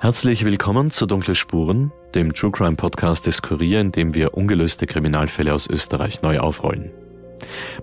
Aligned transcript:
Herzlich 0.00 0.44
willkommen 0.44 0.92
zu 0.92 1.06
Dunkle 1.06 1.34
Spuren, 1.34 1.90
dem 2.14 2.32
True 2.32 2.52
Crime 2.52 2.76
Podcast 2.76 3.26
des 3.26 3.42
Kurier, 3.42 3.80
in 3.80 3.90
dem 3.90 4.14
wir 4.14 4.34
ungelöste 4.34 4.86
Kriminalfälle 4.86 5.52
aus 5.52 5.68
Österreich 5.68 6.22
neu 6.22 6.38
aufrollen. 6.38 6.92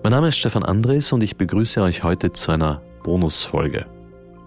Mein 0.02 0.12
Name 0.12 0.28
ist 0.28 0.38
Stefan 0.38 0.62
Andres 0.62 1.12
und 1.12 1.22
ich 1.22 1.36
begrüße 1.36 1.82
euch 1.82 2.04
heute 2.04 2.32
zu 2.32 2.52
einer 2.52 2.80
Bonusfolge. 3.04 3.84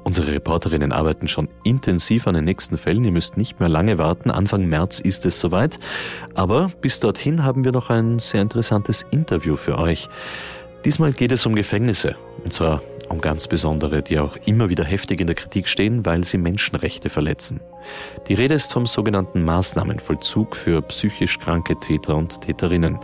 Unsere 0.04 0.32
Reporterinnen 0.32 0.92
arbeiten 0.92 1.28
schon 1.28 1.48
intensiv 1.64 2.26
an 2.26 2.34
den 2.34 2.46
nächsten 2.46 2.80
Fällen. 2.80 3.04
Ihr 3.04 3.12
müsst 3.12 3.38
nicht 3.38 3.60
mehr 3.60 3.70
lange 3.70 4.00
warten. 4.00 4.32
Anfang 4.32 4.66
März 4.66 5.00
ist 5.00 5.28
es 5.28 5.40
soweit. 5.40 5.78
Aber 6.34 6.72
bis 6.82 7.00
dorthin 7.00 7.44
haben 7.44 7.66
wir 7.66 7.72
noch 7.72 7.92
ein 7.92 8.18
sehr 8.18 8.42
interessantes 8.42 9.06
Interview 9.12 9.56
für 9.56 9.78
euch. 9.78 10.10
Diesmal 10.86 11.12
geht 11.12 11.32
es 11.32 11.46
um 11.46 11.56
Gefängnisse. 11.56 12.16
Und 12.44 12.54
zwar 12.54 12.82
um 13.10 13.20
ganz 13.20 13.48
besondere, 13.48 14.02
die 14.02 14.20
auch 14.20 14.38
immer 14.46 14.70
wieder 14.70 14.84
heftig 14.84 15.20
in 15.20 15.28
der 15.28 15.36
Kritik 15.36 15.68
stehen, 15.68 16.06
weil 16.06 16.24
sie 16.24 16.38
Menschenrechte 16.38 17.10
verletzen. 17.10 17.60
Die 18.28 18.34
Rede 18.34 18.54
ist 18.54 18.72
vom 18.72 18.86
sogenannten 18.86 19.44
Maßnahmenvollzug 19.44 20.56
für 20.56 20.82
psychisch 20.84 21.40
kranke 21.40 21.78
Täter 21.80 22.16
und 22.16 22.42
Täterinnen. 22.42 23.00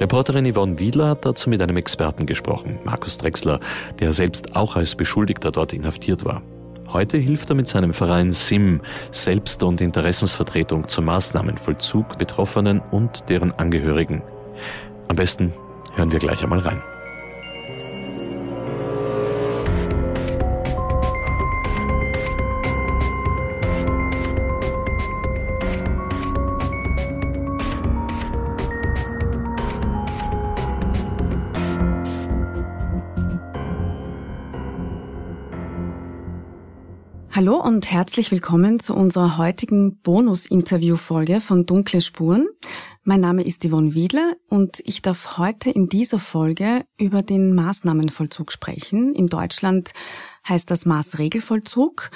Reporterin 0.00 0.52
Yvonne 0.52 0.78
Wiedler 0.78 1.10
hat 1.10 1.24
dazu 1.24 1.48
mit 1.48 1.62
einem 1.62 1.76
Experten 1.76 2.26
gesprochen, 2.26 2.78
Markus 2.84 3.18
Drexler, 3.18 3.60
der 4.00 4.12
selbst 4.12 4.56
auch 4.56 4.76
als 4.76 4.94
Beschuldigter 4.94 5.52
dort 5.52 5.72
inhaftiert 5.72 6.24
war. 6.24 6.42
Heute 6.88 7.18
hilft 7.18 7.50
er 7.50 7.56
mit 7.56 7.66
seinem 7.66 7.92
Verein 7.92 8.30
SIM, 8.30 8.80
Selbst- 9.10 9.62
und 9.62 9.80
Interessensvertretung 9.80 10.88
zum 10.88 11.06
Maßnahmenvollzug 11.06 12.18
Betroffenen 12.18 12.80
und 12.90 13.28
deren 13.28 13.52
Angehörigen. 13.52 14.22
Am 15.08 15.16
besten 15.16 15.52
hören 15.94 16.12
wir 16.12 16.18
gleich 16.18 16.42
einmal 16.42 16.60
rein. 16.60 16.82
Hallo 37.46 37.62
und 37.62 37.92
herzlich 37.92 38.32
willkommen 38.32 38.80
zu 38.80 38.92
unserer 38.92 39.38
heutigen 39.38 40.00
Bonus-Interview-Folge 40.00 41.40
von 41.40 41.64
Dunkle 41.64 42.00
Spuren. 42.00 42.48
Mein 43.04 43.20
Name 43.20 43.44
ist 43.44 43.64
Yvonne 43.64 43.94
Wiedler 43.94 44.34
und 44.48 44.82
ich 44.84 45.00
darf 45.00 45.38
heute 45.38 45.70
in 45.70 45.88
dieser 45.88 46.18
Folge 46.18 46.84
über 46.98 47.22
den 47.22 47.54
Maßnahmenvollzug 47.54 48.50
sprechen. 48.50 49.14
In 49.14 49.28
Deutschland 49.28 49.92
heißt 50.48 50.68
das 50.72 50.86
Maßregelvollzug. 50.86 52.10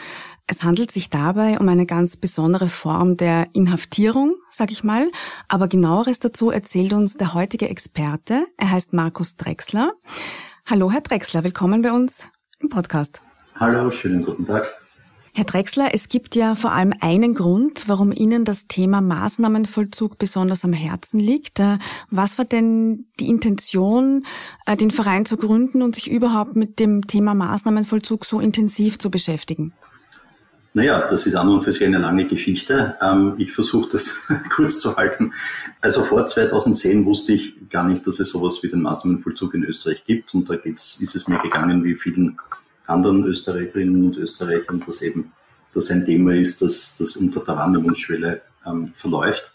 Es 0.48 0.64
handelt 0.64 0.90
sich 0.90 1.10
dabei 1.10 1.60
um 1.60 1.68
eine 1.68 1.86
ganz 1.86 2.16
besondere 2.16 2.68
Form 2.68 3.16
der 3.16 3.46
Inhaftierung, 3.52 4.34
sag 4.50 4.72
ich 4.72 4.82
mal. 4.82 5.12
Aber 5.46 5.68
genaueres 5.68 6.18
dazu 6.18 6.50
erzählt 6.50 6.92
uns 6.92 7.18
der 7.18 7.34
heutige 7.34 7.68
Experte. 7.68 8.46
Er 8.56 8.72
heißt 8.72 8.94
Markus 8.94 9.36
Drexler. 9.36 9.92
Hallo, 10.66 10.90
Herr 10.90 11.02
Drexler, 11.02 11.44
willkommen 11.44 11.82
bei 11.82 11.92
uns 11.92 12.28
im 12.58 12.68
Podcast. 12.68 13.22
Hallo, 13.54 13.92
schönen 13.92 14.24
guten 14.24 14.44
Tag. 14.44 14.80
Herr 15.32 15.44
Drexler, 15.44 15.94
es 15.94 16.08
gibt 16.08 16.34
ja 16.34 16.56
vor 16.56 16.72
allem 16.72 16.92
einen 17.00 17.34
Grund, 17.34 17.84
warum 17.86 18.10
Ihnen 18.10 18.44
das 18.44 18.66
Thema 18.66 19.00
Maßnahmenvollzug 19.00 20.18
besonders 20.18 20.64
am 20.64 20.72
Herzen 20.72 21.20
liegt. 21.20 21.60
Äh, 21.60 21.78
was 22.10 22.36
war 22.36 22.44
denn 22.44 23.06
die 23.20 23.28
Intention, 23.28 24.26
äh, 24.66 24.76
den 24.76 24.90
Verein 24.90 25.26
zu 25.26 25.36
gründen 25.36 25.82
und 25.82 25.94
sich 25.94 26.10
überhaupt 26.10 26.56
mit 26.56 26.80
dem 26.80 27.06
Thema 27.06 27.34
Maßnahmenvollzug 27.34 28.24
so 28.24 28.40
intensiv 28.40 28.98
zu 28.98 29.08
beschäftigen? 29.08 29.72
Naja, 30.72 31.06
das 31.08 31.26
ist 31.26 31.34
an 31.36 31.48
und 31.48 31.62
für 31.62 31.72
sich 31.72 31.84
eine 31.84 31.98
lange 31.98 32.26
Geschichte. 32.26 32.96
Ähm, 33.00 33.34
ich 33.38 33.52
versuche 33.52 33.88
das 33.90 34.20
kurz 34.50 34.80
zu 34.80 34.96
halten. 34.96 35.32
Also 35.80 36.02
vor 36.02 36.26
2010 36.26 37.06
wusste 37.06 37.34
ich 37.34 37.54
gar 37.70 37.86
nicht, 37.86 38.04
dass 38.04 38.18
es 38.18 38.30
sowas 38.30 38.60
wie 38.62 38.68
den 38.68 38.82
Maßnahmenvollzug 38.82 39.54
in 39.54 39.64
Österreich 39.64 40.04
gibt. 40.04 40.34
Und 40.34 40.50
da 40.50 40.54
ist 40.54 41.00
es 41.02 41.28
mir 41.28 41.38
gegangen 41.38 41.84
wie 41.84 41.94
vielen 41.94 42.36
anderen 42.90 43.24
Österreicherinnen 43.24 44.04
und 44.04 44.16
Österreichern, 44.16 44.82
dass 44.84 45.02
eben 45.02 45.32
das 45.72 45.90
ein 45.90 46.04
Thema 46.04 46.34
ist, 46.34 46.62
das, 46.62 46.96
das 46.98 47.16
unter 47.16 47.40
der 47.40 47.56
Wahrnehmungsschwelle 47.56 48.42
ähm, 48.66 48.92
verläuft. 48.94 49.52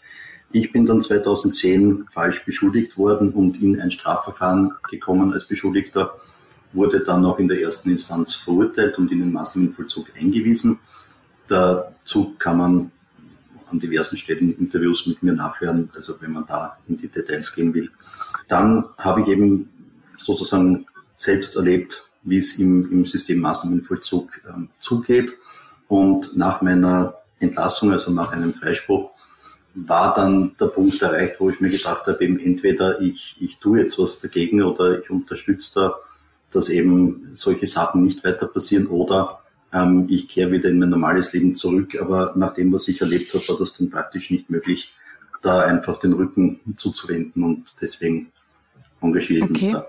Ich 0.52 0.72
bin 0.72 0.86
dann 0.86 1.02
2010 1.02 2.06
falsch 2.10 2.44
beschuldigt 2.44 2.96
worden 2.96 3.32
und 3.32 3.60
in 3.60 3.80
ein 3.80 3.90
Strafverfahren 3.90 4.72
gekommen 4.90 5.32
als 5.32 5.44
Beschuldigter, 5.44 6.18
wurde 6.72 7.00
dann 7.00 7.24
auch 7.24 7.38
in 7.38 7.48
der 7.48 7.60
ersten 7.60 7.90
Instanz 7.90 8.34
verurteilt 8.34 8.98
und 8.98 9.10
in 9.12 9.20
den 9.20 9.32
Maßnahmenvollzug 9.32 10.06
eingewiesen. 10.16 10.78
Dazu 11.46 12.34
kann 12.38 12.58
man 12.58 12.90
an 13.70 13.80
diversen 13.80 14.16
Stellen 14.16 14.56
Interviews 14.58 15.06
mit 15.06 15.22
mir 15.22 15.32
nachhören, 15.32 15.90
also 15.94 16.14
wenn 16.20 16.32
man 16.32 16.46
da 16.46 16.78
in 16.86 16.96
die 16.96 17.08
Details 17.08 17.54
gehen 17.54 17.74
will. 17.74 17.90
Dann 18.48 18.84
habe 18.98 19.22
ich 19.22 19.28
eben 19.28 19.68
sozusagen 20.16 20.86
selbst 21.16 21.56
erlebt, 21.56 22.08
wie 22.26 22.38
es 22.38 22.58
im, 22.58 22.90
im 22.92 23.04
System 23.06 23.40
Maßnahmenvollzug 23.40 24.30
ähm, 24.48 24.68
zugeht. 24.78 25.32
Und 25.88 26.36
nach 26.36 26.60
meiner 26.60 27.14
Entlassung, 27.38 27.92
also 27.92 28.10
nach 28.12 28.32
einem 28.32 28.52
Freispruch, 28.52 29.12
war 29.74 30.14
dann 30.14 30.56
der 30.58 30.66
Punkt 30.66 31.00
erreicht, 31.00 31.36
wo 31.38 31.50
ich 31.50 31.60
mir 31.60 31.70
gedacht 31.70 32.06
habe, 32.06 32.24
eben 32.24 32.38
entweder 32.38 33.00
ich, 33.00 33.36
ich 33.40 33.58
tue 33.58 33.80
jetzt 33.80 33.98
was 33.98 34.20
dagegen 34.20 34.62
oder 34.62 35.00
ich 35.00 35.10
unterstütze 35.10 35.80
da, 35.80 35.94
dass 36.50 36.70
eben 36.70 37.30
solche 37.34 37.66
Sachen 37.66 38.02
nicht 38.02 38.24
weiter 38.24 38.46
passieren 38.46 38.86
oder 38.86 39.40
ähm, 39.72 40.06
ich 40.08 40.28
kehre 40.28 40.50
wieder 40.52 40.70
in 40.70 40.78
mein 40.78 40.90
normales 40.90 41.32
Leben 41.34 41.54
zurück. 41.54 41.96
Aber 42.00 42.32
nach 42.36 42.54
dem, 42.54 42.72
was 42.72 42.88
ich 42.88 43.00
erlebt 43.00 43.32
habe, 43.34 43.46
war 43.48 43.56
das 43.58 43.76
dann 43.76 43.90
praktisch 43.90 44.30
nicht 44.30 44.50
möglich, 44.50 44.94
da 45.42 45.60
einfach 45.60 46.00
den 46.00 46.14
Rücken 46.14 46.60
zuzuwenden 46.76 47.44
und 47.44 47.74
deswegen 47.80 48.32
engagiere 49.00 49.44
ich 49.44 49.50
okay. 49.50 49.66
mich 49.66 49.74
da. 49.74 49.86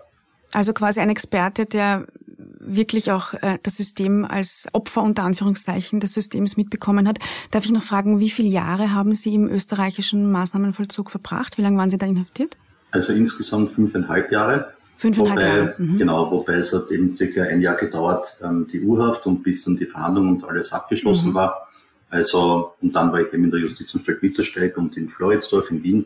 Also 0.51 0.73
quasi 0.73 0.99
ein 0.99 1.09
Experte, 1.09 1.65
der 1.65 2.07
wirklich 2.37 3.11
auch 3.11 3.33
äh, 3.33 3.57
das 3.63 3.77
System 3.77 4.25
als 4.25 4.67
Opfer 4.73 5.01
unter 5.01 5.23
Anführungszeichen 5.23 5.99
des 5.99 6.13
Systems 6.13 6.57
mitbekommen 6.57 7.07
hat. 7.07 7.19
Darf 7.51 7.65
ich 7.65 7.71
noch 7.71 7.83
fragen, 7.83 8.19
wie 8.19 8.29
viele 8.29 8.49
Jahre 8.49 8.93
haben 8.93 9.15
Sie 9.15 9.33
im 9.33 9.47
österreichischen 9.47 10.31
Maßnahmenvollzug 10.31 11.11
verbracht? 11.11 11.57
Wie 11.57 11.61
lange 11.61 11.77
waren 11.77 11.89
Sie 11.89 11.97
da 11.97 12.05
inhaftiert? 12.05 12.57
Also 12.91 13.13
insgesamt 13.13 13.71
fünfeinhalb 13.71 14.31
Jahre. 14.31 14.73
Fünfeinhalb 14.97 15.37
wobei, 15.37 15.47
Jahre. 15.47 15.75
Mhm. 15.77 15.97
Genau, 15.97 16.31
wobei 16.31 16.53
es 16.53 16.73
hat 16.73 16.89
eben 16.91 17.15
circa 17.15 17.43
ein 17.43 17.61
Jahr 17.61 17.75
gedauert, 17.75 18.37
ähm, 18.43 18.67
die 18.71 18.81
Urhaft 18.81 19.25
und 19.25 19.43
bis 19.43 19.65
dann 19.65 19.77
die 19.77 19.85
Verhandlung 19.85 20.29
und 20.29 20.43
alles 20.43 20.73
abgeschlossen 20.73 21.31
mhm. 21.31 21.35
war. 21.35 21.67
Also, 22.09 22.73
und 22.81 22.95
dann 22.95 23.11
war 23.11 23.21
ich 23.21 23.33
eben 23.33 23.43
in 23.43 23.51
der 23.51 23.59
Justizanstalt 23.59 24.23
Mittersteig 24.23 24.77
und 24.77 24.95
in 24.95 25.09
Floridsdorf 25.09 25.69
in 25.71 25.83
Wien. 25.83 26.05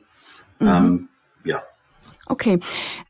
Mhm. 0.59 0.68
Ähm, 0.68 1.08
ja, 1.44 1.63
Okay, 2.31 2.59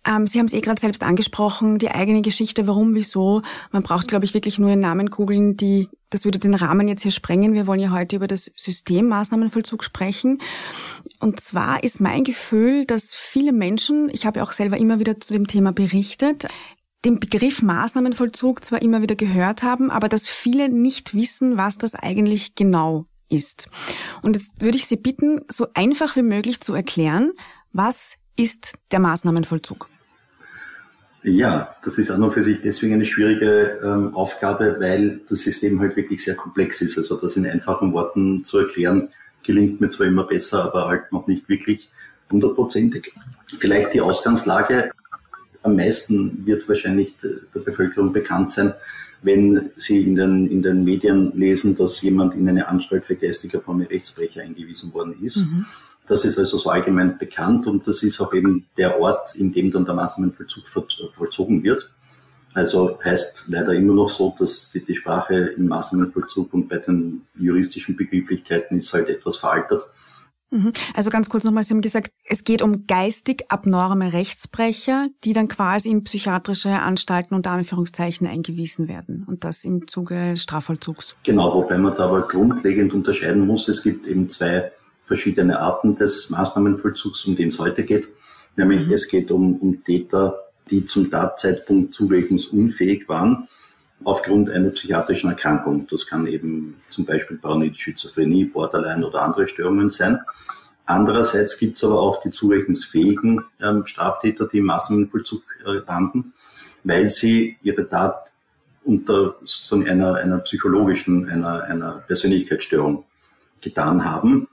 ähm, 0.04 0.26
Sie 0.26 0.40
haben 0.40 0.48
es 0.48 0.54
eh 0.54 0.62
gerade 0.62 0.82
selbst 0.82 1.04
angesprochen, 1.04 1.78
die 1.78 1.92
eigene 1.92 2.24
Geschichte, 2.24 2.66
warum, 2.66 2.96
wieso. 2.96 3.44
Man 3.72 3.84
braucht, 3.84 4.08
glaube 4.08 4.26
ich, 4.26 4.34
wirklich 4.34 4.58
nur 4.58 4.72
Ihren 4.72 4.80
Namen 4.80 5.12
googeln, 5.12 5.56
die, 5.56 5.90
das 6.10 6.26
würde 6.26 6.40
den 6.40 6.56
Rahmen 6.56 6.88
jetzt 6.88 7.04
hier 7.04 7.12
sprengen. 7.12 7.54
Wir 7.54 7.68
wollen 7.68 7.80
ja 7.80 7.92
heute 7.92 8.16
über 8.16 8.26
das 8.26 8.52
System 8.56 9.08
Maßnahmenvollzug 9.10 9.84
sprechen. 9.84 10.40
Und 11.20 11.40
zwar 11.40 11.84
ist 11.84 12.02
mein 12.02 12.24
Gefühl, 12.24 12.86
dass 12.86 13.14
viele 13.14 13.52
Menschen, 13.52 14.10
ich 14.12 14.26
habe 14.26 14.40
ja 14.40 14.44
auch 14.44 14.54
selber 14.54 14.78
immer 14.78 14.98
wieder 14.98 15.20
zu 15.20 15.34
dem 15.34 15.46
Thema 15.46 15.72
berichtet, 15.72 16.48
den 17.06 17.20
Begriff 17.20 17.62
Maßnahmenvollzug 17.62 18.66
zwar 18.66 18.82
immer 18.82 19.04
wieder 19.04 19.16
gehört 19.16 19.62
haben, 19.62 19.92
aber 19.92 20.10
dass 20.10 20.26
viele 20.26 20.68
nicht 20.70 21.14
wissen, 21.14 21.58
was 21.58 21.78
das 21.78 21.94
eigentlich 21.94 22.56
genau 22.56 23.06
ist. 23.30 23.70
Und 24.24 24.36
jetzt 24.36 24.60
würde 24.60 24.78
ich 24.78 24.88
Sie 24.88 24.98
bitten, 24.98 25.42
so 25.48 25.68
einfach 25.76 26.16
wie 26.16 26.24
möglich 26.24 26.60
zu 26.60 26.74
erklären, 26.74 27.34
was 27.72 28.18
ist 28.36 28.74
der 28.92 29.00
Maßnahmenvollzug? 29.00 29.88
Ja, 31.24 31.76
das 31.84 32.00
ist 32.00 32.10
an 32.10 32.24
und 32.24 32.34
für 32.34 32.44
sich 32.44 32.62
deswegen 32.62 32.96
eine 32.96 33.06
schwierige 33.06 33.80
ähm, 33.84 34.16
Aufgabe, 34.16 34.78
weil 34.80 35.22
das 35.30 35.42
System 35.42 35.80
halt 35.80 35.96
wirklich 35.96 36.24
sehr 36.24 36.36
komplex 36.36 36.82
ist. 36.82 36.98
Also 36.98 37.16
das 37.16 37.38
in 37.38 37.46
einfachen 37.46 37.94
Worten 37.94 38.44
zu 38.44 38.58
erklären, 38.58 39.10
gelingt 39.44 39.82
mir 39.82 39.90
zwar 39.90 40.08
immer 40.08 40.24
besser, 40.24 40.66
aber 40.66 40.88
halt 40.88 41.12
noch 41.12 41.28
nicht 41.28 41.48
wirklich 41.48 41.90
hundertprozentig. 42.32 43.14
Vielleicht 43.48 43.94
die 43.94 44.02
Ausgangslage. 44.02 44.92
am 45.62 45.76
meisten 45.76 46.44
wird 46.46 46.68
wahrscheinlich 46.68 47.18
der 47.18 47.60
Bevölkerung 47.60 48.14
bekannt 48.14 48.52
sein, 48.52 48.74
wenn 49.22 49.70
Sie 49.76 50.02
in 50.02 50.16
den, 50.16 50.48
in 50.48 50.64
den 50.64 50.84
Medien 50.84 51.32
lesen, 51.36 51.76
dass 51.76 52.02
jemand 52.02 52.34
in 52.34 52.50
eine 52.50 52.68
Anstalt 52.68 53.06
für 53.06 53.16
geistige 53.16 53.62
Rechtsbrecher 53.68 54.42
eingewiesen 54.42 54.92
worden 54.96 55.16
ist. 55.22 55.52
Mhm. 55.52 55.68
Das 56.12 56.26
ist 56.26 56.38
also 56.38 56.58
so 56.58 56.70
allgemein 56.70 57.18
bekannt 57.18 57.68
und 57.68 57.88
das 57.88 58.04
ist 58.04 58.20
auch 58.20 58.34
eben 58.34 58.66
der 58.76 59.00
Ort, 59.00 59.34
in 59.38 59.54
dem 59.54 59.72
dann 59.72 59.86
der 59.86 59.94
Maßnahmenvollzug 59.94 60.68
vollzogen 60.68 61.64
wird. 61.64 61.90
Also 62.54 63.00
heißt 63.02 63.46
leider 63.48 63.74
immer 63.74 63.94
noch 63.94 64.10
so, 64.10 64.36
dass 64.38 64.72
die, 64.72 64.84
die 64.84 64.96
Sprache 64.98 65.36
im 65.36 65.70
Maßnahmenvollzug 65.70 66.54
und 66.54 66.68
bei 66.68 66.80
den 66.80 67.22
juristischen 67.40 67.96
Begrifflichkeiten 67.96 68.78
ist 68.78 68.94
halt 68.94 69.08
etwas 69.08 69.38
veraltet. 69.38 69.84
Mhm. 70.50 70.74
Also 70.94 71.12
ganz 71.12 71.30
kurz 71.30 71.46
nochmal, 71.46 71.64
Sie 71.64 71.74
haben 71.74 71.80
gesagt, 71.80 72.12
es 72.26 72.44
geht 72.44 72.62
um 72.62 72.88
geistig 72.88 73.46
abnorme 73.48 74.12
Rechtsbrecher, 74.12 75.08
die 75.24 75.32
dann 75.32 75.48
quasi 75.48 75.92
in 75.92 76.04
psychiatrische 76.04 76.72
Anstalten 76.72 77.36
unter 77.36 77.52
Anführungszeichen 77.52 78.28
eingewiesen 78.28 78.90
werden 78.90 79.24
und 79.30 79.46
das 79.46 79.64
im 79.64 79.88
Zuge 79.88 80.36
Strafvollzugs. 80.36 81.16
Genau, 81.24 81.54
wobei 81.54 81.78
man 81.78 81.96
da 81.96 82.04
aber 82.04 82.28
grundlegend 82.28 82.94
unterscheiden 82.94 83.48
muss. 83.48 83.70
Es 83.70 83.82
gibt 83.82 84.08
eben 84.08 84.28
zwei 84.28 84.74
verschiedene 85.12 85.60
Arten 85.60 85.94
des 85.94 86.30
Maßnahmenvollzugs, 86.30 87.26
um 87.26 87.36
den 87.36 87.50
es 87.50 87.60
heute 87.60 87.84
geht. 87.84 88.08
Nämlich 88.56 88.88
mhm. 88.88 88.94
es 88.94 89.10
geht 89.10 89.30
um, 89.30 89.58
um 89.58 89.84
Täter, 89.84 90.40
die 90.70 90.86
zum 90.86 91.12
Tatzeitpunkt 91.12 91.94
zurechnungsunfähig 91.94 93.10
waren 93.10 93.50
aufgrund 94.06 94.50
einer 94.50 94.70
psychiatrischen 94.70 95.30
Erkrankung. 95.30 95.86
Das 95.92 96.08
kann 96.08 96.28
eben 96.28 96.80
zum 96.90 97.06
Beispiel 97.06 97.38
paranoide 97.38 97.78
Schizophrenie, 97.78 98.46
Borderline 98.46 99.06
oder 99.06 99.22
andere 99.24 99.50
Störungen 99.50 99.90
sein. 99.90 100.18
Andererseits 100.86 101.60
gibt 101.60 101.76
es 101.76 101.84
aber 101.84 102.00
auch 102.00 102.22
die 102.22 102.32
zurechnungsfähigen 102.32 103.42
ähm, 103.62 103.86
Straftäter, 103.86 104.48
die 104.48 104.60
im 104.60 104.66
Maßnahmenvollzug 104.66 105.44
äh, 105.66 105.82
landen, 105.86 106.34
weil 106.86 107.10
sie 107.10 107.58
ihre 107.62 107.88
Tat 107.90 108.34
unter 108.86 109.36
sozusagen 109.42 109.90
einer, 109.90 110.16
einer 110.16 110.38
psychologischen, 110.40 111.30
einer, 111.30 111.64
einer 111.66 112.04
Persönlichkeitsstörung 112.08 113.04
getan 113.60 114.06
haben. 114.06 114.48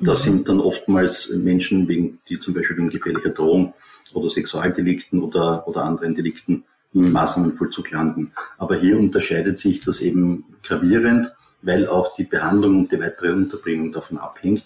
Das 0.00 0.22
sind 0.24 0.48
dann 0.48 0.60
oftmals 0.60 1.34
Menschen, 1.36 1.86
wegen, 1.88 2.18
die 2.28 2.38
zum 2.38 2.54
Beispiel 2.54 2.76
wegen 2.76 2.90
gefährlicher 2.90 3.30
Drohung 3.30 3.74
oder 4.14 4.28
Sexualdelikten 4.28 5.22
oder, 5.22 5.66
oder 5.68 5.84
anderen 5.84 6.14
Delikten 6.14 6.64
im 6.94 7.12
Maßnahmenvollzug 7.12 7.90
landen. 7.90 8.32
Aber 8.58 8.76
hier 8.76 8.98
unterscheidet 8.98 9.58
sich 9.58 9.82
das 9.82 10.00
eben 10.00 10.44
gravierend, 10.62 11.32
weil 11.62 11.86
auch 11.86 12.14
die 12.14 12.24
Behandlung 12.24 12.78
und 12.78 12.92
die 12.92 13.00
weitere 13.00 13.32
Unterbringung 13.32 13.92
davon 13.92 14.18
abhängt, 14.18 14.64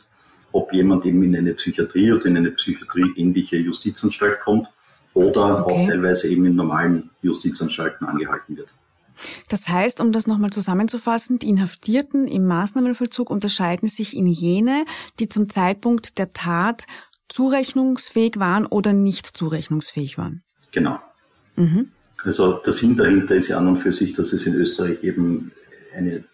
ob 0.53 0.73
jemand 0.73 1.05
eben 1.05 1.23
in 1.23 1.37
eine 1.37 1.53
Psychiatrie 1.55 2.13
oder 2.13 2.27
in 2.27 2.37
eine 2.37 2.51
psychiatrieähnliche 2.53 3.57
Justizanstalt 3.57 4.41
kommt 4.41 4.69
oder 5.13 5.65
okay. 5.65 5.73
auch 5.73 5.89
teilweise 5.89 6.29
eben 6.29 6.47
in 6.47 6.57
normalen 6.57 7.11
Justizanstalten 7.23 8.07
angehalten 8.07 8.57
wird. 8.57 8.73
Das 9.49 9.69
heißt, 9.69 10.01
um 10.01 10.13
das 10.13 10.27
nochmal 10.27 10.51
zusammenzufassen, 10.51 11.39
die 11.39 11.49
Inhaftierten 11.49 12.27
im 12.27 12.47
Maßnahmenvollzug 12.47 13.31
unterscheiden 13.31 13.89
sich 13.89 14.17
in 14.17 14.27
jene, 14.27 14.85
die 15.19 15.29
zum 15.29 15.49
Zeitpunkt 15.49 16.19
der 16.19 16.31
Tat 16.31 16.87
zurechnungsfähig 17.29 18.39
waren 18.39 18.67
oder 18.67 18.93
nicht 18.93 19.27
zurechnungsfähig 19.27 20.19
waren. 20.19 20.43
Genau. 20.73 20.99
Mhm. 21.57 21.91
Also 22.25 22.55
der 22.55 22.73
Sinn 22.73 22.97
dahinter 22.97 23.35
ist 23.35 23.49
ja 23.49 23.59
an 23.59 23.69
und 23.69 23.79
für 23.79 23.93
sich, 23.93 24.15
dass 24.15 24.33
es 24.33 24.47
in 24.47 24.55
Österreich 24.55 25.03
eben 25.03 25.53
eine 25.95 26.25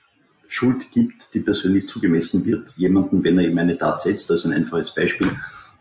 Schuld 0.48 0.90
gibt, 0.92 1.34
die 1.34 1.40
persönlich 1.40 1.88
zugemessen 1.88 2.44
wird, 2.44 2.72
jemanden, 2.76 3.24
wenn 3.24 3.38
er 3.38 3.46
eben 3.46 3.58
eine 3.58 3.78
Tat 3.78 4.02
setzt. 4.02 4.30
Also 4.30 4.48
ein 4.48 4.54
einfaches 4.54 4.94
Beispiel, 4.94 5.28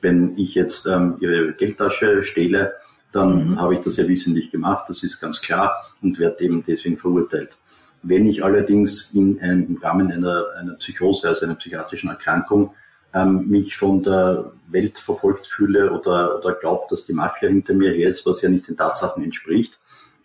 wenn 0.02 0.38
ich 0.38 0.56
jetzt 0.56 0.88
ähm, 0.88 1.18
Ihre 1.20 1.54
Geldtasche 1.54 2.24
stehle, 2.24 2.74
dann 3.12 3.52
mhm. 3.52 3.60
habe 3.60 3.76
ich 3.76 3.82
das 3.82 3.98
ja 3.98 4.08
wissentlich 4.08 4.52
gemacht, 4.52 4.86
das 4.88 5.04
ist 5.04 5.20
ganz 5.20 5.42
klar 5.42 5.86
und 6.02 6.20
werde 6.20 6.44
eben 6.44 6.64
deswegen 6.64 6.98
verurteilt. 6.98 7.58
Wenn 8.04 8.26
ich 8.26 8.44
allerdings 8.44 9.14
in 9.14 9.40
einem, 9.42 9.68
im 9.68 9.78
Rahmen 9.78 10.12
einer, 10.12 10.46
einer 10.60 10.74
Psychose, 10.76 11.28
also 11.28 11.46
einer 11.46 11.56
psychiatrischen 11.56 12.10
Erkrankung, 12.10 12.74
ähm, 13.14 13.48
mich 13.48 13.76
von 13.76 14.02
der 14.02 14.52
Welt 14.70 14.98
verfolgt 14.98 15.46
fühle 15.46 15.92
oder, 15.92 16.40
oder 16.40 16.54
glaube, 16.54 16.86
dass 16.90 17.06
die 17.06 17.14
Mafia 17.14 17.50
hinter 17.50 17.74
mir 17.74 17.92
her 17.92 18.10
ist, 18.10 18.26
was 18.26 18.42
ja 18.42 18.50
nicht 18.50 18.68
den 18.68 18.78
Tatsachen 18.78 19.24
entspricht, 19.24 19.80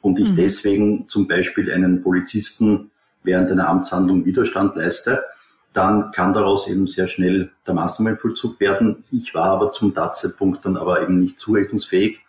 und 0.06 0.20
ich 0.20 0.30
mhm. 0.30 0.36
deswegen 0.36 1.08
zum 1.08 1.26
Beispiel 1.26 1.72
einen 1.72 2.00
Polizisten 2.00 2.92
während 3.24 3.50
einer 3.50 3.68
Amtshandlung 3.68 4.24
Widerstand 4.24 4.76
leiste, 4.76 5.24
dann 5.72 6.12
kann 6.12 6.32
daraus 6.32 6.68
eben 6.68 6.86
sehr 6.86 7.08
schnell 7.08 7.50
der 7.66 7.74
Maßnahmenvollzug 7.74 8.60
werden. 8.60 9.04
Ich 9.10 9.34
war 9.34 9.50
aber 9.50 9.72
zum 9.72 9.94
Tatzeitpunkt 9.94 10.64
dann 10.64 10.76
aber 10.76 11.02
eben 11.02 11.18
nicht 11.18 11.40
zurechnungsfähig. 11.40 12.20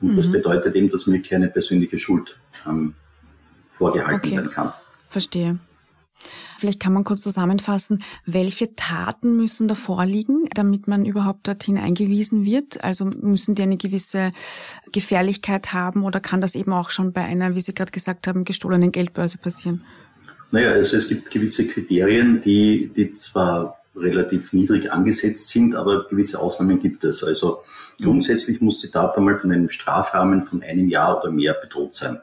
Und 0.00 0.12
mhm. 0.12 0.16
das 0.16 0.30
bedeutet 0.30 0.74
eben, 0.74 0.88
dass 0.88 1.06
mir 1.06 1.20
keine 1.22 1.48
persönliche 1.48 1.98
Schuld 1.98 2.38
ähm, 2.66 2.94
vorgehalten 3.68 4.26
okay. 4.26 4.36
werden 4.36 4.50
kann. 4.50 4.72
Verstehe. 5.08 5.58
Vielleicht 6.58 6.80
kann 6.80 6.92
man 6.92 7.04
kurz 7.04 7.22
zusammenfassen, 7.22 8.02
welche 8.26 8.74
Taten 8.76 9.34
müssen 9.34 9.66
da 9.66 9.74
vorliegen, 9.74 10.46
damit 10.54 10.88
man 10.88 11.06
überhaupt 11.06 11.48
dorthin 11.48 11.78
eingewiesen 11.78 12.44
wird? 12.44 12.84
Also 12.84 13.06
müssen 13.06 13.54
die 13.54 13.62
eine 13.62 13.78
gewisse 13.78 14.32
Gefährlichkeit 14.92 15.72
haben 15.72 16.04
oder 16.04 16.20
kann 16.20 16.42
das 16.42 16.54
eben 16.54 16.74
auch 16.74 16.90
schon 16.90 17.14
bei 17.14 17.22
einer, 17.22 17.54
wie 17.54 17.62
Sie 17.62 17.72
gerade 17.72 17.92
gesagt 17.92 18.26
haben, 18.26 18.44
gestohlenen 18.44 18.92
Geldbörse 18.92 19.38
passieren? 19.38 19.84
Naja, 20.50 20.72
also 20.72 20.98
es 20.98 21.08
gibt 21.08 21.30
gewisse 21.30 21.66
Kriterien, 21.66 22.42
die, 22.42 22.90
die 22.94 23.10
zwar 23.10 23.79
relativ 23.96 24.52
niedrig 24.52 24.92
angesetzt 24.92 25.48
sind, 25.48 25.74
aber 25.74 26.06
gewisse 26.08 26.40
Ausnahmen 26.40 26.80
gibt 26.80 27.04
es. 27.04 27.24
Also 27.24 27.62
grundsätzlich 28.00 28.60
muss 28.60 28.80
die 28.80 28.90
Tat 28.90 29.16
einmal 29.16 29.38
von 29.38 29.52
einem 29.52 29.68
Strafrahmen 29.68 30.44
von 30.44 30.62
einem 30.62 30.88
Jahr 30.88 31.20
oder 31.20 31.30
mehr 31.30 31.54
bedroht 31.54 31.94
sein. 31.94 32.20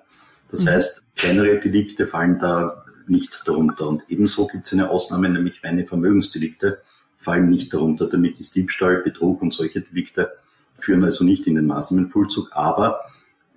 Das 0.49 0.63
mhm. 0.63 0.69
heißt, 0.69 1.03
kleinere 1.15 1.59
Delikte 1.59 2.07
fallen 2.07 2.39
da 2.39 2.85
nicht 3.07 3.43
darunter. 3.45 3.87
Und 3.87 4.03
ebenso 4.09 4.47
gibt 4.47 4.67
es 4.67 4.73
eine 4.73 4.89
Ausnahme, 4.89 5.29
nämlich 5.29 5.63
reine 5.63 5.85
Vermögensdelikte 5.85 6.81
fallen 7.17 7.49
nicht 7.49 7.73
darunter. 7.73 8.07
Damit 8.07 8.39
ist 8.39 8.55
Diebstahl, 8.55 9.01
Betrug 9.01 9.41
und 9.41 9.53
solche 9.53 9.81
Delikte 9.81 10.31
führen 10.75 11.03
also 11.03 11.23
nicht 11.23 11.47
in 11.47 11.55
den 11.55 11.65
Maßnahmenvollzug. 11.65 12.49
Aber 12.51 13.01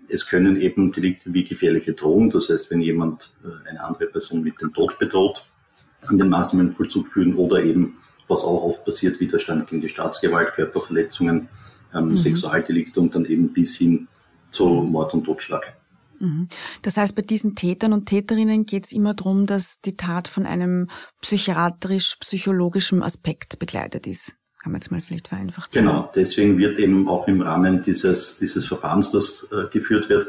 es 0.09 0.27
können 0.29 0.61
eben 0.61 0.93
Delikte 0.93 1.33
wie 1.33 1.45
gefährliche 1.45 1.95
Drohung, 1.95 2.31
das 2.31 2.49
heißt, 2.49 2.71
wenn 2.71 2.81
jemand 2.81 3.33
äh, 3.45 3.69
eine 3.69 3.85
andere 3.85 4.07
Person 4.07 4.43
mit 4.43 4.61
dem 4.61 4.75
Tod 4.75 4.99
bedroht, 4.99 5.47
in 6.11 6.19
den 6.19 6.29
Maßnahmenvollzug 6.29 7.09
führen 7.09 7.35
oder 7.37 7.63
eben, 7.63 7.99
was 8.29 8.45
auch 8.45 8.63
oft 8.63 8.85
passiert, 8.85 9.21
Widerstand 9.21 9.69
gegen 9.69 9.83
die 9.83 9.89
Staatsgewalt, 9.89 10.55
Körperverletzungen, 10.55 11.49
ähm, 11.95 12.11
mhm. 12.11 12.17
Sexualdelikte 12.17 13.01
und 13.01 13.15
dann 13.15 13.25
eben 13.25 13.53
bis 13.53 13.77
hin 13.77 14.09
zu 14.51 14.67
Mord 14.67 15.15
und 15.15 15.25
Totschlag. 15.25 15.75
Mhm. 16.21 16.49
Das 16.83 16.97
heißt, 16.97 17.17
bei 17.17 17.23
diesen 17.23 17.55
Tätern 17.55 17.93
und 17.93 18.07
Täterinnen 18.07 18.67
geht 18.67 18.87
es 18.87 18.93
immer 18.93 19.15
darum, 19.15 19.47
dass 19.47 19.81
die 19.81 19.97
Tat 19.97 20.29
von 20.29 20.47
einem 20.47 20.89
psychiatrisch-psychologischen 21.23 23.03
Aspekt 23.03 23.59
begleitet 23.59 24.07
ist. 24.07 24.35
Kann 24.63 24.73
man 24.73 24.83
jetzt 24.83 24.91
mal 24.91 25.01
vielleicht 25.01 25.29
vereinfacht 25.29 25.73
sagen. 25.73 25.87
Genau, 25.87 26.11
deswegen 26.15 26.59
wird 26.59 26.79
eben 26.79 27.09
auch 27.09 27.27
im 27.29 27.41
Rahmen 27.41 27.83
dieses, 27.83 28.39
dieses 28.39 28.67
Verfahrens, 28.67 29.11
das 29.11 29.49
äh, 29.53 29.71
geführt 29.73 30.11
wird, 30.11 30.29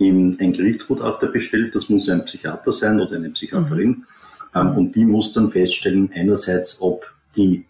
eben 0.00 0.36
ein 0.40 0.52
Gerichtsgutachter 0.52 1.28
bestellt. 1.28 1.76
Das 1.76 1.88
muss 1.88 2.08
ein 2.08 2.24
Psychiater 2.24 2.72
sein 2.72 3.00
oder 3.00 3.16
eine 3.16 3.30
Psychiaterin. 3.30 3.88
Mhm. 3.88 4.06
Ähm, 4.58 4.76
und 4.76 4.94
die 4.94 5.04
muss 5.04 5.32
dann 5.32 5.50
feststellen, 5.50 6.10
einerseits, 6.14 6.80
ob 6.80 7.12
die 7.36 7.66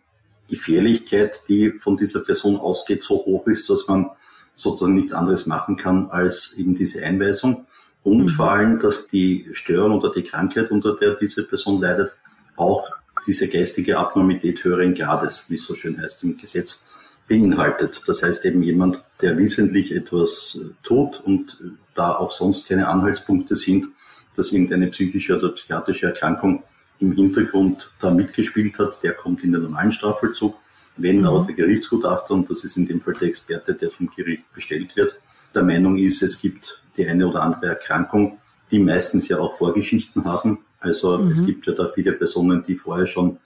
Gefährlichkeit, 0.49 1.40
die 1.49 1.73
von 1.73 1.97
dieser 1.97 2.21
Person 2.21 2.57
ausgeht, 2.57 3.02
so 3.02 3.16
hoch 3.16 3.47
ist, 3.47 3.68
dass 3.68 3.87
man 3.88 4.11
sozusagen 4.57 4.97
nichts 4.97 5.12
anderes 5.12 5.47
machen 5.47 5.76
kann 5.76 6.11
als 6.11 6.57
eben 6.59 6.75
diese 6.75 7.04
Einweisung. 7.04 7.66
Und 8.02 8.25
mhm. 8.25 8.28
vor 8.28 8.50
allem, 8.52 8.78
dass 8.78 9.07
die 9.07 9.49
Störung 9.52 9.99
oder 9.99 10.11
die 10.11 10.23
Krankheit, 10.23 10.71
unter 10.71 10.97
der 10.97 11.14
diese 11.14 11.45
Person 11.45 11.80
leidet, 11.80 12.16
auch 12.57 12.90
diese 13.26 13.49
geistige 13.49 13.99
Abnormität 13.99 14.64
höheren 14.64 14.95
Grades, 14.95 15.50
wie 15.50 15.57
es 15.57 15.64
so 15.64 15.75
schön 15.75 16.00
heißt 16.00 16.25
im 16.25 16.38
Gesetz, 16.38 16.87
beinhaltet. 17.26 18.02
Das 18.07 18.23
heißt 18.23 18.45
eben 18.47 18.62
jemand, 18.62 19.04
der 19.21 19.37
wissentlich 19.37 19.95
etwas 19.95 20.61
äh, 20.62 20.71
tut 20.83 21.21
und 21.21 21.61
äh, 21.62 21.68
da 21.95 22.14
auch 22.14 22.33
sonst 22.33 22.68
keine 22.68 22.88
Anhaltspunkte 22.88 23.54
sind, 23.54 23.87
dass 24.35 24.52
irgendeine 24.52 24.87
psychische 24.88 25.37
oder 25.37 25.50
psychiatrische 25.50 26.07
Erkrankung 26.07 26.62
im 27.00 27.12
Hintergrund 27.12 27.90
da 28.00 28.11
mitgespielt 28.11 28.78
hat, 28.78 29.02
der 29.02 29.12
kommt 29.12 29.45
in 29.45 29.52
den 29.52 29.62
normalen 29.62 29.93
Strafvollzug. 29.93 30.57
Wenn 30.97 31.21
mhm. 31.21 31.26
aber 31.26 31.45
der 31.45 31.55
Gerichtsgutachter, 31.55 32.35
und 32.35 32.50
das 32.50 32.64
ist 32.64 32.76
in 32.76 32.87
dem 32.87 33.00
Fall 33.00 33.14
der 33.14 33.28
Experte, 33.28 33.75
der 33.75 33.90
vom 33.90 34.11
Gericht 34.14 34.52
bestellt 34.52 34.97
wird, 34.97 35.19
der 35.55 35.62
Meinung 35.62 35.97
ist, 35.97 36.23
es 36.23 36.40
gibt 36.40 36.83
die 36.97 37.07
eine 37.07 37.26
oder 37.26 37.43
andere 37.43 37.67
Erkrankung, 37.67 38.38
die 38.71 38.81
meistens 38.81 39.28
ja 39.28 39.38
auch 39.38 39.57
Vorgeschichten 39.57 40.25
haben. 40.25 40.59
Also 40.81 41.19
mhm. 41.19 41.31
es 41.31 41.47
gibt 41.47 41.67
ja 41.67 41.73
da 41.73 41.90
viele 41.95 42.12
Personen, 42.12 42.64
die 42.67 42.75
vorher 42.75 43.07
schon 43.07 43.38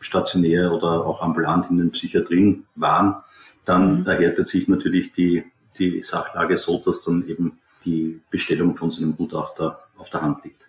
stationär 0.00 0.72
oder 0.72 1.04
auch 1.04 1.20
ambulant 1.20 1.70
in 1.70 1.78
den 1.78 1.90
Psychiatrien 1.90 2.66
waren. 2.76 3.16
Dann 3.64 4.00
mhm. 4.00 4.06
erhärtet 4.06 4.48
sich 4.48 4.68
natürlich 4.68 5.12
die, 5.12 5.44
die 5.78 6.02
Sachlage 6.02 6.56
so, 6.56 6.80
dass 6.84 7.02
dann 7.02 7.26
eben 7.28 7.58
die 7.84 8.20
Bestellung 8.30 8.74
von 8.76 8.90
so 8.90 9.02
einem 9.02 9.16
Gutachter 9.16 9.84
auf 9.96 10.10
der 10.10 10.22
Hand 10.22 10.44
liegt. 10.44 10.68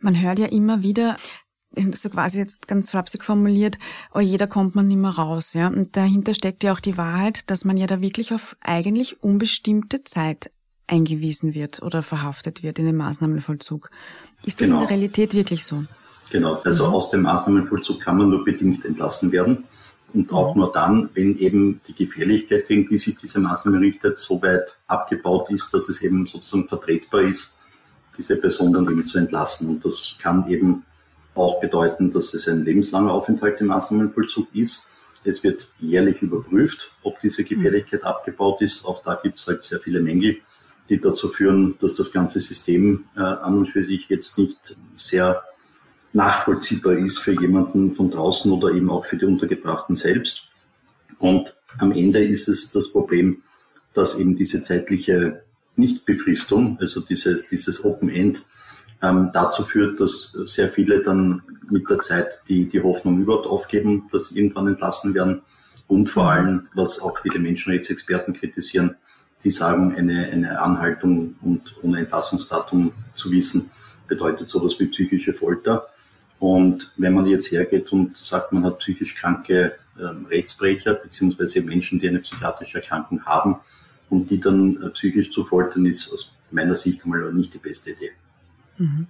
Man 0.00 0.20
hört 0.20 0.38
ja 0.38 0.46
immer 0.46 0.82
wieder, 0.82 1.16
so 1.94 2.10
quasi 2.10 2.38
jetzt 2.38 2.66
ganz 2.68 2.90
flapsig 2.90 3.24
formuliert, 3.24 3.78
oh 4.14 4.20
jeder 4.20 4.46
kommt 4.46 4.74
man 4.74 4.88
nicht 4.88 4.98
mehr 4.98 5.10
raus, 5.10 5.54
ja. 5.54 5.68
Und 5.68 5.96
dahinter 5.96 6.34
steckt 6.34 6.62
ja 6.64 6.72
auch 6.72 6.80
die 6.80 6.96
Wahrheit, 6.96 7.50
dass 7.50 7.64
man 7.64 7.76
ja 7.76 7.86
da 7.86 8.00
wirklich 8.00 8.32
auf 8.32 8.56
eigentlich 8.60 9.22
unbestimmte 9.22 10.04
Zeit 10.04 10.50
eingewiesen 10.86 11.54
wird 11.54 11.82
oder 11.82 12.02
verhaftet 12.02 12.62
wird 12.62 12.78
in 12.78 12.86
den 12.86 12.96
Maßnahmenvollzug. 12.96 13.90
Ist 14.44 14.60
das 14.60 14.68
genau. 14.68 14.80
in 14.80 14.86
der 14.86 14.96
Realität 14.96 15.34
wirklich 15.34 15.64
so? 15.64 15.84
Genau, 16.30 16.60
also 16.64 16.88
mhm. 16.88 16.94
aus 16.94 17.10
dem 17.10 17.22
Maßnahmenvollzug 17.22 18.00
kann 18.00 18.18
man 18.18 18.30
nur 18.30 18.44
bedingt 18.44 18.84
entlassen 18.84 19.32
werden. 19.32 19.64
Und 20.12 20.32
auch 20.32 20.54
mhm. 20.54 20.60
nur 20.60 20.72
dann, 20.72 21.10
wenn 21.14 21.38
eben 21.38 21.80
die 21.86 21.94
Gefährlichkeit, 21.94 22.68
gegen 22.68 22.86
die 22.86 22.98
sich 22.98 23.16
diese 23.16 23.40
Maßnahme 23.40 23.80
richtet, 23.80 24.18
so 24.18 24.40
weit 24.42 24.76
abgebaut 24.86 25.50
ist, 25.50 25.72
dass 25.74 25.88
es 25.88 26.02
eben 26.02 26.26
sozusagen 26.26 26.68
vertretbar 26.68 27.22
ist, 27.22 27.58
diese 28.16 28.36
Person 28.36 28.72
dann 28.72 28.88
eben 28.88 29.04
zu 29.04 29.18
entlassen. 29.18 29.68
Und 29.68 29.84
das 29.84 30.16
kann 30.20 30.46
eben 30.48 30.84
auch 31.34 31.60
bedeuten, 31.60 32.10
dass 32.10 32.34
es 32.34 32.48
ein 32.48 32.64
lebenslanger 32.64 33.12
Aufenthalt 33.12 33.60
im 33.60 33.68
Maßnahmenvollzug 33.68 34.48
ist. 34.54 34.90
Es 35.24 35.42
wird 35.42 35.74
jährlich 35.80 36.22
überprüft, 36.22 36.92
ob 37.02 37.18
diese 37.20 37.42
mhm. 37.42 37.48
Gefährlichkeit 37.48 38.04
abgebaut 38.04 38.60
ist. 38.60 38.84
Auch 38.86 39.02
da 39.02 39.18
gibt 39.22 39.38
es 39.38 39.46
halt 39.46 39.64
sehr 39.64 39.80
viele 39.80 40.00
Mängel, 40.00 40.38
die 40.88 41.00
dazu 41.00 41.28
führen, 41.28 41.76
dass 41.80 41.94
das 41.94 42.12
ganze 42.12 42.40
System 42.40 43.04
äh, 43.16 43.20
an 43.20 43.58
und 43.58 43.68
für 43.68 43.84
sich 43.84 44.08
jetzt 44.08 44.38
nicht 44.38 44.76
sehr 44.96 45.42
nachvollziehbar 46.12 46.94
ist 46.94 47.18
für 47.18 47.32
jemanden 47.32 47.94
von 47.94 48.10
draußen 48.10 48.50
oder 48.52 48.70
eben 48.70 48.90
auch 48.90 49.04
für 49.04 49.16
die 49.16 49.24
Untergebrachten 49.24 49.96
selbst. 49.96 50.48
Und 51.18 51.56
am 51.78 51.90
Ende 51.92 52.20
ist 52.20 52.48
es 52.48 52.70
das 52.70 52.92
Problem, 52.92 53.42
dass 53.94 54.18
eben 54.20 54.36
diese 54.36 54.62
zeitliche 54.62 55.42
Nichtbefristung, 55.76 56.78
also 56.80 57.00
dieses, 57.00 57.48
dieses 57.48 57.84
Open 57.84 58.10
End, 58.10 58.42
ähm, 59.04 59.30
dazu 59.32 59.62
führt, 59.62 60.00
dass 60.00 60.32
sehr 60.46 60.68
viele 60.68 61.02
dann 61.02 61.42
mit 61.70 61.88
der 61.90 62.00
Zeit 62.00 62.40
die, 62.48 62.68
die 62.68 62.82
Hoffnung 62.82 63.20
überhaupt 63.20 63.46
aufgeben, 63.46 64.08
dass 64.10 64.28
sie 64.28 64.38
irgendwann 64.38 64.68
entlassen 64.68 65.14
werden. 65.14 65.42
Und 65.86 66.08
vor 66.08 66.30
allem, 66.30 66.68
was 66.74 67.00
auch 67.00 67.18
viele 67.20 67.38
Menschenrechtsexperten 67.38 68.34
kritisieren, 68.34 68.96
die 69.42 69.50
sagen, 69.50 69.94
eine, 69.94 70.28
eine 70.32 70.60
Anhaltung 70.60 71.36
und 71.42 71.76
ohne 71.82 71.98
Entlassungsdatum 71.98 72.92
zu 73.14 73.30
wissen, 73.30 73.70
bedeutet 74.08 74.48
sowas 74.48 74.78
wie 74.78 74.86
psychische 74.86 75.34
Folter. 75.34 75.88
Und 76.38 76.92
wenn 76.96 77.14
man 77.14 77.26
jetzt 77.26 77.52
hergeht 77.52 77.92
und 77.92 78.16
sagt, 78.16 78.52
man 78.52 78.64
hat 78.64 78.78
psychisch 78.78 79.14
kranke 79.14 79.74
ähm, 80.00 80.26
Rechtsbrecher 80.26 80.94
beziehungsweise 80.94 81.62
Menschen, 81.62 82.00
die 82.00 82.08
eine 82.08 82.20
psychiatrische 82.20 82.78
Erkrankung 82.78 83.24
haben 83.24 83.56
und 84.08 84.30
die 84.30 84.40
dann 84.40 84.82
äh, 84.82 84.90
psychisch 84.90 85.30
zu 85.30 85.44
foltern, 85.44 85.86
ist 85.86 86.12
aus 86.12 86.36
meiner 86.50 86.76
Sicht 86.76 87.04
einmal 87.04 87.32
nicht 87.32 87.52
die 87.54 87.58
beste 87.58 87.90
Idee. 87.90 88.12
Mhm. 88.78 89.08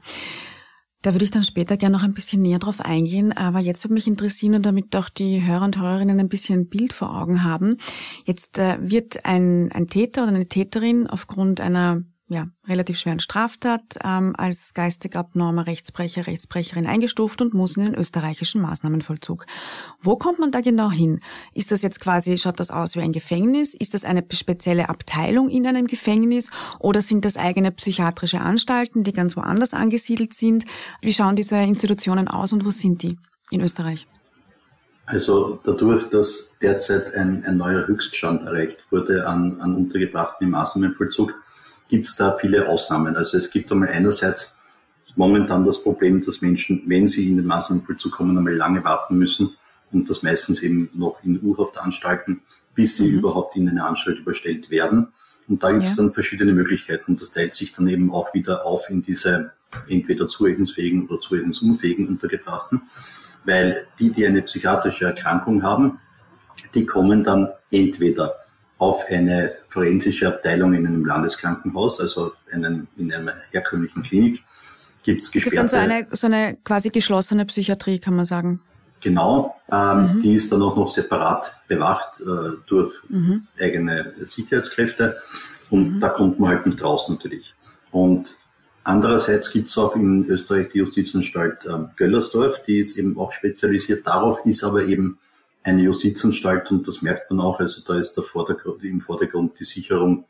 Da 1.02 1.12
würde 1.12 1.26
ich 1.26 1.30
dann 1.30 1.42
später 1.42 1.76
gerne 1.76 1.94
noch 1.94 2.02
ein 2.02 2.14
bisschen 2.14 2.40
näher 2.40 2.58
drauf 2.58 2.80
eingehen, 2.80 3.30
aber 3.32 3.58
jetzt 3.58 3.84
würde 3.84 3.92
mich 3.92 4.06
interessieren 4.06 4.54
und 4.54 4.64
damit 4.64 4.96
auch 4.96 5.10
die 5.10 5.46
Hörer 5.46 5.66
und 5.66 5.78
Hörerinnen 5.78 6.18
ein 6.18 6.30
bisschen 6.30 6.60
ein 6.60 6.68
Bild 6.70 6.94
vor 6.94 7.14
Augen 7.14 7.44
haben. 7.44 7.76
Jetzt 8.24 8.56
äh, 8.56 8.78
wird 8.80 9.26
ein, 9.26 9.70
ein 9.72 9.88
Täter 9.88 10.22
oder 10.22 10.32
eine 10.32 10.46
Täterin 10.46 11.06
aufgrund 11.06 11.60
einer 11.60 12.04
ja, 12.34 12.48
relativ 12.66 12.98
schweren 12.98 13.20
Straftat 13.20 13.96
ähm, 14.02 14.34
als 14.36 14.74
geistig 14.74 15.14
abnormer 15.14 15.66
Rechtsbrecher, 15.66 16.26
Rechtsbrecherin 16.26 16.86
eingestuft 16.86 17.40
und 17.40 17.54
muss 17.54 17.76
in 17.76 17.84
den 17.84 17.94
österreichischen 17.94 18.60
Maßnahmenvollzug. 18.60 19.46
Wo 20.00 20.16
kommt 20.16 20.40
man 20.40 20.50
da 20.50 20.60
genau 20.60 20.90
hin? 20.90 21.20
Ist 21.54 21.70
das 21.70 21.82
jetzt 21.82 22.00
quasi, 22.00 22.36
schaut 22.36 22.58
das 22.58 22.70
aus 22.70 22.96
wie 22.96 23.00
ein 23.00 23.12
Gefängnis? 23.12 23.74
Ist 23.74 23.94
das 23.94 24.04
eine 24.04 24.24
spezielle 24.32 24.88
Abteilung 24.88 25.48
in 25.48 25.66
einem 25.66 25.86
Gefängnis? 25.86 26.50
Oder 26.80 27.02
sind 27.02 27.24
das 27.24 27.36
eigene 27.36 27.70
psychiatrische 27.70 28.40
Anstalten, 28.40 29.04
die 29.04 29.12
ganz 29.12 29.36
woanders 29.36 29.72
angesiedelt 29.72 30.34
sind? 30.34 30.64
Wie 31.00 31.14
schauen 31.14 31.36
diese 31.36 31.56
Institutionen 31.56 32.26
aus 32.26 32.52
und 32.52 32.64
wo 32.64 32.70
sind 32.70 33.04
die 33.04 33.16
in 33.50 33.60
Österreich? 33.60 34.08
Also 35.06 35.60
dadurch, 35.62 36.08
dass 36.10 36.56
derzeit 36.60 37.14
ein, 37.14 37.44
ein 37.44 37.58
neuer 37.58 37.86
Höchststand 37.86 38.42
erreicht 38.42 38.86
wurde 38.90 39.28
an, 39.28 39.60
an 39.60 39.76
Untergebrachten 39.76 40.46
im 40.46 40.50
Maßnahmenvollzug, 40.52 41.34
gibt 41.94 42.08
es 42.08 42.16
da 42.16 42.36
viele 42.36 42.68
Ausnahmen. 42.68 43.14
Also 43.14 43.38
es 43.38 43.52
gibt 43.52 43.70
einmal 43.70 43.88
einerseits 43.88 44.56
momentan 45.14 45.64
das 45.64 45.80
Problem, 45.80 46.20
dass 46.20 46.42
Menschen, 46.42 46.82
wenn 46.86 47.06
sie 47.06 47.30
in 47.30 47.36
den 47.36 47.46
Maßnahmenvollzug 47.46 48.10
kommen, 48.10 48.36
einmal 48.36 48.52
lange 48.52 48.82
warten 48.82 49.16
müssen 49.16 49.56
und 49.92 50.10
das 50.10 50.24
meistens 50.24 50.64
eben 50.64 50.90
noch 50.92 51.22
in 51.22 51.40
U-Haftanstalten, 51.40 52.40
bis 52.74 52.96
sie 52.96 53.12
mhm. 53.12 53.18
überhaupt 53.18 53.54
in 53.54 53.68
eine 53.68 53.84
Anstalt 53.84 54.18
überstellt 54.18 54.70
werden. 54.70 55.12
Und 55.46 55.62
da 55.62 55.70
gibt 55.70 55.84
es 55.84 55.96
ja. 55.96 56.02
dann 56.02 56.12
verschiedene 56.12 56.52
Möglichkeiten. 56.52 57.12
Und 57.12 57.20
das 57.20 57.30
teilt 57.30 57.54
sich 57.54 57.72
dann 57.72 57.86
eben 57.86 58.12
auch 58.12 58.34
wieder 58.34 58.66
auf 58.66 58.90
in 58.90 59.00
diese 59.00 59.52
entweder 59.88 60.26
zurechnungsfähigen 60.26 61.06
oder 61.06 61.20
zurechnungsunfähigen 61.20 62.08
Untergebrachten. 62.08 62.82
Weil 63.44 63.86
die, 64.00 64.10
die 64.10 64.26
eine 64.26 64.42
psychiatrische 64.42 65.04
Erkrankung 65.04 65.62
haben, 65.62 66.00
die 66.74 66.86
kommen 66.86 67.22
dann 67.22 67.50
entweder 67.70 68.34
auf 68.78 69.04
eine 69.08 69.52
forensische 69.68 70.28
Abteilung 70.28 70.74
in 70.74 70.86
einem 70.86 71.04
Landeskrankenhaus, 71.04 72.00
also 72.00 72.32
einen, 72.52 72.88
in 72.96 73.12
einer 73.12 73.34
herkömmlichen 73.50 74.02
Klinik, 74.02 74.42
gibt 75.02 75.22
es 75.22 75.30
gesperrte... 75.30 75.56
Das 75.56 75.64
ist 75.64 75.72
dann 75.72 75.88
so 75.88 75.94
eine, 75.94 76.06
so 76.10 76.26
eine 76.26 76.56
quasi 76.64 76.90
geschlossene 76.90 77.44
Psychiatrie, 77.46 77.98
kann 77.98 78.16
man 78.16 78.24
sagen. 78.24 78.60
Genau, 79.00 79.54
ähm, 79.70 80.14
mhm. 80.14 80.20
die 80.20 80.32
ist 80.32 80.50
dann 80.50 80.62
auch 80.62 80.76
noch 80.76 80.88
separat 80.88 81.60
bewacht 81.68 82.22
äh, 82.22 82.56
durch 82.66 82.94
mhm. 83.10 83.46
eigene 83.60 84.14
Sicherheitskräfte 84.26 85.18
und 85.70 85.96
mhm. 85.96 86.00
da 86.00 86.08
kommt 86.08 86.40
man 86.40 86.48
halt 86.48 86.64
nicht 86.66 86.82
raus 86.82 87.10
natürlich. 87.10 87.54
Und 87.90 88.34
andererseits 88.82 89.52
gibt 89.52 89.68
es 89.68 89.76
auch 89.76 89.94
in 89.94 90.24
Österreich 90.26 90.70
die 90.72 90.78
Justizanstalt 90.78 91.66
ähm, 91.66 91.90
Göllersdorf, 91.96 92.62
die 92.62 92.78
ist 92.78 92.96
eben 92.96 93.18
auch 93.18 93.30
spezialisiert 93.32 94.06
darauf, 94.06 94.44
ist 94.46 94.64
aber 94.64 94.84
eben 94.84 95.18
eine 95.64 95.82
Justizanstalt 95.82 96.70
und 96.70 96.86
das 96.86 97.02
merkt 97.02 97.30
man 97.30 97.40
auch. 97.40 97.58
Also 97.58 97.82
da 97.86 97.98
ist 97.98 98.14
der 98.14 98.24
Vordergrund, 98.24 98.84
im 98.84 99.00
Vordergrund 99.00 99.58
die 99.58 99.64
Sicherung 99.64 100.26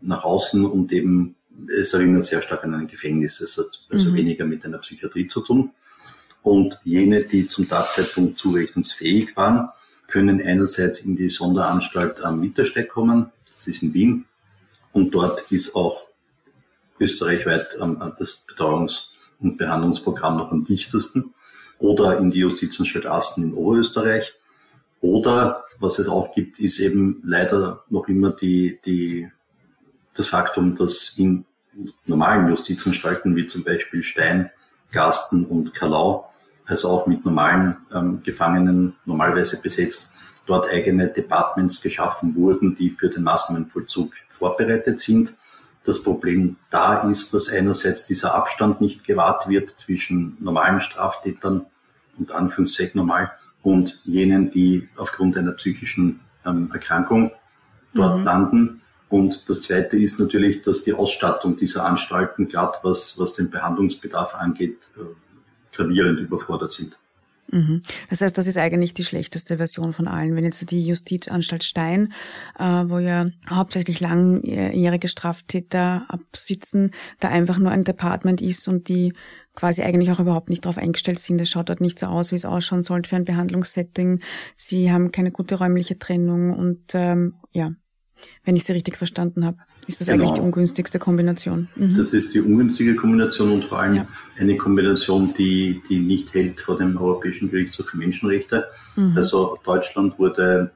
nach 0.00 0.24
außen 0.24 0.64
und 0.64 0.92
eben 0.92 1.34
es 1.80 1.94
erinnert 1.94 2.24
sehr 2.24 2.42
stark 2.42 2.64
an 2.64 2.74
ein 2.74 2.86
Gefängnis. 2.86 3.40
Es 3.40 3.58
hat 3.58 3.86
also 3.90 4.10
mhm. 4.10 4.16
weniger 4.16 4.44
mit 4.44 4.64
einer 4.64 4.78
Psychiatrie 4.78 5.26
zu 5.26 5.40
tun. 5.40 5.70
Und 6.42 6.78
jene, 6.84 7.22
die 7.22 7.46
zum 7.46 7.68
Tatzeitpunkt 7.68 8.38
zurechnungsfähig 8.38 9.36
waren, 9.36 9.68
können 10.06 10.40
einerseits 10.40 11.00
in 11.00 11.16
die 11.16 11.28
Sonderanstalt 11.28 12.20
am 12.20 12.38
Mittersteig 12.40 12.88
kommen. 12.88 13.32
Das 13.50 13.66
ist 13.66 13.82
in 13.82 13.92
Wien. 13.94 14.26
Und 14.92 15.12
dort 15.12 15.50
ist 15.50 15.74
auch 15.74 16.08
österreichweit 17.00 17.76
das 18.18 18.46
Betreuungs- 18.46 19.10
und 19.40 19.56
Behandlungsprogramm 19.56 20.36
noch 20.36 20.52
am 20.52 20.64
dichtesten. 20.64 21.34
Oder 21.78 22.18
in 22.18 22.30
die 22.30 22.38
Justizanstalt 22.38 23.06
Asten 23.06 23.42
in 23.42 23.54
Oberösterreich. 23.54 24.34
Oder 25.06 25.64
was 25.78 26.00
es 26.00 26.08
auch 26.08 26.34
gibt, 26.34 26.58
ist 26.58 26.80
eben 26.80 27.22
leider 27.24 27.84
noch 27.88 28.08
immer 28.08 28.30
die, 28.30 28.80
die, 28.84 29.30
das 30.14 30.26
Faktum, 30.26 30.74
dass 30.74 31.14
in 31.16 31.44
normalen 32.06 32.48
Justizanstalten 32.48 33.36
wie 33.36 33.46
zum 33.46 33.62
Beispiel 33.62 34.02
Stein, 34.02 34.50
Gasten 34.90 35.44
und 35.46 35.74
Kalau, 35.74 36.24
also 36.64 36.88
auch 36.88 37.06
mit 37.06 37.24
normalen 37.24 37.76
ähm, 37.94 38.22
Gefangenen 38.24 38.96
normalerweise 39.04 39.60
besetzt, 39.60 40.12
dort 40.44 40.72
eigene 40.72 41.06
Departments 41.08 41.82
geschaffen 41.82 42.34
wurden, 42.34 42.74
die 42.74 42.90
für 42.90 43.08
den 43.08 43.22
Maßnahmenvollzug 43.22 44.12
vorbereitet 44.28 44.98
sind. 45.00 45.34
Das 45.84 46.02
Problem 46.02 46.56
da 46.70 47.08
ist, 47.08 47.32
dass 47.32 47.52
einerseits 47.52 48.06
dieser 48.06 48.34
Abstand 48.34 48.80
nicht 48.80 49.04
gewahrt 49.04 49.48
wird 49.48 49.70
zwischen 49.70 50.36
normalen 50.40 50.80
Straftätern 50.80 51.66
und 52.18 52.32
Anführungszeichen 52.32 52.98
normal 52.98 53.30
und 53.66 54.00
jenen, 54.04 54.48
die 54.48 54.88
aufgrund 54.94 55.36
einer 55.36 55.50
psychischen 55.50 56.20
ähm, 56.46 56.70
Erkrankung 56.72 57.32
dort 57.94 58.20
mhm. 58.20 58.24
landen. 58.24 58.80
Und 59.08 59.50
das 59.50 59.62
Zweite 59.62 59.98
ist 59.98 60.20
natürlich, 60.20 60.62
dass 60.62 60.84
die 60.84 60.92
Ausstattung 60.92 61.56
dieser 61.56 61.84
Anstalten, 61.84 62.46
gerade 62.46 62.78
was, 62.84 63.18
was 63.18 63.34
den 63.34 63.50
Behandlungsbedarf 63.50 64.36
angeht, 64.36 64.92
äh, 64.96 65.76
gravierend 65.76 66.20
überfordert 66.20 66.70
sind. 66.70 66.96
Mhm. 67.50 67.82
Das 68.08 68.20
heißt, 68.20 68.38
das 68.38 68.46
ist 68.46 68.56
eigentlich 68.56 68.94
die 68.94 69.04
schlechteste 69.04 69.56
Version 69.56 69.92
von 69.92 70.06
allen. 70.06 70.36
Wenn 70.36 70.44
jetzt 70.44 70.70
die 70.70 70.86
Justizanstalt 70.86 71.64
Stein, 71.64 72.12
äh, 72.60 72.62
wo 72.62 73.00
ja 73.00 73.26
hauptsächlich 73.50 73.98
langjährige 73.98 75.08
Straftäter 75.08 76.06
absitzen, 76.08 76.92
da 77.18 77.28
einfach 77.28 77.58
nur 77.58 77.72
ein 77.72 77.82
Department 77.82 78.40
ist 78.40 78.68
und 78.68 78.88
die 78.88 79.12
quasi 79.56 79.82
eigentlich 79.82 80.12
auch 80.12 80.20
überhaupt 80.20 80.48
nicht 80.48 80.64
darauf 80.64 80.78
eingestellt 80.78 81.18
sind. 81.18 81.40
Es 81.40 81.50
schaut 81.50 81.68
dort 81.68 81.80
nicht 81.80 81.98
so 81.98 82.06
aus, 82.06 82.30
wie 82.30 82.36
es 82.36 82.44
ausschauen 82.44 82.84
sollte 82.84 83.08
für 83.08 83.16
ein 83.16 83.24
Behandlungssetting. 83.24 84.20
Sie 84.54 84.92
haben 84.92 85.10
keine 85.10 85.32
gute 85.32 85.56
räumliche 85.56 85.98
Trennung 85.98 86.52
und 86.52 86.94
ähm, 86.94 87.34
ja, 87.52 87.72
wenn 88.44 88.56
ich 88.56 88.64
Sie 88.64 88.72
richtig 88.72 88.96
verstanden 88.96 89.44
habe, 89.44 89.58
ist 89.86 90.00
das 90.00 90.08
genau. 90.08 90.24
eigentlich 90.24 90.34
die 90.34 90.40
ungünstigste 90.40 90.98
Kombination. 90.98 91.68
Mhm. 91.76 91.94
Das 91.94 92.12
ist 92.12 92.34
die 92.34 92.40
ungünstige 92.40 92.96
Kombination 92.96 93.50
und 93.50 93.64
vor 93.64 93.80
allem 93.80 93.94
ja. 93.94 94.08
eine 94.38 94.56
Kombination, 94.56 95.34
die, 95.34 95.82
die 95.88 95.98
nicht 95.98 96.34
hält 96.34 96.60
vor 96.60 96.78
dem 96.78 96.96
Europäischen 96.96 97.50
Gerichtshof 97.50 97.86
für 97.90 97.98
Menschenrechte. 97.98 98.66
Mhm. 98.96 99.16
Also 99.16 99.58
Deutschland 99.64 100.18
wurde 100.18 100.70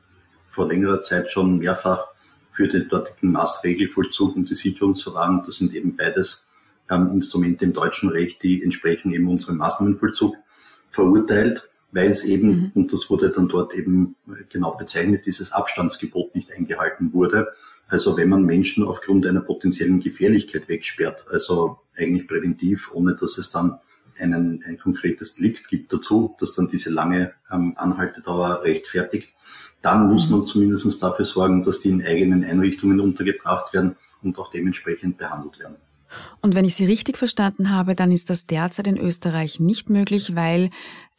vor 0.49 0.68
längerer 0.68 1.02
Zeit 1.02 1.28
schon 1.28 1.58
mehrfach 1.58 2.06
für 2.52 2.68
den 2.68 2.88
dortigen 2.88 3.32
Maßregelvollzug 3.32 4.37
und 4.37 4.50
die 4.50 4.54
Sicherungsverwahrung, 4.54 5.42
das 5.46 5.56
sind 5.58 5.75
eben 5.75 5.96
beides 5.96 6.50
ähm, 6.90 7.11
Instrumente 7.12 7.64
im 7.64 7.73
deutschen 7.73 8.11
Recht, 8.11 8.42
die 8.42 8.62
entsprechen 8.62 9.12
eben 9.12 9.28
unserem 9.28 9.56
Maßnahmenvollzug 9.59 10.37
verurteilt, 10.90 11.62
weil 11.92 12.11
es 12.11 12.25
eben, 12.25 12.49
mhm. 12.49 12.73
und 12.75 12.92
das 12.92 13.11
wurde 13.11 13.30
dann 13.30 13.49
dort 13.49 13.75
eben 13.75 14.16
genau 14.49 14.76
bezeichnet, 14.76 15.26
dieses 15.26 15.52
Abstandsgebot 15.52 16.35
nicht 16.35 16.52
eingehalten 16.52 17.12
wurde. 17.12 17.49
Also 17.88 18.16
wenn 18.16 18.28
man 18.28 18.44
Menschen 18.44 18.85
aufgrund 18.85 19.26
einer 19.26 19.40
potenziellen 19.40 20.00
Gefährlichkeit 20.00 20.68
wegsperrt, 20.68 21.25
also 21.30 21.78
eigentlich 21.97 22.28
präventiv, 22.28 22.92
ohne 22.94 23.16
dass 23.16 23.38
es 23.38 23.50
dann 23.50 23.78
einen, 24.18 24.62
ein 24.64 24.78
konkretes 24.78 25.35
Delikt 25.35 25.68
gibt 25.68 25.92
dazu, 25.92 26.37
das 26.38 26.54
dann 26.54 26.68
diese 26.68 26.90
lange 26.90 27.32
ähm, 27.50 27.75
Anhaltedauer 27.76 28.62
rechtfertigt, 28.62 29.35
dann 29.82 30.09
muss 30.09 30.28
mhm. 30.28 30.37
man 30.37 30.47
zumindest 30.47 31.02
dafür 31.02 31.25
sorgen, 31.25 31.62
dass 31.62 31.80
die 31.80 31.90
in 31.90 32.04
eigenen 32.04 32.44
Einrichtungen 32.44 33.00
untergebracht 33.00 33.73
werden 33.73 33.97
und 34.23 34.38
auch 34.38 34.50
dementsprechend 34.50 35.18
behandelt 35.18 35.59
werden. 35.59 35.76
Und 36.40 36.55
wenn 36.55 36.64
ich 36.64 36.75
Sie 36.75 36.85
richtig 36.85 37.17
verstanden 37.17 37.71
habe, 37.71 37.95
dann 37.95 38.12
ist 38.12 38.31
das 38.31 38.47
derzeit 38.47 38.87
in 38.87 38.97
Österreich 38.97 39.61
nicht 39.61 39.90
möglich, 39.90 40.35
weil 40.35 40.71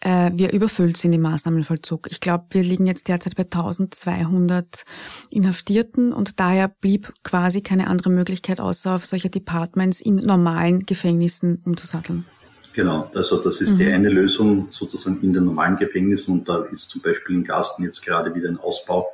äh, 0.01 0.31
wir 0.33 0.51
überfüllt 0.51 0.97
sind 0.97 1.13
im 1.13 1.21
Maßnahmenvollzug. 1.21 2.07
Ich 2.11 2.19
glaube, 2.19 2.45
wir 2.51 2.63
liegen 2.63 2.87
jetzt 2.87 3.07
derzeit 3.07 3.35
bei 3.35 3.43
1200 3.43 4.83
Inhaftierten 5.29 6.11
und 6.11 6.39
daher 6.39 6.67
blieb 6.67 7.13
quasi 7.23 7.61
keine 7.61 7.87
andere 7.87 8.09
Möglichkeit, 8.09 8.59
außer 8.59 8.95
auf 8.95 9.05
solche 9.05 9.29
Departments 9.29 10.01
in 10.01 10.15
normalen 10.15 10.85
Gefängnissen 10.85 11.61
umzusatteln. 11.65 12.25
Genau, 12.73 13.11
also 13.13 13.41
das 13.41 13.59
ist 13.61 13.73
mhm. 13.73 13.77
die 13.77 13.91
eine 13.91 14.09
Lösung 14.09 14.67
sozusagen 14.69 15.21
in 15.21 15.33
den 15.33 15.45
normalen 15.45 15.75
Gefängnissen 15.75 16.39
und 16.39 16.49
da 16.49 16.63
ist 16.63 16.89
zum 16.89 17.01
Beispiel 17.01 17.35
in 17.35 17.43
Gasten 17.43 17.83
jetzt 17.83 18.05
gerade 18.05 18.33
wieder 18.33 18.49
ein 18.49 18.57
Ausbau 18.57 19.07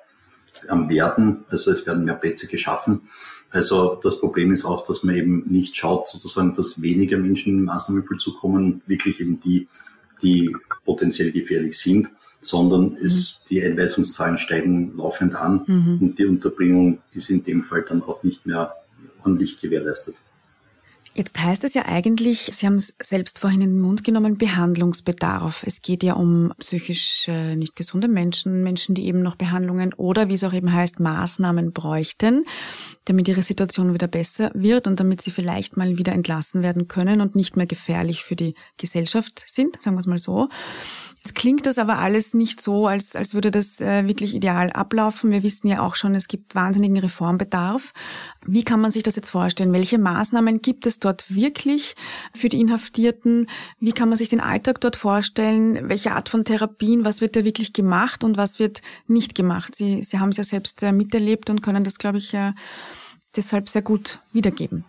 am 0.67 0.89
Werden, 0.89 1.45
also 1.49 1.71
es 1.71 1.85
werden 1.85 2.05
mehr 2.05 2.15
Plätze 2.15 2.47
geschaffen. 2.47 3.09
Also 3.49 3.99
das 4.03 4.19
Problem 4.19 4.51
ist 4.51 4.65
auch, 4.65 4.83
dass 4.83 5.03
man 5.03 5.15
eben 5.15 5.43
nicht 5.47 5.75
schaut, 5.77 6.09
sozusagen, 6.09 6.53
dass 6.53 6.81
weniger 6.81 7.17
Menschen 7.17 7.53
in 7.53 7.57
den 7.59 7.65
Maßnahmenvollzug 7.65 8.39
kommen, 8.39 8.81
wirklich 8.87 9.19
eben 9.19 9.39
die, 9.39 9.67
die 10.21 10.55
potenziell 10.85 11.31
gefährlich 11.31 11.77
sind, 11.77 12.09
sondern 12.41 12.91
mhm. 12.91 12.97
es, 13.03 13.43
die 13.49 13.63
Einweisungszahlen 13.63 14.35
steigen 14.35 14.97
laufend 14.97 15.35
an 15.35 15.63
mhm. 15.65 15.97
und 16.01 16.19
die 16.19 16.25
Unterbringung 16.25 16.99
ist 17.13 17.29
in 17.29 17.43
dem 17.43 17.63
Fall 17.63 17.85
dann 17.87 18.03
auch 18.03 18.23
nicht 18.23 18.45
mehr 18.45 18.73
ordentlich 19.23 19.59
gewährleistet. 19.59 20.15
Jetzt 21.17 21.41
heißt 21.41 21.63
es 21.63 21.73
ja 21.73 21.87
eigentlich, 21.87 22.47
Sie 22.53 22.67
haben 22.67 22.75
es 22.75 22.95
selbst 23.01 23.39
vorhin 23.39 23.61
in 23.61 23.71
den 23.71 23.81
Mund 23.81 24.03
genommen, 24.03 24.37
Behandlungsbedarf. 24.37 25.63
Es 25.65 25.81
geht 25.81 26.03
ja 26.03 26.13
um 26.13 26.53
psychisch 26.59 27.27
nicht 27.55 27.75
gesunde 27.75 28.07
Menschen, 28.07 28.61
Menschen, 28.61 28.93
die 28.93 29.07
eben 29.07 29.23
noch 29.23 29.35
Behandlungen 29.35 29.95
oder 29.95 30.29
wie 30.29 30.35
es 30.35 30.43
auch 30.43 30.53
eben 30.53 30.71
heißt, 30.71 30.99
Maßnahmen 30.99 31.73
bräuchten, 31.73 32.45
damit 33.05 33.27
ihre 33.27 33.41
Situation 33.41 33.95
wieder 33.95 34.07
besser 34.07 34.51
wird 34.53 34.85
und 34.85 34.99
damit 34.99 35.23
sie 35.23 35.31
vielleicht 35.31 35.75
mal 35.75 35.97
wieder 35.97 36.11
entlassen 36.11 36.61
werden 36.61 36.87
können 36.87 37.19
und 37.19 37.35
nicht 37.35 37.57
mehr 37.57 37.65
gefährlich 37.65 38.23
für 38.23 38.35
die 38.35 38.53
Gesellschaft 38.77 39.43
sind, 39.47 39.81
sagen 39.81 39.95
wir 39.95 40.01
es 40.01 40.05
mal 40.05 40.19
so. 40.19 40.49
Jetzt 41.27 41.35
klingt 41.35 41.65
das 41.65 41.77
aber 41.77 41.97
alles 41.97 42.33
nicht 42.33 42.61
so, 42.61 42.87
als, 42.87 43.13
als 43.13 43.33
würde 43.33 43.51
das 43.51 43.81
äh, 43.81 44.07
wirklich 44.07 44.33
ideal 44.33 44.71
ablaufen. 44.71 45.29
Wir 45.29 45.43
wissen 45.43 45.67
ja 45.67 45.81
auch 45.81 45.95
schon, 45.95 46.15
es 46.15 46.29
gibt 46.29 46.55
wahnsinnigen 46.55 46.95
Reformbedarf. 46.99 47.91
Wie 48.45 48.63
kann 48.63 48.79
man 48.79 48.91
sich 48.91 49.03
das 49.03 49.17
jetzt 49.17 49.31
vorstellen? 49.31 49.73
Welche 49.73 49.97
Maßnahmen 49.97 50.61
gibt 50.61 50.85
es 50.85 51.01
dort 51.01 51.25
wirklich 51.27 51.97
für 52.33 52.47
die 52.47 52.61
Inhaftierten? 52.61 53.49
Wie 53.81 53.91
kann 53.91 54.07
man 54.07 54.17
sich 54.17 54.29
den 54.29 54.39
Alltag 54.39 54.79
dort 54.79 54.95
vorstellen? 54.95 55.89
Welche 55.89 56.13
Art 56.13 56.29
von 56.29 56.45
Therapien? 56.45 57.03
Was 57.03 57.19
wird 57.19 57.35
da 57.35 57.43
wirklich 57.43 57.73
gemacht 57.73 58.23
und 58.23 58.37
was 58.37 58.57
wird 58.57 58.81
nicht 59.07 59.35
gemacht? 59.35 59.75
Sie, 59.75 60.03
Sie 60.03 60.19
haben 60.19 60.29
es 60.29 60.37
ja 60.37 60.45
selbst 60.45 60.81
äh, 60.81 60.93
miterlebt 60.93 61.49
und 61.49 61.61
können 61.61 61.83
das, 61.83 61.97
glaube 61.97 62.19
ich, 62.19 62.33
äh, 62.35 62.53
deshalb 63.35 63.67
sehr 63.67 63.81
gut 63.81 64.19
wiedergeben. 64.31 64.85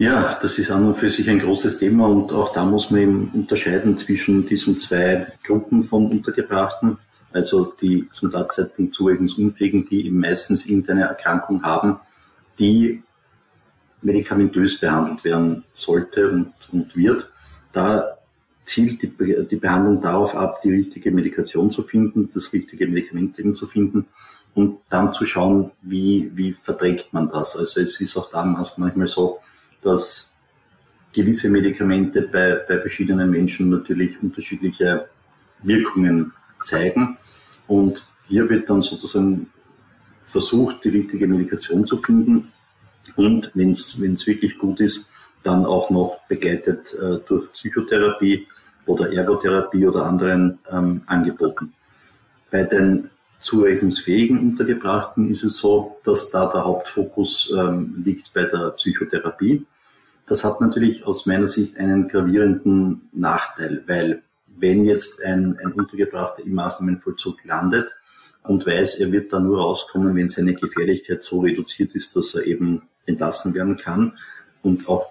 Ja, 0.00 0.34
das 0.40 0.58
ist 0.58 0.70
an 0.70 0.86
und 0.86 0.94
für 0.94 1.10
sich 1.10 1.28
ein 1.28 1.40
großes 1.40 1.76
Thema 1.76 2.08
und 2.08 2.32
auch 2.32 2.54
da 2.54 2.64
muss 2.64 2.90
man 2.90 3.02
eben 3.02 3.30
unterscheiden 3.34 3.98
zwischen 3.98 4.46
diesen 4.46 4.78
zwei 4.78 5.30
Gruppen 5.44 5.82
von 5.82 6.10
Untergebrachten, 6.10 6.96
also 7.34 7.74
die 7.78 8.08
zum 8.10 8.32
Tatzeitpunkt 8.32 8.94
zurechnungsunfähigen, 8.94 9.84
die 9.84 10.06
eben 10.06 10.18
meistens 10.18 10.64
irgendeine 10.64 11.02
Erkrankung 11.02 11.62
haben, 11.64 12.00
die 12.58 13.02
medikamentös 14.00 14.80
behandelt 14.80 15.22
werden 15.22 15.64
sollte 15.74 16.30
und, 16.30 16.54
und 16.72 16.96
wird. 16.96 17.30
Da 17.74 18.16
zielt 18.64 19.02
die, 19.02 19.12
die 19.50 19.56
Behandlung 19.56 20.00
darauf 20.00 20.34
ab, 20.34 20.62
die 20.62 20.72
richtige 20.72 21.10
Medikation 21.10 21.70
zu 21.70 21.82
finden, 21.82 22.30
das 22.32 22.54
richtige 22.54 22.86
Medikament 22.86 23.38
eben 23.38 23.54
zu 23.54 23.66
finden 23.66 24.06
und 24.54 24.78
dann 24.88 25.12
zu 25.12 25.26
schauen, 25.26 25.72
wie, 25.82 26.30
wie 26.34 26.54
verträgt 26.54 27.12
man 27.12 27.28
das. 27.28 27.54
Also 27.54 27.82
es 27.82 28.00
ist 28.00 28.16
auch 28.16 28.30
damals 28.30 28.78
manchmal 28.78 29.06
so, 29.06 29.40
dass 29.82 30.36
gewisse 31.12 31.50
Medikamente 31.50 32.22
bei, 32.22 32.54
bei 32.68 32.78
verschiedenen 32.80 33.30
Menschen 33.30 33.70
natürlich 33.70 34.22
unterschiedliche 34.22 35.08
Wirkungen 35.62 36.32
zeigen. 36.62 37.16
Und 37.66 38.06
hier 38.28 38.48
wird 38.48 38.68
dann 38.70 38.82
sozusagen 38.82 39.50
versucht, 40.20 40.84
die 40.84 40.90
richtige 40.90 41.26
Medikation 41.26 41.86
zu 41.86 41.96
finden. 41.96 42.52
Und 43.16 43.50
wenn 43.54 43.72
es 43.72 44.00
wirklich 44.26 44.58
gut 44.58 44.80
ist, 44.80 45.10
dann 45.42 45.64
auch 45.64 45.90
noch 45.90 46.20
begleitet 46.28 46.94
äh, 46.94 47.18
durch 47.26 47.50
Psychotherapie 47.52 48.46
oder 48.86 49.12
Ergotherapie 49.12 49.86
oder 49.86 50.04
anderen 50.04 50.58
ähm, 50.70 51.02
Angeboten. 51.06 51.72
Bei 52.50 52.64
den 52.64 53.10
zurechnungsfähigen 53.40 54.38
Untergebrachten 54.38 55.30
ist 55.30 55.42
es 55.42 55.56
so, 55.56 55.98
dass 56.04 56.30
da 56.30 56.50
der 56.50 56.64
Hauptfokus 56.64 57.52
ähm, 57.56 57.96
liegt 58.04 58.32
bei 58.34 58.44
der 58.44 58.70
Psychotherapie. 58.70 59.66
Das 60.26 60.44
hat 60.44 60.60
natürlich 60.60 61.04
aus 61.04 61.26
meiner 61.26 61.48
Sicht 61.48 61.78
einen 61.78 62.06
gravierenden 62.06 63.08
Nachteil, 63.12 63.82
weil 63.86 64.22
wenn 64.46 64.84
jetzt 64.84 65.24
ein, 65.24 65.58
ein 65.58 65.72
Untergebrachter 65.72 66.44
im 66.44 66.54
Maßnahmenvollzug 66.54 67.44
landet 67.44 67.88
und 68.42 68.66
weiß, 68.66 69.00
er 69.00 69.10
wird 69.10 69.32
da 69.32 69.40
nur 69.40 69.58
rauskommen, 69.58 70.14
wenn 70.14 70.28
seine 70.28 70.54
Gefährlichkeit 70.54 71.24
so 71.24 71.40
reduziert 71.40 71.94
ist, 71.94 72.14
dass 72.14 72.34
er 72.34 72.46
eben 72.46 72.82
entlassen 73.06 73.54
werden 73.54 73.76
kann 73.76 74.18
und 74.62 74.88
auch 74.88 75.06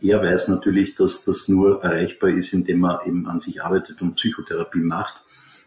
er 0.00 0.22
weiß 0.22 0.48
natürlich, 0.48 0.96
dass 0.96 1.24
das 1.24 1.48
nur 1.48 1.82
erreichbar 1.82 2.30
ist, 2.30 2.52
indem 2.52 2.84
er 2.84 3.06
eben 3.06 3.26
an 3.26 3.40
sich 3.40 3.62
arbeitet 3.62 4.02
und 4.02 4.16
Psychotherapie 4.16 4.80
macht, 4.80 5.24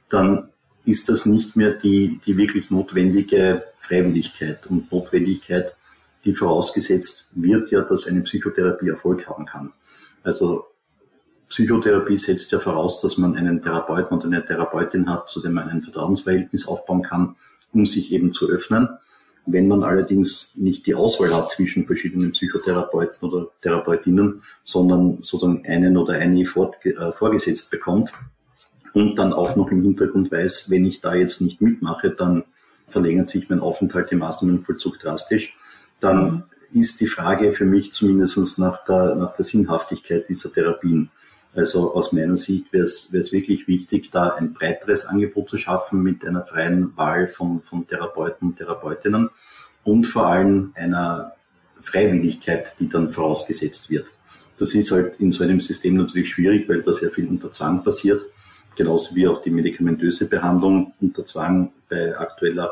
dann 0.10 0.50
ist 0.88 1.10
das 1.10 1.26
nicht 1.26 1.58
mehr 1.58 1.72
die, 1.72 2.20
die 2.26 2.38
wirklich 2.38 2.72
notwendige 2.72 3.66
Freiwilligkeit 3.78 4.66
und 4.68 4.90
Notwendigkeit, 4.90 5.76
die 6.24 6.34
vorausgesetzt 6.34 7.32
wird 7.36 7.72
ja, 7.72 7.82
dass 7.82 8.08
eine 8.08 8.22
Psychotherapie 8.22 8.88
Erfolg 8.88 9.28
haben 9.28 9.46
kann. 9.46 9.74
Also 10.24 10.66
Psychotherapie 11.50 12.18
setzt 12.18 12.54
ja 12.54 12.60
voraus, 12.60 13.02
dass 13.02 13.18
man 13.18 13.36
einen 13.36 13.62
Therapeuten 13.62 14.18
oder 14.18 14.28
eine 14.28 14.46
Therapeutin 14.46 15.10
hat, 15.10 15.30
zu 15.30 15.42
dem 15.42 15.54
man 15.54 15.68
ein 15.68 15.84
Vertrauensverhältnis 15.84 16.68
aufbauen 16.70 17.04
kann, 17.04 17.36
um 17.74 17.86
sich 17.86 18.14
eben 18.14 18.32
zu 18.32 18.50
öffnen. 18.50 18.88
Wenn 19.46 19.68
man 19.68 19.84
allerdings 19.84 20.56
nicht 20.56 20.88
die 20.88 20.96
Auswahl 20.96 21.34
hat 21.36 21.52
zwischen 21.52 21.86
verschiedenen 21.86 22.32
Psychotherapeuten 22.32 23.28
oder 23.28 23.50
Therapeutinnen, 23.62 24.42
sondern 24.64 25.20
sozusagen 25.22 25.66
einen 25.66 25.98
oder 25.98 26.14
eine 26.14 26.42
äh, 26.42 27.12
vorgesetzt 27.12 27.72
bekommt, 27.72 28.12
und 28.98 29.16
dann 29.16 29.32
auch 29.32 29.56
noch 29.56 29.70
im 29.70 29.84
Hintergrund 29.84 30.32
weiß, 30.32 30.72
wenn 30.72 30.84
ich 30.84 31.02
da 31.02 31.14
jetzt 31.14 31.40
nicht 31.42 31.62
mitmache, 31.62 32.10
dann 32.10 32.44
verlängert 32.88 33.30
sich 33.30 33.48
mein 33.48 33.60
Aufenthalt 33.60 34.12
im 34.12 34.20
Maßnahmenvollzug 34.20 34.98
drastisch, 34.98 35.56
dann 36.00 36.46
ist 36.74 37.00
die 37.00 37.06
Frage 37.06 37.52
für 37.52 37.66
mich 37.66 37.94
zumindest 37.94 38.58
nach 38.58 38.84
der, 38.86 39.14
nach 39.14 39.36
der 39.36 39.46
Sinnhaftigkeit 39.46 40.28
dieser 40.28 40.52
Therapien. 40.52 41.12
Also 41.54 41.94
aus 41.94 42.12
meiner 42.12 42.38
Sicht 42.38 42.74
wäre 42.74 42.86
es, 42.86 43.14
wäre 43.14 43.22
es 43.22 43.32
wirklich 43.32 43.68
wichtig, 43.68 44.10
da 44.10 44.30
ein 44.30 44.54
breiteres 44.54 45.06
Angebot 45.06 45.50
zu 45.50 45.58
schaffen 45.58 46.02
mit 46.02 46.26
einer 46.26 46.42
freien 46.42 46.98
Wahl 46.98 47.28
von, 47.28 47.62
von 47.62 47.86
Therapeuten 47.86 48.50
und 48.50 48.58
Therapeutinnen 48.58 49.30
und 49.84 50.06
vor 50.06 50.26
allem 50.26 50.72
einer 50.74 51.34
Freiwilligkeit, 51.82 52.74
die 52.80 52.90
dann 52.90 53.12
vorausgesetzt 53.12 53.92
wird. 53.92 54.08
Das 54.58 54.74
ist 54.74 54.92
halt 54.92 55.20
in 55.20 55.32
so 55.32 55.44
einem 55.44 55.60
System 55.60 55.98
natürlich 55.98 56.30
schwierig, 56.30 56.68
weil 56.68 56.82
da 56.82 56.92
sehr 56.92 57.12
viel 57.12 57.28
unter 57.28 57.52
Zwang 57.52 57.84
passiert 57.84 58.24
genauso 58.78 59.16
wie 59.16 59.28
auch 59.28 59.42
die 59.42 59.50
medikamentöse 59.50 60.26
Behandlung 60.26 60.94
unter 61.02 61.26
Zwang 61.26 61.72
bei 61.90 62.18
aktueller 62.18 62.72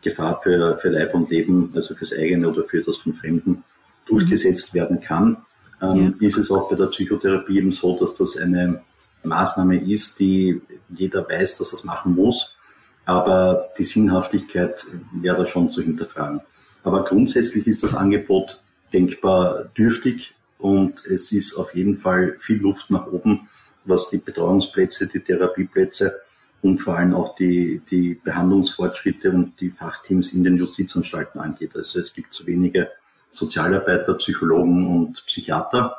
Gefahr 0.00 0.40
für, 0.42 0.78
für 0.78 0.88
Leib 0.88 1.14
und 1.14 1.30
Leben, 1.30 1.72
also 1.74 1.94
fürs 1.94 2.16
eigene 2.16 2.48
oder 2.48 2.64
für 2.64 2.80
das 2.80 2.98
von 2.98 3.12
Fremden, 3.12 3.64
durchgesetzt 4.06 4.72
werden 4.74 5.00
kann. 5.00 5.38
Ähm, 5.80 6.14
ja. 6.20 6.26
Ist 6.26 6.38
es 6.38 6.50
auch 6.50 6.68
bei 6.68 6.76
der 6.76 6.86
Psychotherapie 6.86 7.58
eben 7.58 7.72
so, 7.72 7.96
dass 7.98 8.14
das 8.14 8.36
eine 8.36 8.82
Maßnahme 9.24 9.78
ist, 9.78 10.18
die 10.20 10.60
jeder 10.90 11.28
weiß, 11.28 11.58
dass 11.58 11.72
er 11.72 11.78
es 11.78 11.84
machen 11.84 12.14
muss, 12.14 12.56
aber 13.04 13.68
die 13.78 13.84
Sinnhaftigkeit 13.84 14.84
wäre 15.12 15.36
da 15.36 15.46
schon 15.46 15.70
zu 15.70 15.82
hinterfragen. 15.82 16.40
Aber 16.84 17.04
grundsätzlich 17.04 17.66
ist 17.66 17.82
das 17.82 17.94
Angebot 17.94 18.60
denkbar 18.92 19.70
dürftig 19.76 20.34
und 20.58 21.04
es 21.06 21.32
ist 21.32 21.56
auf 21.56 21.74
jeden 21.74 21.96
Fall 21.96 22.36
viel 22.38 22.60
Luft 22.60 22.90
nach 22.90 23.06
oben, 23.06 23.48
was 23.84 24.08
die 24.10 24.18
Betreuungsplätze, 24.18 25.08
die 25.08 25.20
Therapieplätze 25.20 26.20
und 26.62 26.78
vor 26.78 26.96
allem 26.96 27.14
auch 27.14 27.34
die, 27.34 27.82
die 27.90 28.14
Behandlungsfortschritte 28.14 29.30
und 29.30 29.60
die 29.60 29.70
Fachteams 29.70 30.32
in 30.32 30.44
den 30.44 30.56
Justizanstalten 30.56 31.40
angeht. 31.40 31.76
Also 31.76 32.00
es 32.00 32.14
gibt 32.14 32.32
zu 32.32 32.46
wenige 32.46 32.88
Sozialarbeiter, 33.30 34.14
Psychologen 34.14 34.86
und 34.86 35.24
Psychiater. 35.26 35.96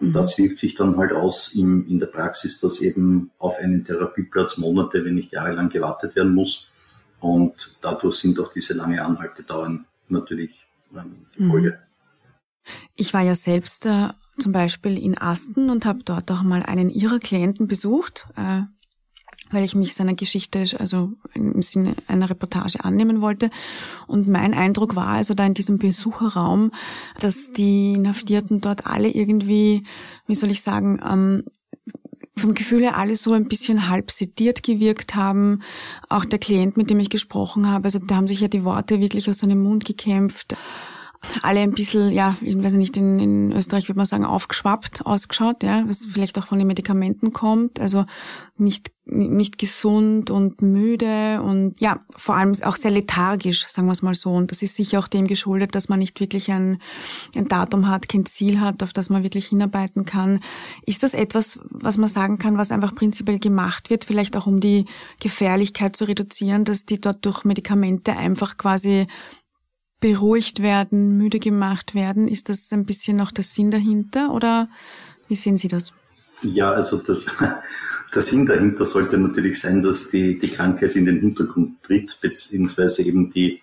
Und 0.00 0.12
das 0.12 0.38
mhm. 0.38 0.44
wirkt 0.44 0.58
sich 0.58 0.74
dann 0.74 0.96
halt 0.96 1.12
aus 1.12 1.54
im, 1.54 1.86
in 1.88 1.98
der 1.98 2.06
Praxis, 2.06 2.60
dass 2.60 2.80
eben 2.80 3.30
auf 3.38 3.58
einen 3.58 3.84
Therapieplatz 3.84 4.58
Monate, 4.58 5.04
wenn 5.04 5.14
nicht 5.14 5.32
jahrelang 5.32 5.68
gewartet 5.68 6.14
werden 6.14 6.34
muss. 6.34 6.68
Und 7.20 7.76
dadurch 7.80 8.16
sind 8.16 8.38
auch 8.38 8.52
diese 8.52 8.74
lange 8.74 9.02
Anhaltedauern 9.04 9.86
natürlich 10.08 10.66
ähm, 10.94 11.26
die 11.36 11.44
Folge. 11.44 11.70
Mhm. 11.70 12.70
Ich 12.94 13.12
war 13.12 13.22
ja 13.22 13.34
selbst 13.34 13.86
äh, 13.86 14.08
zum 14.36 14.52
Beispiel 14.52 14.98
in 14.98 15.16
Asten 15.18 15.70
und 15.70 15.86
habe 15.86 16.02
dort 16.04 16.30
auch 16.30 16.42
mal 16.42 16.62
einen 16.62 16.90
ihrer 16.90 17.18
Klienten 17.18 17.66
besucht, 17.66 18.26
äh, 18.36 18.62
weil 19.50 19.64
ich 19.64 19.74
mich 19.74 19.94
seiner 19.94 20.14
Geschichte, 20.14 20.64
also 20.78 21.12
im 21.34 21.62
Sinne 21.62 21.94
einer 22.08 22.30
Reportage 22.30 22.84
annehmen 22.84 23.20
wollte. 23.20 23.50
Und 24.06 24.26
mein 24.26 24.54
Eindruck 24.54 24.96
war 24.96 25.06
also 25.06 25.34
da 25.34 25.46
in 25.46 25.54
diesem 25.54 25.78
Besucherraum, 25.78 26.72
dass 27.20 27.52
die 27.52 27.92
Inhaftierten 27.92 28.60
dort 28.60 28.86
alle 28.86 29.08
irgendwie, 29.08 29.84
wie 30.26 30.34
soll 30.34 30.50
ich 30.50 30.62
sagen, 30.62 31.00
ähm, 31.04 31.44
vom 32.36 32.54
Gefühl 32.54 32.82
her 32.82 32.96
alle 32.96 33.14
so 33.14 33.32
ein 33.32 33.46
bisschen 33.46 33.88
halb 33.88 34.10
sediert 34.10 34.62
gewirkt 34.62 35.14
haben. 35.14 35.62
Auch 36.08 36.24
der 36.24 36.40
Klient, 36.40 36.76
mit 36.76 36.90
dem 36.90 36.98
ich 36.98 37.10
gesprochen 37.10 37.70
habe, 37.70 37.84
also 37.84 38.00
da 38.00 38.16
haben 38.16 38.26
sich 38.26 38.40
ja 38.40 38.48
die 38.48 38.64
Worte 38.64 39.00
wirklich 39.00 39.30
aus 39.30 39.38
seinem 39.38 39.62
Mund 39.62 39.84
gekämpft 39.84 40.56
alle 41.42 41.60
ein 41.60 41.72
bisschen, 41.72 42.12
ja, 42.12 42.36
ich 42.40 42.60
weiß 42.60 42.74
nicht, 42.74 42.96
in, 42.96 43.18
in 43.18 43.52
Österreich 43.52 43.88
würde 43.88 43.98
man 43.98 44.06
sagen, 44.06 44.24
aufgeschwappt 44.24 45.06
ausgeschaut, 45.06 45.62
ja, 45.62 45.84
was 45.86 46.04
vielleicht 46.04 46.38
auch 46.38 46.46
von 46.46 46.58
den 46.58 46.66
Medikamenten 46.66 47.32
kommt, 47.32 47.80
also 47.80 48.04
nicht, 48.56 48.90
nicht 49.06 49.58
gesund 49.58 50.30
und 50.30 50.62
müde 50.62 51.42
und 51.42 51.80
ja, 51.80 52.00
vor 52.16 52.36
allem 52.36 52.52
auch 52.62 52.76
sehr 52.76 52.90
lethargisch, 52.90 53.66
sagen 53.66 53.86
wir 53.86 53.92
es 53.92 54.02
mal 54.02 54.14
so. 54.14 54.32
Und 54.32 54.50
das 54.50 54.62
ist 54.62 54.76
sicher 54.76 54.98
auch 54.98 55.08
dem 55.08 55.26
geschuldet, 55.26 55.74
dass 55.74 55.88
man 55.88 55.98
nicht 55.98 56.20
wirklich 56.20 56.50
ein, 56.50 56.78
ein 57.34 57.48
Datum 57.48 57.88
hat, 57.88 58.08
kein 58.08 58.26
Ziel 58.26 58.60
hat, 58.60 58.82
auf 58.82 58.92
das 58.92 59.10
man 59.10 59.22
wirklich 59.22 59.48
hinarbeiten 59.48 60.04
kann. 60.04 60.40
Ist 60.86 61.02
das 61.02 61.14
etwas, 61.14 61.58
was 61.70 61.98
man 61.98 62.08
sagen 62.08 62.38
kann, 62.38 62.56
was 62.56 62.72
einfach 62.72 62.94
prinzipiell 62.94 63.38
gemacht 63.38 63.90
wird, 63.90 64.04
vielleicht 64.04 64.36
auch 64.36 64.46
um 64.46 64.60
die 64.60 64.86
Gefährlichkeit 65.20 65.96
zu 65.96 66.04
reduzieren, 66.04 66.64
dass 66.64 66.86
die 66.86 67.00
dort 67.00 67.24
durch 67.26 67.44
Medikamente 67.44 68.16
einfach 68.16 68.56
quasi 68.56 69.06
beruhigt 70.00 70.62
werden, 70.62 71.16
müde 71.16 71.38
gemacht 71.38 71.94
werden. 71.94 72.28
Ist 72.28 72.48
das 72.48 72.72
ein 72.72 72.84
bisschen 72.84 73.16
noch 73.16 73.32
der 73.32 73.44
Sinn 73.44 73.70
dahinter 73.70 74.32
oder 74.32 74.68
wie 75.28 75.36
sehen 75.36 75.58
Sie 75.58 75.68
das? 75.68 75.92
Ja, 76.42 76.72
also 76.72 76.98
das, 76.98 77.24
der 78.14 78.22
Sinn 78.22 78.46
dahinter 78.46 78.84
sollte 78.84 79.18
natürlich 79.18 79.60
sein, 79.60 79.82
dass 79.82 80.10
die, 80.10 80.38
die 80.38 80.48
Krankheit 80.48 80.94
in 80.96 81.06
den 81.06 81.20
Hintergrund 81.20 81.82
tritt, 81.82 82.18
beziehungsweise 82.20 83.02
eben 83.02 83.30
die 83.30 83.62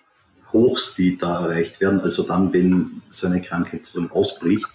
Hochs, 0.52 0.94
die 0.94 1.16
da 1.16 1.46
erreicht 1.46 1.80
werden, 1.80 2.00
also 2.00 2.24
dann, 2.24 2.52
wenn 2.52 3.02
so 3.08 3.26
eine 3.26 3.40
Krankheit 3.40 3.90
ausbricht, 4.10 4.68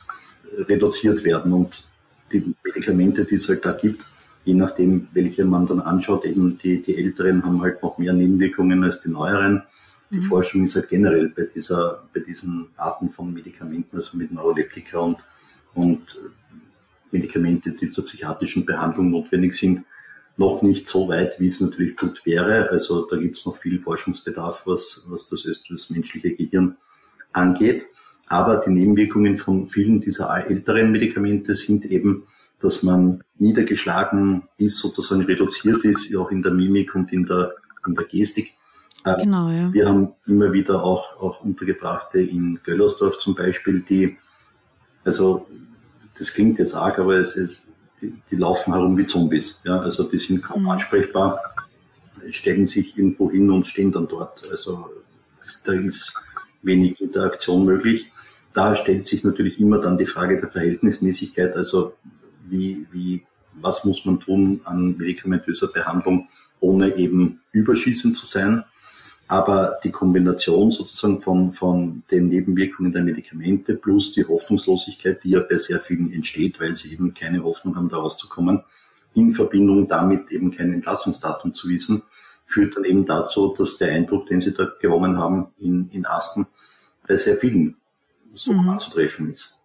reduziert 0.57 1.23
werden. 1.23 1.53
Und 1.53 1.89
die 2.31 2.55
Medikamente, 2.63 3.25
die 3.25 3.35
es 3.35 3.47
halt 3.47 3.65
da 3.65 3.73
gibt, 3.73 4.03
je 4.43 4.53
nachdem, 4.53 5.07
welche 5.11 5.45
man 5.45 5.67
dann 5.67 5.81
anschaut, 5.81 6.25
eben 6.25 6.57
die, 6.57 6.81
die 6.81 6.97
Älteren 6.97 7.43
haben 7.43 7.61
halt 7.61 7.83
noch 7.83 7.97
mehr 7.97 8.13
Nebenwirkungen 8.13 8.83
als 8.83 9.01
die 9.01 9.09
Neueren. 9.09 9.63
Die 10.11 10.17
mhm. 10.17 10.23
Forschung 10.23 10.63
ist 10.63 10.75
halt 10.75 10.89
generell 10.89 11.29
bei 11.29 11.43
dieser, 11.43 12.07
bei 12.13 12.21
diesen 12.21 12.67
Arten 12.77 13.09
von 13.09 13.33
Medikamenten, 13.33 13.95
also 13.95 14.17
mit 14.17 14.31
Neuroleptika 14.31 14.99
und, 14.99 15.17
und 15.73 16.19
Medikamente, 17.11 17.71
die 17.71 17.89
zur 17.89 18.05
psychiatrischen 18.05 18.65
Behandlung 18.65 19.09
notwendig 19.09 19.53
sind, 19.53 19.85
noch 20.37 20.61
nicht 20.61 20.87
so 20.87 21.07
weit, 21.07 21.39
wie 21.39 21.47
es 21.47 21.61
natürlich 21.61 21.95
gut 21.95 22.25
wäre. 22.25 22.69
Also 22.69 23.05
da 23.07 23.17
gibt 23.17 23.37
es 23.37 23.45
noch 23.45 23.55
viel 23.55 23.79
Forschungsbedarf, 23.79 24.67
was, 24.67 25.07
was 25.09 25.29
das, 25.29 25.47
das 25.69 25.89
menschliche 25.89 26.35
Gehirn 26.35 26.77
angeht. 27.33 27.85
Aber 28.27 28.57
die 28.57 28.69
Nebenwirkungen 28.69 29.37
von 29.37 29.67
vielen 29.67 29.99
dieser 29.99 30.45
älteren 30.45 30.91
Medikamente 30.91 31.55
sind 31.55 31.85
eben, 31.85 32.23
dass 32.59 32.83
man 32.83 33.23
niedergeschlagen 33.37 34.43
ist, 34.57 34.79
sozusagen 34.79 35.23
reduziert 35.23 35.83
ist, 35.85 36.15
auch 36.15 36.31
in 36.31 36.41
der 36.41 36.53
Mimik 36.53 36.93
und 36.95 37.13
in 37.13 37.25
der, 37.25 37.53
in 37.85 37.95
der 37.95 38.05
Gestik. 38.05 38.53
Äh, 39.03 39.21
genau, 39.21 39.49
ja. 39.49 39.71
Wir 39.73 39.87
haben 39.87 40.13
immer 40.25 40.51
wieder 40.53 40.83
auch, 40.83 41.21
auch 41.21 41.41
Untergebrachte 41.41 42.19
in 42.19 42.59
Göllersdorf 42.63 43.19
zum 43.19 43.35
Beispiel, 43.35 43.81
die, 43.81 44.17
also 45.03 45.47
das 46.17 46.33
klingt 46.33 46.59
jetzt 46.59 46.75
arg, 46.75 46.99
aber 46.99 47.15
es 47.15 47.35
ist, 47.35 47.67
die, 48.01 48.13
die 48.29 48.35
laufen 48.35 48.73
herum 48.73 48.97
wie 48.97 49.05
Zombies. 49.05 49.61
Ja? 49.65 49.79
Also 49.79 50.03
die 50.03 50.19
sind 50.19 50.41
kaum 50.41 50.63
mhm. 50.63 50.69
ansprechbar, 50.69 51.55
stellen 52.29 52.65
sich 52.65 52.97
irgendwo 52.97 53.31
hin 53.31 53.49
und 53.49 53.65
stehen 53.65 53.91
dann 53.91 54.07
dort. 54.07 54.41
Also 54.51 54.89
das, 55.35 55.63
da 55.63 55.73
ist 55.73 56.23
wenig 56.61 56.99
Interaktion 56.99 57.65
möglich. 57.65 58.11
Da 58.53 58.75
stellt 58.75 59.05
sich 59.05 59.23
natürlich 59.23 59.59
immer 59.59 59.79
dann 59.79 59.97
die 59.97 60.05
Frage 60.05 60.37
der 60.37 60.49
Verhältnismäßigkeit, 60.49 61.55
also 61.55 61.93
wie, 62.49 62.87
wie, 62.91 63.23
was 63.53 63.85
muss 63.85 64.05
man 64.05 64.19
tun 64.19 64.61
an 64.63 64.97
medikamentöser 64.97 65.67
Behandlung, 65.67 66.27
ohne 66.59 66.95
eben 66.95 67.41
überschießend 67.51 68.17
zu 68.17 68.25
sein. 68.25 68.63
Aber 69.29 69.77
die 69.83 69.91
Kombination 69.91 70.71
sozusagen 70.71 71.21
von, 71.21 71.51
von 71.51 72.03
den 72.09 72.29
Nebenwirkungen 72.29 72.93
der 72.93 73.03
Medikamente 73.03 73.75
plus 73.75 74.13
die 74.13 74.25
Hoffnungslosigkeit, 74.25 75.21
die 75.23 75.31
ja 75.31 75.41
bei 75.41 75.57
sehr 75.57 75.79
vielen 75.79 76.13
entsteht, 76.13 76.61
weil 76.61 76.75
sie 76.75 76.93
eben 76.93 77.13
keine 77.13 77.43
Hoffnung 77.43 77.75
haben, 77.75 77.89
da 77.89 77.97
rauszukommen, 77.97 78.63
in 79.13 79.31
Verbindung 79.33 79.87
damit 79.87 80.31
eben 80.31 80.55
kein 80.55 80.71
Entlassungsdatum 80.71 81.53
zu 81.53 81.67
wissen, 81.67 82.03
führt 82.45 82.77
dann 82.77 82.85
eben 82.85 83.05
dazu, 83.05 83.53
dass 83.57 83.77
der 83.77 83.91
Eindruck, 83.91 84.27
den 84.27 84.39
sie 84.39 84.53
dort 84.53 84.79
gewonnen 84.79 85.17
haben 85.17 85.47
in, 85.57 85.89
in 85.91 86.05
Asten, 86.05 86.47
bei 87.05 87.17
sehr 87.17 87.35
vielen 87.35 87.75
so 88.33 88.53
mhm. 88.53 88.69
anzutreffen 88.69 89.31
ist. 89.31 89.56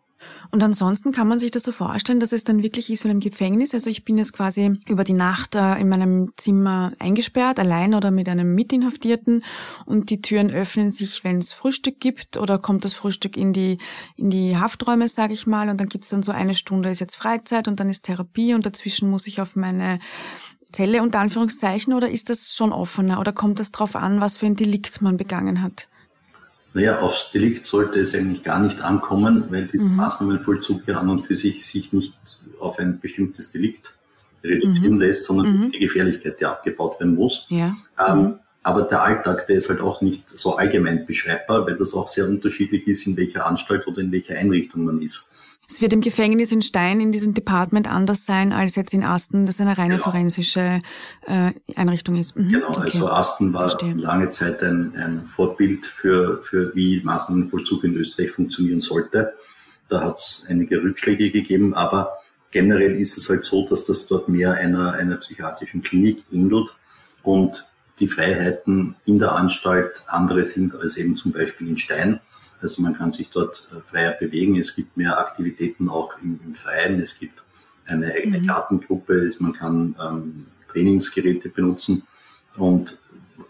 Und 0.55 0.63
ansonsten 0.63 1.13
kann 1.13 1.29
man 1.29 1.39
sich 1.39 1.51
das 1.51 1.63
so 1.63 1.73
vorstellen, 1.73 2.21
dass 2.21 2.31
es 2.31 2.45
dann 2.45 2.63
wirklich 2.63 2.91
ist 2.91 3.07
wie 3.07 3.09
im 3.09 3.21
Gefängnis. 3.21 3.73
Also 3.73 3.89
ich 3.89 4.05
bin 4.05 4.19
jetzt 4.19 4.35
quasi 4.35 4.79
über 4.87 5.03
die 5.03 5.15
Nacht 5.15 5.55
äh, 5.55 5.81
in 5.81 5.89
meinem 5.89 6.35
Zimmer 6.37 6.93
eingesperrt, 6.99 7.59
allein 7.59 7.95
oder 7.95 8.11
mit 8.11 8.29
einem 8.29 8.55
Mitinhaftierten 8.55 9.45
und 9.87 10.11
die 10.11 10.21
Türen 10.21 10.51
öffnen 10.51 10.91
sich, 10.91 11.25
wenn 11.25 11.39
es 11.39 11.55
Frühstück 11.55 12.01
gibt 12.01 12.37
oder 12.37 12.59
kommt 12.59 12.85
das 12.85 12.93
Frühstück 12.93 13.39
in 13.39 13.55
die, 13.55 13.79
in 14.17 14.29
die 14.29 14.59
Hafträume, 14.59 15.09
sage 15.09 15.33
ich 15.33 15.47
mal, 15.47 15.71
und 15.71 15.81
dann 15.81 15.89
gibt 15.89 16.05
es 16.05 16.11
dann 16.11 16.23
so 16.23 16.33
eine 16.33 16.53
Stunde 16.53 16.91
ist 16.91 17.01
jetzt 17.01 17.17
Freizeit 17.17 17.67
und 17.67 17.81
dann 17.81 17.89
ist 17.89 18.03
Therapie 18.03 18.53
und 18.53 18.67
dazwischen 18.67 19.09
muss 19.09 19.27
ich 19.27 19.41
auf 19.41 19.57
meine 19.57 20.01
Zelle 20.71 21.03
unter 21.03 21.21
Anführungszeichen 21.21 21.95
oder 21.95 22.11
ist 22.11 22.29
das 22.29 22.55
schon 22.55 22.73
offener 22.73 23.21
oder 23.21 23.33
kommt 23.33 23.59
das 23.59 23.73
darauf 23.73 23.97
an, 23.97 24.21
was 24.21 24.37
für 24.37 24.47
ein 24.47 24.57
Delikt 24.57 25.01
man 25.01 25.17
begangen 25.17 25.63
hat? 25.63 25.89
Naja, 26.75 27.01
aufs 27.01 27.31
Delikt 27.31 27.67
sollte 27.67 28.01
es 28.01 28.15
eigentlich 28.15 28.45
gar 28.45 28.61
nicht 28.61 28.81
ankommen, 28.81 29.45
weil 29.51 29.67
dieser 29.67 29.89
mhm. 29.89 29.97
Maßnahmenvollzug 29.97 30.83
ja 30.87 30.99
an 30.99 31.11
und 31.11 31.21
für 31.21 31.35
sich 31.35 31.67
sich 31.67 31.93
nicht 31.93 32.17
auf 32.59 32.79
ein 32.79 32.99
bestimmtes 32.99 33.51
Delikt 33.51 33.95
reduzieren 34.43 34.95
mhm. 34.95 35.01
lässt, 35.01 35.25
sondern 35.25 35.59
mhm. 35.59 35.71
die 35.71 35.81
Gefährlichkeit, 35.81 36.41
die 36.41 36.47
abgebaut 36.47 36.99
werden 36.99 37.15
muss. 37.15 37.47
Ja. 37.51 37.77
Ähm, 38.09 38.19
mhm. 38.19 38.35
aber 38.63 38.83
der 38.83 39.03
Alltag, 39.03 39.47
der 39.47 39.57
ist 39.57 39.69
halt 39.69 39.81
auch 39.81 40.01
nicht 40.01 40.31
so 40.31 40.57
allgemein 40.57 41.05
beschreibbar, 41.05 41.67
weil 41.67 41.77
das 41.77 41.95
auch 41.95 42.09
sehr 42.09 42.27
unterschiedlich 42.27 42.87
ist, 42.87 43.07
in 43.07 43.17
welcher 43.17 43.47
Anstalt 43.47 43.87
oder 43.87 43.99
in 43.99 44.11
welcher 44.11 44.37
Einrichtung 44.37 44.85
man 44.85 45.03
ist. 45.03 45.32
Es 45.69 45.81
wird 45.81 45.93
im 45.93 46.01
Gefängnis 46.01 46.53
in 46.53 46.61
Stein 46.61 47.01
in 47.01 47.13
diesem 47.13 47.35
Department 47.35 47.89
anders 47.89 48.27
sein 48.27 48.53
als 48.53 48.75
jetzt 48.75 48.93
in 48.93 49.05
Asten, 49.05 49.47
das 49.47 49.61
eine 49.61 49.79
reine 49.79 49.95
genau. 49.95 50.05
forensische 50.05 50.83
äh, 51.27 51.53
Einrichtung 51.75 52.17
ist. 52.17 52.37
Mhm. 52.37 52.49
Genau, 52.51 52.69
okay. 52.71 52.81
also 52.81 53.09
Asten 53.09 53.55
war 53.55 53.71
Verstehe. 53.71 53.95
lange 53.95 54.31
Zeit 54.33 54.63
ein, 54.63 54.95
ein 54.97 55.25
Vorbild 55.25 55.87
für, 55.87 56.39
für 56.43 56.75
wie 56.75 57.01
Maßnahmenvollzug 57.03 57.85
in 57.85 57.97
Österreich 57.97 58.33
funktionieren 58.33 58.81
sollte. 58.81 59.33
Da 59.89 60.03
hat 60.03 60.19
es 60.19 60.47
einige 60.49 60.83
Rückschläge 60.83 61.31
gegeben, 61.31 61.75
aber 61.75 62.19
generell 62.51 62.97
ist 62.97 63.17
es 63.17 63.29
halt 63.29 63.45
so, 63.45 63.67
dass 63.67 63.85
das 63.85 64.07
dort 64.07 64.29
mehr 64.29 64.55
einer, 64.55 64.93
einer 64.93 65.17
psychiatrischen 65.17 65.83
Klinik 65.83 66.25
ähnelt 66.31 66.75
und 67.23 67.71
die 67.99 68.09
Freiheiten 68.09 68.97
in 69.05 69.19
der 69.19 69.33
Anstalt 69.33 70.05
andere 70.07 70.45
sind 70.47 70.75
als 70.75 70.97
eben 70.97 71.17
zum 71.17 71.33
Beispiel 71.33 71.69
in 71.69 71.77
Stein. 71.77 72.21
Also 72.63 72.83
man 72.83 72.97
kann 72.97 73.13
sich 73.13 73.31
dort 73.31 73.69
äh, 73.73 73.81
freier 73.89 74.13
bewegen. 74.13 74.57
Es 74.57 74.75
gibt 74.75 74.97
mehr 74.97 75.19
Aktivitäten 75.19 75.89
auch 75.89 76.15
im, 76.23 76.41
im 76.45 76.55
Freien. 76.55 77.01
Es 77.01 77.19
gibt 77.19 77.45
eine 77.87 78.13
eigene 78.13 78.41
mhm. 78.41 78.47
Gartengruppe. 78.47 79.29
Man 79.41 79.53
kann 79.53 79.97
ähm, 80.03 80.47
Trainingsgeräte 80.69 81.49
benutzen. 81.49 82.07
Und 82.57 82.99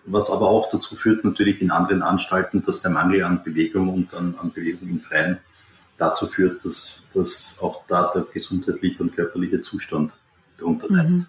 was 0.04 0.30
aber 0.30 0.48
auch 0.48 0.68
dazu 0.70 0.96
führt 0.96 1.24
natürlich 1.24 1.60
in 1.60 1.70
anderen 1.70 2.02
Anstalten, 2.02 2.62
dass 2.62 2.82
der 2.82 2.90
Mangel 2.90 3.24
an 3.24 3.42
Bewegung 3.42 3.88
und 3.88 4.14
an, 4.14 4.34
an 4.40 4.52
Bewegung 4.52 4.88
im 4.88 5.00
Freien 5.00 5.38
dazu 5.98 6.26
führt, 6.26 6.64
dass, 6.64 7.06
dass 7.14 7.58
auch 7.60 7.84
da 7.86 8.10
der 8.12 8.22
gesundheitliche 8.22 9.02
und 9.02 9.14
körperliche 9.14 9.60
Zustand 9.60 10.14
darunter 10.58 10.88
leidet. 10.88 11.10
Mhm. 11.10 11.26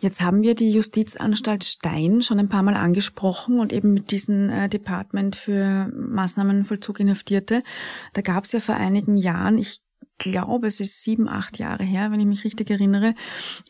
Jetzt 0.00 0.22
haben 0.22 0.42
wir 0.42 0.54
die 0.54 0.70
Justizanstalt 0.70 1.62
Stein 1.62 2.22
schon 2.22 2.38
ein 2.38 2.48
paar 2.48 2.62
Mal 2.62 2.74
angesprochen 2.74 3.60
und 3.60 3.70
eben 3.70 3.92
mit 3.92 4.10
diesem 4.10 4.48
äh, 4.48 4.68
Department 4.68 5.36
für 5.36 5.92
Maßnahmenvollzug 5.94 7.00
Inhaftierte. 7.00 7.62
Da 8.14 8.22
gab 8.22 8.44
es 8.44 8.52
ja 8.52 8.60
vor 8.60 8.76
einigen 8.76 9.18
Jahren, 9.18 9.58
ich 9.58 9.80
glaube, 10.16 10.66
es 10.66 10.80
ist 10.80 11.02
sieben, 11.02 11.28
acht 11.28 11.58
Jahre 11.58 11.84
her, 11.84 12.10
wenn 12.10 12.20
ich 12.20 12.26
mich 12.26 12.44
richtig 12.44 12.70
erinnere, 12.70 13.14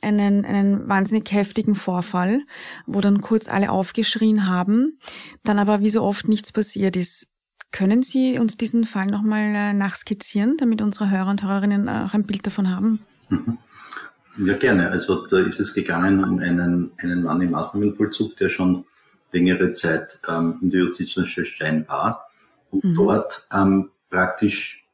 einen, 0.03 0.45
einen 0.45 0.88
wahnsinnig 0.88 1.31
heftigen 1.33 1.75
Vorfall, 1.75 2.43
wo 2.87 3.01
dann 3.01 3.21
kurz 3.21 3.49
alle 3.49 3.71
aufgeschrien 3.71 4.47
haben, 4.47 4.99
dann 5.43 5.59
aber 5.59 5.81
wie 5.81 5.90
so 5.90 6.03
oft 6.03 6.29
nichts 6.29 6.53
passiert 6.53 6.97
ist. 6.97 7.27
Können 7.73 8.03
Sie 8.03 8.38
uns 8.38 8.57
diesen 8.57 8.85
Fall 8.85 9.07
nochmal 9.07 9.55
äh, 9.55 9.73
nachskizzieren, 9.73 10.57
damit 10.59 10.81
unsere 10.83 11.11
Hörer 11.11 11.31
und 11.31 11.43
Hörerinnen 11.43 11.88
auch 11.88 12.14
ein 12.14 12.25
Bild 12.25 12.47
davon 12.47 12.69
haben? 12.69 13.01
Mhm. 13.29 13.59
Ja, 14.46 14.57
gerne. 14.57 14.90
Also 14.90 15.26
da 15.26 15.38
ist 15.40 15.61
es 15.61 15.74
gegangen 15.74 16.24
um 16.24 16.38
einen, 16.38 16.92
einen 16.98 17.22
Mann 17.22 17.42
im 17.42 17.50
Maßnahmenvollzug, 17.50 18.37
der 18.37 18.48
schon 18.48 18.87
längere 19.33 19.74
Zeit 19.74 20.18
ähm, 20.29 20.59
in 20.62 20.70
der 20.70 20.81
Justizanstalt 20.81 21.46
Stein 21.46 21.87
war. 21.88 22.26
und 22.70 22.85
mhm. 22.85 22.94
dort 22.94 23.46
ähm, 23.53 23.90
praktisch 24.09 24.87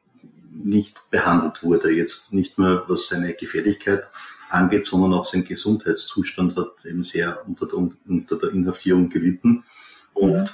nicht 0.50 1.10
behandelt 1.10 1.62
wurde. 1.62 1.92
Jetzt 1.92 2.32
nicht 2.32 2.58
nur 2.58 2.84
was 2.88 3.08
seine 3.08 3.34
Gefährlichkeit 3.34 4.08
angeht, 4.50 4.86
sondern 4.86 5.14
auch 5.14 5.24
sein 5.24 5.44
Gesundheitszustand 5.44 6.56
hat 6.56 6.84
eben 6.84 7.02
sehr 7.02 7.46
unter 7.46 7.66
der, 7.66 7.76
unter 7.76 8.38
der 8.38 8.50
Inhaftierung 8.50 9.08
gelitten. 9.10 9.64
Und 10.12 10.40
mhm. 10.40 10.46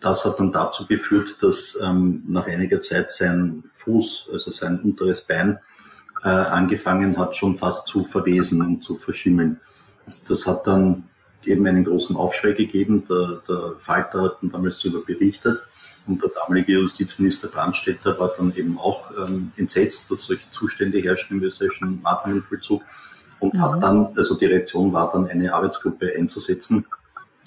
das 0.00 0.24
hat 0.24 0.38
dann 0.38 0.52
dazu 0.52 0.86
geführt, 0.86 1.42
dass 1.42 1.78
ähm, 1.82 2.24
nach 2.26 2.46
einiger 2.46 2.82
Zeit 2.82 3.10
sein 3.10 3.64
Fuß, 3.74 4.28
also 4.32 4.50
sein 4.50 4.80
unteres 4.80 5.22
Bein, 5.22 5.58
äh, 6.24 6.28
angefangen 6.28 7.18
hat, 7.18 7.36
schon 7.36 7.58
fast 7.58 7.86
zu 7.86 8.02
verwesen 8.02 8.60
und 8.62 8.82
zu 8.82 8.96
verschimmeln. 8.96 9.60
Das 10.28 10.46
hat 10.46 10.66
dann 10.66 11.04
eben 11.44 11.66
einen 11.66 11.84
großen 11.84 12.16
Aufschrei 12.16 12.52
gegeben. 12.52 13.04
Der, 13.08 13.42
der 13.48 13.74
Falter 13.78 14.22
hat 14.22 14.38
dann 14.40 14.50
damals 14.50 14.80
darüber 14.80 15.04
berichtet. 15.04 15.58
Und 16.06 16.22
der 16.22 16.30
damalige 16.30 16.72
Justizminister 16.72 17.48
Brandstätter 17.48 18.18
war 18.18 18.32
dann 18.36 18.54
eben 18.54 18.78
auch 18.78 19.10
ähm, 19.10 19.52
entsetzt, 19.56 20.10
dass 20.10 20.22
solche 20.22 20.50
Zustände 20.50 20.98
herrschen 20.98 21.38
im 21.38 21.44
österreichischen 21.44 22.02
Maßnahmenvollzug 22.02 22.82
und 23.40 23.54
mhm. 23.54 23.60
hat 23.62 23.82
dann, 23.82 24.08
also 24.16 24.38
die 24.38 24.46
Reaktion 24.46 24.92
war 24.92 25.10
dann, 25.10 25.26
eine 25.26 25.52
Arbeitsgruppe 25.52 26.12
einzusetzen, 26.16 26.86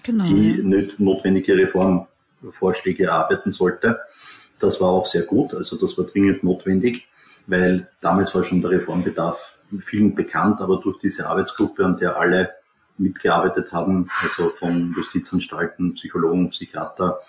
genau. 0.04 0.24
die 0.24 0.64
notwendige 0.98 1.56
Reformvorschläge 1.56 3.06
erarbeiten 3.06 3.52
sollte. 3.52 4.00
Das 4.60 4.82
war 4.82 4.90
auch 4.90 5.06
sehr 5.06 5.24
gut, 5.24 5.54
also 5.54 5.78
das 5.78 5.96
war 5.98 6.06
dringend 6.06 6.44
notwendig, 6.44 7.08
weil 7.48 7.90
damals 8.02 8.36
war 8.36 8.44
schon 8.44 8.62
der 8.62 8.72
Reformbedarf 8.72 9.58
vielen 9.82 10.16
bekannt, 10.16 10.62
aber 10.62 10.80
durch 10.80 11.00
diese 11.00 11.28
Arbeitsgruppe, 11.28 11.84
an 11.84 11.98
der 11.98 12.18
alle 12.18 12.52
mitgearbeitet 12.98 13.72
haben, 13.72 14.10
also 14.22 14.50
von 14.50 14.94
Justizanstalten, 14.96 15.94
Psychologen, 15.94 16.50
Psychiater, 16.50 17.20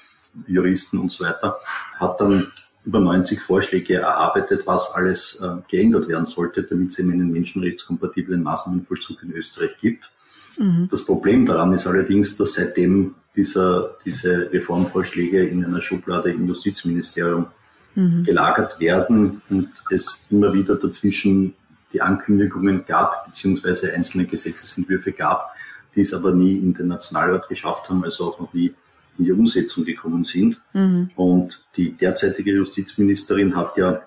Juristen 0.47 0.99
und 0.99 1.11
so 1.11 1.25
weiter, 1.25 1.59
hat 1.99 2.21
dann 2.21 2.53
über 2.85 3.01
90 3.01 3.41
Vorschläge 3.41 3.97
erarbeitet, 3.97 4.67
was 4.67 4.95
alles 4.95 5.41
äh, 5.43 5.57
geändert 5.69 6.09
werden 6.09 6.27
sollte, 6.27 6.63
damit 6.63 6.91
es 6.91 6.99
eben 6.99 7.13
einen 7.13 7.33
menschenrechtskompatiblen 7.33 8.43
Maßnahmenvollzug 8.43 9.23
in 9.25 9.33
Österreich 9.33 9.77
gibt. 9.81 10.11
Mhm. 10.57 10.89
Das 10.91 11.05
Problem 11.05 11.45
daran 11.45 11.73
ist 11.73 11.87
allerdings, 11.87 12.37
dass 12.37 12.55
seitdem 12.55 13.15
dieser, 13.37 13.97
diese 14.05 14.51
Reformvorschläge 14.53 15.47
in 15.47 15.65
einer 15.65 15.83
Schublade 15.83 16.31
im 16.31 16.47
Justizministerium 16.47 17.49
mhm. 17.95 18.25
gelagert 18.25 18.81
werden 18.81 19.43
und 19.51 19.71
es 19.91 20.27
immer 20.31 20.53
wieder 20.53 20.77
dazwischen 20.77 21.55
die 21.93 22.03
Ankündigungen 22.03 22.85
gab, 22.85 23.27
beziehungsweise 23.27 23.95
einzelne 23.95 24.27
Gesetzesentwürfe 24.27 25.13
gab, 25.13 25.51
die 25.95 26.03
es 26.03 26.13
aber 26.13 26.33
nie 26.35 26.59
in 26.59 26.75
den 26.75 26.89
Nationalrat 26.89 27.49
geschafft 27.49 27.89
haben, 27.89 28.05
also 28.05 28.33
auch 28.33 28.41
noch 28.41 28.53
nie 28.53 28.75
in 29.19 29.25
die 29.25 29.33
Umsetzung 29.33 29.85
gekommen 29.85 30.25
sind. 30.25 30.61
Mhm. 30.73 31.11
Und 31.17 31.67
die 31.77 31.93
derzeitige 31.93 32.53
Justizministerin 32.53 33.57
hat 33.57 33.77
ja 33.77 34.03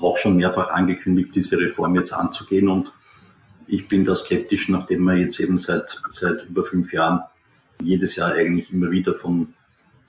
auch 0.00 0.16
schon 0.16 0.36
mehrfach 0.36 0.70
angekündigt, 0.70 1.34
diese 1.34 1.58
Reform 1.58 1.94
jetzt 1.96 2.12
anzugehen. 2.12 2.68
Und 2.68 2.92
ich 3.66 3.88
bin 3.88 4.04
da 4.04 4.14
skeptisch, 4.14 4.68
nachdem 4.68 5.04
wir 5.04 5.16
jetzt 5.16 5.40
eben 5.40 5.58
seit, 5.58 6.00
seit 6.10 6.46
über 6.48 6.64
fünf 6.64 6.92
Jahren 6.92 7.20
jedes 7.82 8.16
Jahr 8.16 8.32
eigentlich 8.32 8.72
immer 8.72 8.90
wieder 8.90 9.14
von 9.14 9.54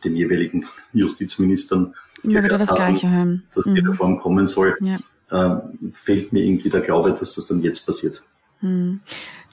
den 0.04 0.16
jeweiligen 0.16 0.66
Justizministern 0.94 1.96
immer 2.24 2.44
wieder 2.44 2.58
das 2.58 2.74
Gleiche 2.74 3.10
hören, 3.10 3.44
dass 3.54 3.66
die 3.66 3.82
mhm. 3.82 3.90
Reform 3.90 4.20
kommen 4.20 4.48
soll, 4.48 4.76
ja. 4.82 4.98
äh, 5.32 5.62
fehlt 5.94 6.34
mir 6.34 6.44
irgendwie 6.44 6.70
der 6.70 6.82
Glaube, 6.82 7.12
dass 7.12 7.36
das 7.36 7.46
dann 7.48 7.62
jetzt 7.62 7.86
passiert. 7.86 8.24
Mhm. 8.62 9.02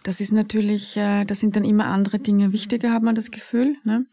Das 0.02 0.20
ist 0.20 0.32
natürlich, 0.32 0.96
äh, 0.96 1.24
da 1.24 1.34
sind 1.34 1.56
dann 1.56 1.64
immer 1.64 1.86
andere 1.86 2.18
Dinge 2.18 2.52
wichtiger, 2.52 2.92
hat 2.92 3.02
man 3.02 3.14
das 3.14 3.30
Gefühl. 3.30 3.76
Ne? 3.84 4.06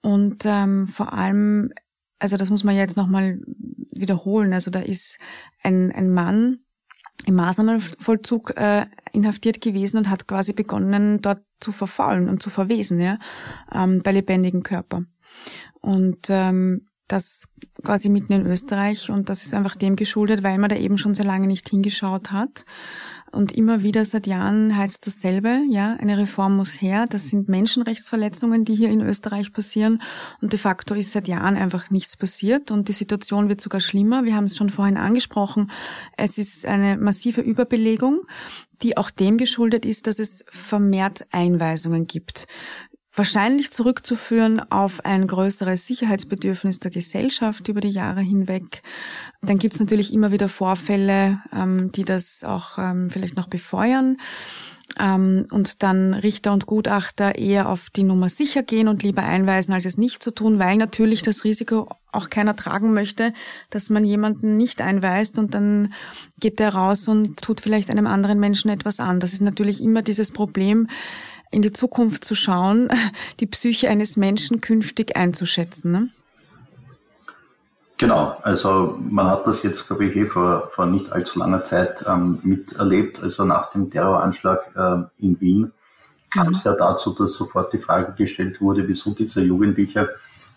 Und 0.00 0.44
ähm, 0.46 0.88
vor 0.88 1.12
allem, 1.12 1.70
also 2.18 2.36
das 2.36 2.50
muss 2.50 2.64
man 2.64 2.74
jetzt 2.74 2.96
nochmal 2.96 3.38
wiederholen. 3.92 4.54
Also 4.54 4.70
da 4.70 4.80
ist 4.80 5.18
ein, 5.62 5.92
ein 5.92 6.10
Mann 6.10 6.60
im 7.26 7.34
Maßnahmenvollzug 7.34 8.56
äh, 8.56 8.86
inhaftiert 9.12 9.60
gewesen 9.60 9.98
und 9.98 10.08
hat 10.08 10.26
quasi 10.26 10.54
begonnen, 10.54 11.20
dort 11.20 11.42
zu 11.60 11.72
verfaulen 11.72 12.28
und 12.28 12.42
zu 12.42 12.48
verwesen, 12.48 12.98
ja, 12.98 13.18
ähm, 13.72 14.00
bei 14.02 14.12
lebendigem 14.12 14.62
Körper. 14.62 15.04
Und 15.80 16.28
ähm, 16.30 16.87
das 17.08 17.48
quasi 17.82 18.08
mitten 18.08 18.32
in 18.32 18.46
Österreich 18.46 19.10
und 19.10 19.28
das 19.28 19.44
ist 19.44 19.54
einfach 19.54 19.76
dem 19.76 19.96
geschuldet, 19.96 20.42
weil 20.42 20.58
man 20.58 20.68
da 20.68 20.76
eben 20.76 20.98
schon 20.98 21.14
sehr 21.14 21.24
lange 21.24 21.46
nicht 21.46 21.68
hingeschaut 21.68 22.30
hat. 22.30 22.64
Und 23.30 23.52
immer 23.52 23.82
wieder 23.82 24.04
seit 24.04 24.26
Jahren 24.26 24.74
heißt 24.76 25.06
dasselbe, 25.06 25.60
ja, 25.68 25.94
eine 26.00 26.16
Reform 26.16 26.56
muss 26.56 26.80
her. 26.80 27.06
Das 27.08 27.28
sind 27.28 27.48
Menschenrechtsverletzungen, 27.48 28.64
die 28.64 28.74
hier 28.74 28.88
in 28.88 29.02
Österreich 29.02 29.52
passieren. 29.52 30.00
Und 30.40 30.52
de 30.52 30.58
facto 30.58 30.94
ist 30.94 31.12
seit 31.12 31.28
Jahren 31.28 31.56
einfach 31.56 31.90
nichts 31.90 32.16
passiert 32.16 32.70
und 32.70 32.88
die 32.88 32.92
Situation 32.92 33.48
wird 33.50 33.60
sogar 33.60 33.80
schlimmer. 33.80 34.24
Wir 34.24 34.34
haben 34.34 34.44
es 34.44 34.56
schon 34.56 34.70
vorhin 34.70 34.96
angesprochen. 34.96 35.70
Es 36.16 36.38
ist 36.38 36.64
eine 36.64 36.96
massive 36.96 37.42
Überbelegung, 37.42 38.22
die 38.82 38.96
auch 38.96 39.10
dem 39.10 39.36
geschuldet 39.36 39.84
ist, 39.84 40.06
dass 40.06 40.18
es 40.18 40.44
vermehrt 40.48 41.26
Einweisungen 41.30 42.06
gibt 42.06 42.46
wahrscheinlich 43.18 43.70
zurückzuführen 43.70 44.60
auf 44.70 45.04
ein 45.04 45.26
größeres 45.26 45.84
Sicherheitsbedürfnis 45.86 46.78
der 46.78 46.90
Gesellschaft 46.90 47.68
über 47.68 47.80
die 47.80 47.90
Jahre 47.90 48.20
hinweg. 48.20 48.82
Dann 49.42 49.58
gibt 49.58 49.74
es 49.74 49.80
natürlich 49.80 50.12
immer 50.12 50.32
wieder 50.32 50.48
Vorfälle, 50.48 51.40
ähm, 51.52 51.92
die 51.92 52.04
das 52.04 52.44
auch 52.44 52.78
ähm, 52.78 53.10
vielleicht 53.10 53.36
noch 53.36 53.48
befeuern. 53.48 54.16
Ähm, 54.98 55.46
und 55.50 55.82
dann 55.82 56.14
Richter 56.14 56.52
und 56.52 56.66
Gutachter 56.66 57.36
eher 57.36 57.68
auf 57.68 57.90
die 57.90 58.04
Nummer 58.04 58.28
sicher 58.28 58.62
gehen 58.62 58.88
und 58.88 59.02
lieber 59.02 59.22
einweisen, 59.22 59.74
als 59.74 59.84
es 59.84 59.98
nicht 59.98 60.22
zu 60.22 60.30
tun, 60.30 60.58
weil 60.58 60.76
natürlich 60.76 61.22
das 61.22 61.44
Risiko 61.44 61.88
auch 62.10 62.30
keiner 62.30 62.56
tragen 62.56 62.94
möchte, 62.94 63.34
dass 63.70 63.90
man 63.90 64.04
jemanden 64.04 64.56
nicht 64.56 64.80
einweist 64.80 65.38
und 65.38 65.54
dann 65.54 65.92
geht 66.40 66.58
der 66.58 66.74
raus 66.74 67.06
und 67.06 67.40
tut 67.40 67.60
vielleicht 67.60 67.90
einem 67.90 68.06
anderen 68.06 68.40
Menschen 68.40 68.70
etwas 68.70 68.98
an. 68.98 69.20
Das 69.20 69.34
ist 69.34 69.42
natürlich 69.42 69.82
immer 69.82 70.00
dieses 70.00 70.32
Problem, 70.32 70.88
in 71.50 71.62
die 71.62 71.72
Zukunft 71.72 72.24
zu 72.24 72.34
schauen, 72.34 72.88
die 73.40 73.46
Psyche 73.46 73.88
eines 73.88 74.16
Menschen 74.16 74.60
künftig 74.60 75.16
einzuschätzen. 75.16 75.90
Ne? 75.90 76.08
Genau, 77.98 78.36
also 78.42 78.96
man 79.00 79.26
hat 79.26 79.46
das 79.46 79.64
jetzt, 79.64 79.86
glaube 79.88 80.06
ich, 80.06 80.16
eh 80.16 80.26
vor, 80.26 80.68
vor 80.70 80.86
nicht 80.86 81.10
allzu 81.10 81.40
langer 81.40 81.64
Zeit 81.64 82.04
ähm, 82.06 82.38
miterlebt. 82.44 83.20
Also 83.22 83.44
nach 83.44 83.70
dem 83.70 83.90
Terroranschlag 83.90 84.70
äh, 84.76 85.24
in 85.24 85.40
Wien 85.40 85.72
kam 86.30 86.50
es 86.50 86.62
ja 86.62 86.74
dazu, 86.74 87.12
dass 87.14 87.34
sofort 87.34 87.72
die 87.72 87.78
Frage 87.78 88.12
gestellt 88.12 88.60
wurde, 88.60 88.86
wieso 88.86 89.14
dieser 89.14 89.42
Jugendliche 89.42 90.10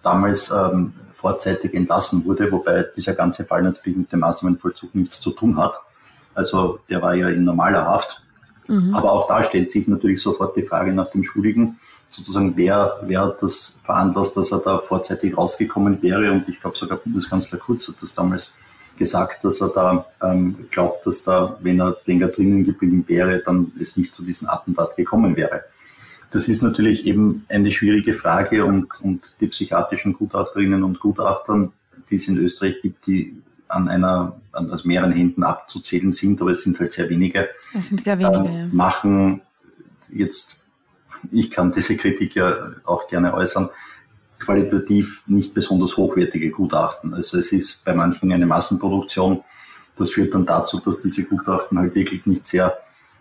damals 0.04 0.51
ähm, 0.51 0.93
vorzeitig 1.12 1.73
entlassen 1.73 2.25
wurde, 2.25 2.51
wobei 2.51 2.86
dieser 2.95 3.13
ganze 3.13 3.45
Fall 3.45 3.63
natürlich 3.63 3.97
mit 3.97 4.12
dem 4.12 4.19
Maßnahmenvollzug 4.19 4.93
nichts 4.93 5.19
zu 5.19 5.32
tun 5.32 5.58
hat. 5.58 5.80
Also 6.36 6.80
der 6.89 7.01
war 7.01 7.15
ja 7.15 7.30
in 7.30 7.43
normaler 7.43 7.86
Haft 7.86 8.20
Mhm. 8.71 8.95
Aber 8.95 9.12
auch 9.12 9.27
da 9.27 9.43
stellt 9.43 9.69
sich 9.69 9.89
natürlich 9.89 10.21
sofort 10.21 10.55
die 10.55 10.63
Frage 10.63 10.93
nach 10.93 11.10
dem 11.10 11.25
Schuldigen, 11.25 11.77
sozusagen, 12.07 12.53
wer, 12.55 13.01
wer 13.03 13.21
hat 13.21 13.43
das 13.43 13.81
veranlasst, 13.84 14.38
dass 14.38 14.53
er 14.53 14.60
da 14.60 14.77
vorzeitig 14.77 15.38
rausgekommen 15.38 16.01
wäre. 16.01 16.31
Und 16.31 16.47
ich 16.47 16.62
glaube, 16.62 16.77
sogar 16.77 16.97
Bundeskanzler 16.97 17.60
Kurz 17.60 17.89
hat 17.89 18.01
das 18.01 18.15
damals 18.15 18.53
gesagt, 18.97 19.43
dass 19.43 19.60
er 19.60 19.69
da 19.69 20.05
ähm, 20.23 20.67
glaubt, 20.71 21.05
dass 21.05 21.23
da, 21.23 21.57
wenn 21.62 21.81
er 21.81 21.97
länger 22.05 22.27
drinnen 22.27 22.63
geblieben 22.63 23.03
wäre, 23.07 23.39
dann 23.39 23.73
es 23.77 23.97
nicht 23.97 24.13
zu 24.13 24.23
diesem 24.23 24.47
Attentat 24.47 24.95
gekommen 24.95 25.36
wäre. 25.36 25.65
Das 26.29 26.47
ist 26.47 26.62
natürlich 26.62 27.05
eben 27.05 27.45
eine 27.49 27.71
schwierige 27.71 28.13
Frage 28.13 28.63
und, 28.63 29.01
und 29.01 29.36
die 29.41 29.47
psychiatrischen 29.47 30.13
Gutachterinnen 30.13 30.86
und 30.86 31.01
Gutachtern, 31.01 31.73
die 32.10 32.15
es 32.15 32.29
in 32.29 32.38
Österreich 32.38 32.81
gibt, 32.81 33.05
die 33.07 33.36
an 33.71 33.88
einer, 33.88 34.39
an 34.51 34.69
also 34.69 34.88
mehreren 34.88 35.12
Händen 35.12 35.43
abzuzählen 35.43 36.12
sind, 36.12 36.41
aber 36.41 36.51
es 36.51 36.63
sind 36.63 36.79
halt 36.79 36.93
sehr 36.93 37.10
wenige. 37.10 37.49
Es 37.77 37.89
sind 37.89 38.01
sehr 38.01 38.19
wenige, 38.19 38.49
äh, 38.49 38.67
Machen 38.67 39.41
jetzt, 40.13 40.65
ich 41.31 41.51
kann 41.51 41.71
diese 41.71 41.97
Kritik 41.97 42.36
ja 42.36 42.73
auch 42.84 43.07
gerne 43.07 43.34
äußern, 43.34 43.69
qualitativ 44.39 45.23
nicht 45.27 45.53
besonders 45.53 45.97
hochwertige 45.97 46.49
Gutachten. 46.49 47.13
Also 47.13 47.38
es 47.38 47.51
ist 47.51 47.86
bei 47.86 47.93
manchen 47.93 48.31
eine 48.31 48.45
Massenproduktion. 48.45 49.43
Das 49.95 50.12
führt 50.12 50.34
dann 50.34 50.45
dazu, 50.45 50.79
dass 50.79 50.99
diese 50.99 51.25
Gutachten 51.25 51.77
halt 51.77 51.93
wirklich 51.95 52.25
nicht 52.25 52.47
sehr 52.47 52.77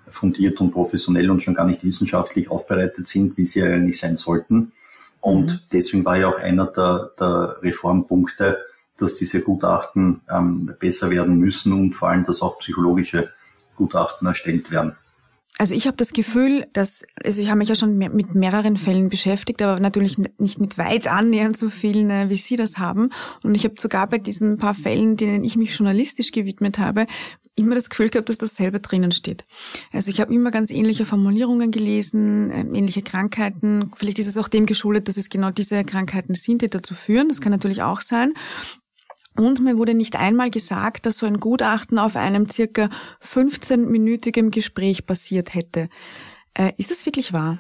fundiert 0.09 0.61
und 0.61 0.73
professionell 0.73 1.31
und 1.31 1.43
schon 1.43 1.55
gar 1.55 1.67
nicht 1.67 1.85
wissenschaftlich 1.85 2.51
aufbereitet 2.51 3.07
sind, 3.07 3.37
wie 3.37 3.47
sie 3.47 3.63
eigentlich 3.63 3.99
sein 4.01 4.17
sollten. 4.17 4.73
Und 5.21 5.53
mhm. 5.53 5.59
deswegen 5.73 6.05
war 6.05 6.17
ja 6.17 6.29
auch 6.29 6.41
einer 6.41 6.67
der, 6.67 7.11
der 7.19 7.57
Reformpunkte, 7.63 8.59
dass 9.01 9.17
diese 9.17 9.43
Gutachten 9.43 10.21
ähm, 10.31 10.75
besser 10.79 11.11
werden 11.11 11.39
müssen 11.39 11.73
und 11.73 11.93
vor 11.93 12.11
allem, 12.11 12.25
dass 12.25 12.43
auch 12.43 12.59
psychologische 12.59 13.31
Gutachten 13.77 14.27
erstellt 14.27 14.71
werden. 14.71 14.95
Also 15.61 15.75
ich 15.75 15.87
habe 15.87 15.97
das 15.99 16.15
Gefühl, 16.15 16.67
dass, 16.73 17.05
also 17.23 17.43
ich 17.43 17.49
habe 17.49 17.59
mich 17.59 17.69
ja 17.69 17.75
schon 17.75 17.99
mit 17.99 18.35
mehreren 18.35 18.79
Fällen 18.79 19.11
beschäftigt, 19.11 19.61
aber 19.61 19.79
natürlich 19.79 20.17
nicht 20.39 20.59
mit 20.59 20.79
weit 20.79 21.07
annähernd 21.07 21.55
so 21.55 21.69
vielen, 21.69 22.09
äh, 22.09 22.31
wie 22.31 22.37
Sie 22.37 22.57
das 22.57 22.79
haben. 22.79 23.11
Und 23.43 23.55
ich 23.55 23.65
habe 23.65 23.75
sogar 23.79 24.07
bei 24.07 24.17
diesen 24.17 24.57
paar 24.57 24.73
Fällen, 24.73 25.19
denen 25.19 25.45
ich 25.45 25.57
mich 25.57 25.77
journalistisch 25.77 26.33
gewidmet 26.33 26.79
habe, 26.79 27.05
immer 27.57 27.75
das 27.75 27.91
Gefühl 27.91 28.09
gehabt, 28.09 28.31
dass 28.31 28.39
dasselbe 28.39 28.81
drinnen 28.81 29.13
steht. 29.13 29.45
Also 29.93 30.11
ich 30.11 30.23
habe 30.23 30.33
immer 30.33 30.51
ganz 30.51 30.71
ähnliche 30.71 31.05
Formulierungen 31.05 31.71
gelesen, 31.73 32.51
äh, 32.51 32.61
ähnliche 32.61 33.03
Krankheiten. 33.03 33.91
Vielleicht 33.97 34.19
ist 34.19 34.29
es 34.29 34.39
auch 34.39 34.49
dem 34.49 34.65
geschuldet, 34.65 35.09
dass 35.09 35.19
es 35.19 35.29
genau 35.29 35.51
diese 35.51 35.85
Krankheiten 35.85 36.35
sind, 36.35 36.63
die 36.63 36.71
dazu 36.71 36.95
führen. 36.95 37.29
Das 37.29 37.43
kann 37.43 37.53
natürlich 37.53 37.83
auch 37.83 38.01
sein. 38.01 38.33
Und 39.37 39.61
mir 39.61 39.77
wurde 39.79 39.95
nicht 39.95 40.17
einmal 40.17 40.51
gesagt, 40.51 41.07
dass 41.07 41.19
so 41.19 41.27
ein 41.27 41.41
Gutachten 41.41 41.99
auf 41.99 42.17
einem 42.17 42.49
circa 42.49 42.91
15-minütigen 43.25 44.51
Gespräch 44.51 45.07
basiert 45.07 45.55
hätte. 45.55 45.89
Äh, 46.55 46.73
ist 46.77 46.91
das 46.91 47.07
wirklich 47.07 47.33
wahr? 47.33 47.59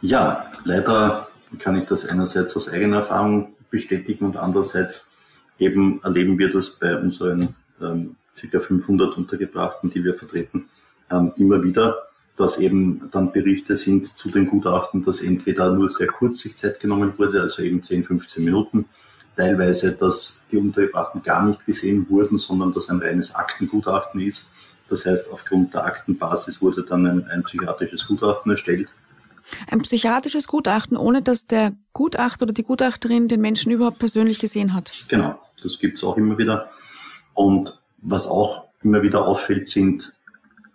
Ja, 0.00 0.46
leider 0.64 1.28
kann 1.58 1.76
ich 1.76 1.84
das 1.84 2.08
einerseits 2.08 2.56
aus 2.56 2.68
eigener 2.68 2.96
Erfahrung 2.96 3.54
bestätigen 3.70 4.24
und 4.24 4.36
andererseits 4.36 5.12
eben 5.58 6.02
erleben 6.02 6.38
wir 6.38 6.50
das 6.50 6.78
bei 6.78 6.96
unseren 6.98 7.54
ähm, 7.80 8.16
ca. 8.34 8.60
500 8.60 9.16
Untergebrachten, 9.16 9.90
die 9.90 10.02
wir 10.02 10.14
vertreten, 10.14 10.68
ähm, 11.10 11.32
immer 11.36 11.62
wieder, 11.62 12.08
dass 12.36 12.58
eben 12.58 13.08
dann 13.10 13.32
Berichte 13.32 13.76
sind 13.76 14.06
zu 14.06 14.28
den 14.28 14.46
Gutachten, 14.46 15.02
dass 15.02 15.22
entweder 15.22 15.72
nur 15.72 15.90
sehr 15.90 16.08
kurz 16.08 16.40
sich 16.40 16.56
Zeit 16.56 16.80
genommen 16.80 17.12
wurde, 17.16 17.40
also 17.40 17.62
eben 17.62 17.82
10, 17.82 18.04
15 18.04 18.44
Minuten, 18.44 18.86
teilweise, 19.36 19.96
dass 19.96 20.46
die 20.50 20.56
Untergebrachten 20.56 21.22
gar 21.22 21.46
nicht 21.46 21.64
gesehen 21.66 22.06
wurden, 22.08 22.38
sondern 22.38 22.72
dass 22.72 22.88
ein 22.88 23.00
reines 23.00 23.34
Aktengutachten 23.34 24.20
ist. 24.20 24.52
Das 24.88 25.06
heißt, 25.06 25.32
aufgrund 25.32 25.74
der 25.74 25.84
Aktenbasis 25.84 26.60
wurde 26.60 26.82
dann 26.84 27.06
ein, 27.06 27.26
ein 27.28 27.42
psychiatrisches 27.42 28.06
Gutachten 28.06 28.50
erstellt 28.50 28.88
ein 29.68 29.82
psychiatrisches 29.82 30.46
Gutachten, 30.46 30.96
ohne 30.96 31.22
dass 31.22 31.46
der 31.46 31.72
Gutachter 31.92 32.44
oder 32.44 32.52
die 32.52 32.62
Gutachterin 32.62 33.28
den 33.28 33.40
Menschen 33.40 33.72
überhaupt 33.72 33.98
persönlich 33.98 34.38
gesehen 34.38 34.74
hat. 34.74 34.92
Genau, 35.08 35.40
das 35.62 35.78
gibt's 35.78 36.04
auch 36.04 36.16
immer 36.16 36.38
wieder. 36.38 36.70
Und 37.34 37.78
was 37.98 38.28
auch 38.28 38.68
immer 38.82 39.02
wieder 39.02 39.26
auffällt, 39.26 39.68
sind 39.68 40.12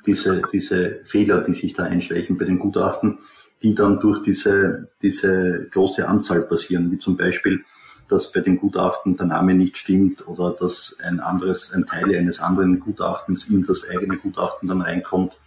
diese, 0.06 0.42
diese 0.52 1.02
Fehler, 1.04 1.42
die 1.42 1.54
sich 1.54 1.74
da 1.74 1.84
einschleichen 1.84 2.38
bei 2.38 2.46
den 2.46 2.60
Gutachten, 2.60 3.20
die 3.64 3.76
dann 3.76 4.00
durch 4.00 4.22
diese, 4.22 4.90
diese 5.02 5.68
große 5.72 6.08
Anzahl 6.08 6.44
passieren, 6.44 6.92
wie 6.92 6.98
zum 6.98 7.18
Beispiel, 7.18 7.64
dass 8.10 8.32
bei 8.32 8.40
den 8.40 8.58
Gutachten 8.58 9.18
der 9.18 9.26
Name 9.26 9.54
nicht 9.54 9.78
stimmt 9.78 10.28
oder 10.28 10.52
dass 10.52 10.98
ein 11.04 11.20
anderes, 11.20 11.74
ein 11.74 11.86
Teil 11.86 12.16
eines 12.16 12.40
anderen 12.40 12.80
Gutachtens 12.80 13.50
in 13.50 13.66
das 13.66 13.90
eigene 13.90 14.18
Gutachten 14.18 14.70
dann 14.70 14.82
reinkommt. 14.82 15.38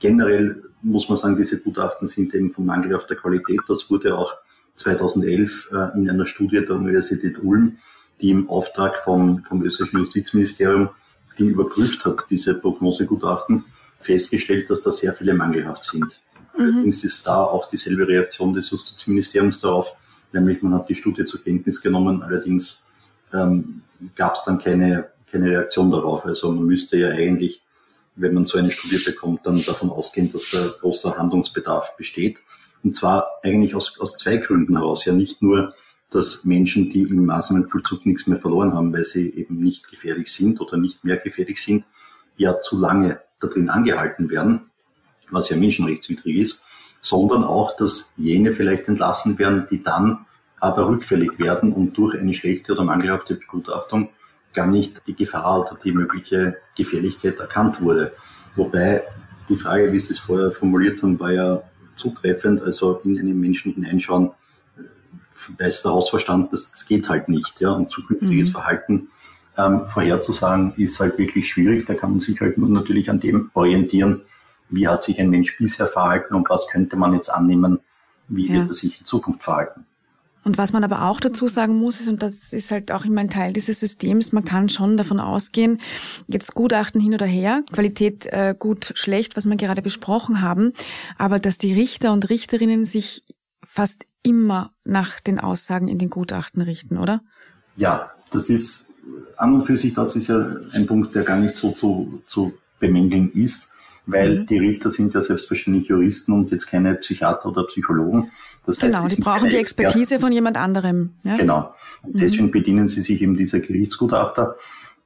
Generell 0.00 0.62
muss 0.82 1.08
man 1.08 1.18
sagen, 1.18 1.36
diese 1.36 1.62
Gutachten 1.62 2.08
sind 2.08 2.34
eben 2.34 2.50
vom 2.50 2.66
Mangel 2.66 2.96
auf 2.96 3.06
der 3.06 3.16
Qualität. 3.16 3.60
Das 3.68 3.90
wurde 3.90 4.16
auch 4.16 4.34
2011 4.74 5.70
äh, 5.72 5.98
in 5.98 6.08
einer 6.10 6.26
Studie 6.26 6.64
der 6.64 6.76
Universität 6.76 7.42
Ulm, 7.42 7.76
die 8.20 8.30
im 8.30 8.48
Auftrag 8.48 8.98
vom, 9.04 9.44
vom 9.44 9.62
österreichischen 9.62 9.98
Justizministerium, 10.00 10.88
die 11.38 11.46
überprüft 11.46 12.04
hat, 12.04 12.26
diese 12.30 12.60
Prognosegutachten, 12.60 13.64
festgestellt, 13.98 14.70
dass 14.70 14.80
da 14.80 14.90
sehr 14.90 15.12
viele 15.12 15.34
mangelhaft 15.34 15.84
sind. 15.84 16.20
Mhm. 16.56 16.64
Allerdings 16.64 17.04
ist 17.04 17.26
da 17.26 17.44
auch 17.44 17.68
dieselbe 17.68 18.08
Reaktion 18.08 18.52
des 18.54 18.70
Justizministeriums 18.70 19.60
darauf, 19.60 19.94
nämlich 20.32 20.62
man 20.62 20.74
hat 20.74 20.88
die 20.88 20.94
Studie 20.94 21.24
zur 21.24 21.42
Kenntnis 21.42 21.82
genommen, 21.82 22.22
allerdings 22.22 22.86
ähm, 23.32 23.82
gab 24.14 24.34
es 24.34 24.44
dann 24.44 24.58
keine, 24.58 25.10
keine 25.30 25.46
Reaktion 25.50 25.90
darauf. 25.90 26.24
Also 26.24 26.50
man 26.52 26.66
müsste 26.66 26.98
ja 26.98 27.08
eigentlich 27.08 27.62
wenn 28.20 28.34
man 28.34 28.44
so 28.44 28.58
eine 28.58 28.70
Studie 28.70 29.02
bekommt, 29.04 29.46
dann 29.46 29.62
davon 29.64 29.90
ausgehen, 29.90 30.30
dass 30.32 30.50
da 30.50 30.58
großer 30.80 31.16
Handlungsbedarf 31.16 31.96
besteht. 31.96 32.42
Und 32.82 32.94
zwar 32.94 33.28
eigentlich 33.42 33.74
aus, 33.74 33.98
aus 34.00 34.18
zwei 34.18 34.36
Gründen 34.38 34.76
heraus. 34.76 35.04
Ja, 35.04 35.12
nicht 35.12 35.42
nur, 35.42 35.74
dass 36.10 36.44
Menschen, 36.44 36.90
die 36.90 37.02
im 37.02 37.26
Maßnahmenvollzug 37.26 38.06
nichts 38.06 38.26
mehr 38.26 38.38
verloren 38.38 38.74
haben, 38.74 38.92
weil 38.92 39.04
sie 39.04 39.30
eben 39.30 39.60
nicht 39.60 39.88
gefährlich 39.88 40.32
sind 40.32 40.60
oder 40.60 40.76
nicht 40.76 41.04
mehr 41.04 41.16
gefährlich 41.18 41.62
sind, 41.62 41.84
ja 42.36 42.60
zu 42.60 42.78
lange 42.78 43.20
da 43.38 43.48
drin 43.48 43.70
angehalten 43.70 44.28
werden, 44.30 44.70
was 45.30 45.50
ja 45.50 45.56
menschenrechtswidrig 45.56 46.36
ist, 46.36 46.64
sondern 47.00 47.44
auch, 47.44 47.76
dass 47.76 48.14
jene 48.16 48.52
vielleicht 48.52 48.88
entlassen 48.88 49.38
werden, 49.38 49.66
die 49.70 49.82
dann 49.82 50.26
aber 50.58 50.88
rückfällig 50.88 51.38
werden 51.38 51.72
und 51.72 51.96
durch 51.96 52.18
eine 52.18 52.34
schlechte 52.34 52.72
oder 52.72 52.84
mangelhafte 52.84 53.34
Begutachtung 53.34 54.10
gar 54.52 54.66
nicht 54.66 55.06
die 55.06 55.14
Gefahr 55.14 55.60
oder 55.60 55.78
die 55.82 55.92
mögliche 55.92 56.58
Gefährlichkeit 56.76 57.38
erkannt 57.38 57.80
wurde. 57.80 58.12
Wobei 58.56 59.02
die 59.48 59.56
Frage, 59.56 59.92
wie 59.92 60.00
Sie 60.00 60.12
es 60.12 60.18
vorher 60.18 60.50
formuliert 60.50 61.02
haben, 61.02 61.18
war 61.18 61.32
ja 61.32 61.62
zutreffend. 61.94 62.62
Also 62.62 63.00
in 63.04 63.18
einen 63.18 63.40
Menschen 63.40 63.72
hineinschauen, 63.74 64.32
weiß 65.58 65.82
der 65.82 65.92
Hausverstand, 65.92 66.52
das, 66.52 66.70
das 66.70 66.86
geht 66.86 67.08
halt 67.08 67.28
nicht. 67.28 67.60
Ja? 67.60 67.70
Und 67.70 67.90
zukünftiges 67.90 68.48
mhm. 68.48 68.52
Verhalten 68.52 69.08
ähm, 69.56 69.88
vorherzusagen, 69.88 70.74
ist 70.76 71.00
halt 71.00 71.18
wirklich 71.18 71.48
schwierig. 71.48 71.84
Da 71.86 71.94
kann 71.94 72.10
man 72.10 72.20
sich 72.20 72.40
halt 72.40 72.58
nur 72.58 72.68
natürlich 72.68 73.10
an 73.10 73.20
dem 73.20 73.50
orientieren, 73.54 74.22
wie 74.70 74.88
hat 74.88 75.04
sich 75.04 75.20
ein 75.20 75.30
Mensch 75.30 75.56
bisher 75.58 75.86
verhalten 75.86 76.34
und 76.34 76.48
was 76.48 76.68
könnte 76.68 76.96
man 76.96 77.12
jetzt 77.12 77.28
annehmen, 77.28 77.80
wie 78.28 78.48
ja. 78.48 78.54
wird 78.54 78.68
er 78.68 78.74
sich 78.74 79.00
in 79.00 79.06
Zukunft 79.06 79.42
verhalten. 79.42 79.84
Und 80.42 80.56
was 80.56 80.72
man 80.72 80.84
aber 80.84 81.04
auch 81.04 81.20
dazu 81.20 81.48
sagen 81.48 81.76
muss, 81.76 82.00
ist, 82.00 82.08
und 82.08 82.22
das 82.22 82.54
ist 82.54 82.70
halt 82.70 82.92
auch 82.92 83.04
immer 83.04 83.20
ein 83.20 83.28
Teil 83.28 83.52
dieses 83.52 83.78
Systems, 83.78 84.32
man 84.32 84.44
kann 84.44 84.70
schon 84.70 84.96
davon 84.96 85.20
ausgehen, 85.20 85.80
jetzt 86.28 86.54
Gutachten 86.54 86.98
hin 87.00 87.12
oder 87.12 87.26
her, 87.26 87.62
Qualität 87.70 88.26
äh, 88.26 88.54
gut, 88.58 88.92
schlecht, 88.94 89.36
was 89.36 89.44
wir 89.46 89.56
gerade 89.56 89.82
besprochen 89.82 90.40
haben, 90.40 90.72
aber 91.18 91.38
dass 91.38 91.58
die 91.58 91.74
Richter 91.74 92.12
und 92.12 92.30
Richterinnen 92.30 92.86
sich 92.86 93.22
fast 93.62 94.06
immer 94.22 94.72
nach 94.84 95.20
den 95.20 95.40
Aussagen 95.40 95.88
in 95.88 95.98
den 95.98 96.08
Gutachten 96.08 96.62
richten, 96.62 96.96
oder? 96.96 97.20
Ja, 97.76 98.10
das 98.30 98.48
ist 98.48 98.94
an 99.36 99.54
und 99.54 99.64
für 99.64 99.76
sich, 99.76 99.92
das 99.92 100.16
ist 100.16 100.28
ja 100.28 100.38
ein 100.72 100.86
Punkt, 100.86 101.14
der 101.14 101.22
gar 101.22 101.38
nicht 101.38 101.56
so 101.56 101.70
zu, 101.70 102.22
zu 102.24 102.54
bemängeln 102.78 103.30
ist 103.32 103.74
weil 104.12 104.40
mhm. 104.40 104.46
die 104.46 104.58
Richter 104.58 104.90
sind 104.90 105.14
ja 105.14 105.22
selbstverständlich 105.22 105.88
Juristen 105.88 106.32
und 106.32 106.50
jetzt 106.50 106.66
keine 106.66 106.94
Psychiater 106.94 107.46
oder 107.46 107.64
Psychologen. 107.64 108.30
Das 108.66 108.82
heißt, 108.82 108.96
genau, 108.96 109.06
die 109.06 109.20
brauchen 109.20 109.50
die 109.50 109.56
Expertise 109.56 110.20
von 110.20 110.32
jemand 110.32 110.56
anderem. 110.56 111.14
Ja? 111.24 111.36
Genau. 111.36 111.74
Und 112.02 112.14
mhm. 112.14 112.18
deswegen 112.18 112.50
bedienen 112.50 112.88
sie 112.88 113.02
sich 113.02 113.20
eben 113.20 113.36
dieser 113.36 113.60
Gerichtsgutachter. 113.60 114.56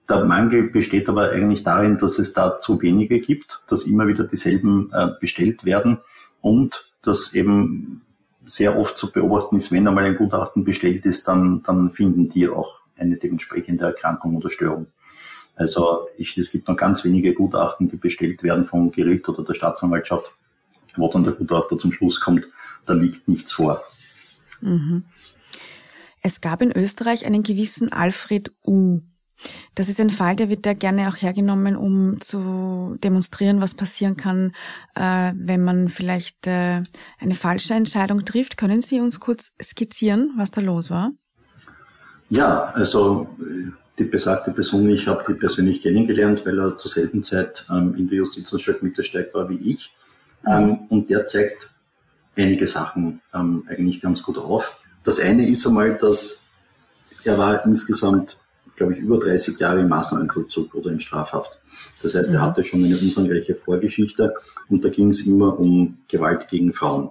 Der 0.09 0.25
Mangel 0.25 0.65
besteht 0.65 1.09
aber 1.09 1.31
eigentlich 1.31 1.63
darin, 1.63 1.97
dass 1.97 2.19
es 2.19 2.35
da 2.35 2.59
zu 2.59 2.81
wenige 2.83 3.21
gibt, 3.21 3.63
dass 3.69 3.85
immer 3.85 4.07
wieder 4.07 4.25
dieselben 4.25 4.91
äh, 4.93 5.09
bestellt 5.19 5.65
werden 5.65 5.99
und 6.41 6.93
dass 7.03 7.35
eben 7.35 8.03
sehr 8.45 8.79
oft 8.79 8.99
zu 8.99 9.11
beobachten 9.11 9.57
ist, 9.57 9.73
wenn 9.73 9.89
einmal 9.89 10.05
ein 10.05 10.17
Gutachten 10.17 10.65
bestellt 10.65 11.07
ist, 11.07 11.27
dann, 11.29 11.63
dann 11.63 11.91
finden 11.91 12.29
die 12.29 12.49
auch 12.49 12.81
eine 12.97 13.17
dementsprechende 13.17 13.85
Erkrankung 13.85 14.37
oder 14.37 14.51
Störung. 14.51 14.87
Also 15.57 16.09
ich, 16.17 16.37
es 16.37 16.51
gibt 16.51 16.69
noch 16.69 16.77
ganz 16.77 17.05
wenige 17.05 17.33
Gutachten, 17.35 17.89
die 17.89 17.97
bestellt 17.97 18.43
werden 18.43 18.67
vom 18.67 18.91
Gericht 18.91 19.29
oder 19.29 19.45
der 19.45 19.55
Staatsanwaltschaft, 19.55 20.35
wo 20.97 21.09
dann 21.09 21.25
der 21.25 21.35
Gutachter 21.35 21.79
zum 21.79 21.93
Schluss 21.93 22.21
kommt, 22.21 22.49
da 22.87 22.93
liegt 22.93 23.29
nichts 23.29 23.53
vor. 23.53 23.83
Mhm. 24.61 25.05
Es 26.23 26.41
gab 26.41 26.63
in 26.63 26.73
Österreich 26.73 27.27
einen 27.27 27.43
gewissen 27.43 27.93
Alfred 27.93 28.53
U. 28.67 29.01
Das 29.75 29.89
ist 29.89 30.01
ein 30.01 30.11
Fall, 30.11 30.37
der 30.37 30.49
wird 30.49 30.65
da 30.65 30.73
gerne 30.73 31.09
auch 31.09 31.21
hergenommen, 31.21 31.77
um 31.77 32.21
zu 32.21 32.97
demonstrieren, 33.03 33.61
was 33.61 33.75
passieren 33.75 34.17
kann, 34.17 34.53
äh, 34.95 35.33
wenn 35.37 35.63
man 35.63 35.89
vielleicht 35.89 36.47
äh, 36.47 36.83
eine 37.19 37.35
falsche 37.35 37.75
Entscheidung 37.75 38.25
trifft. 38.25 38.57
Können 38.57 38.81
Sie 38.81 39.01
uns 39.01 39.21
kurz 39.21 39.53
skizzieren, 39.63 40.33
was 40.37 40.51
da 40.51 40.61
los 40.61 40.89
war? 40.91 41.13
Ja, 42.31 42.73
also 42.75 43.29
die 43.99 44.05
besagte 44.05 44.51
Person, 44.51 44.89
ich 44.91 45.07
habe 45.07 45.25
die 45.27 45.35
persönlich 45.35 45.83
kennengelernt, 45.83 46.45
weil 46.45 46.59
er 46.59 46.77
zur 46.77 46.91
selben 46.91 47.23
Zeit 47.23 47.67
ähm, 47.71 47.95
in 47.97 48.09
der 48.09 48.19
Justizanstalt 48.19 48.83
mitgesteigt 48.83 49.35
war 49.35 49.49
wie 49.49 49.73
ich. 49.73 49.95
Ähm, 50.47 50.81
und 50.89 51.11
der 51.11 51.27
zeigt 51.27 51.71
einige 52.37 52.67
Sachen 52.67 53.21
ähm, 53.33 53.65
eigentlich 53.69 54.01
ganz 54.01 54.23
gut 54.23 54.39
auf. 54.39 54.85
Das 55.05 55.21
eine 55.21 55.49
ist 55.49 55.67
einmal, 55.67 55.97
dass 55.97 56.49
er 57.25 57.39
war 57.39 57.65
insgesamt, 57.65 58.37
glaube 58.77 58.95
ich, 58.95 58.99
über 58.99 59.19
30 59.19 59.59
Jahre 59.59 59.81
im 59.81 59.89
Maßnahmenvollzug 59.89 60.75
oder 60.75 60.91
in 60.91 61.01
Strafhaft. 61.01 61.61
Das 62.03 62.15
heißt, 62.15 62.35
er 62.35 62.41
mhm. 62.41 62.45
hatte 62.45 62.65
schon 62.65 62.85
eine 62.85 62.97
umfangreiche 62.97 63.55
Vorgeschichte 63.55 64.35
und 64.69 64.85
da 64.85 64.89
ging 64.89 65.09
es 65.09 65.27
immer 65.27 65.59
um 65.59 65.99
Gewalt 66.09 66.49
gegen 66.49 66.73
Frauen. 66.73 67.11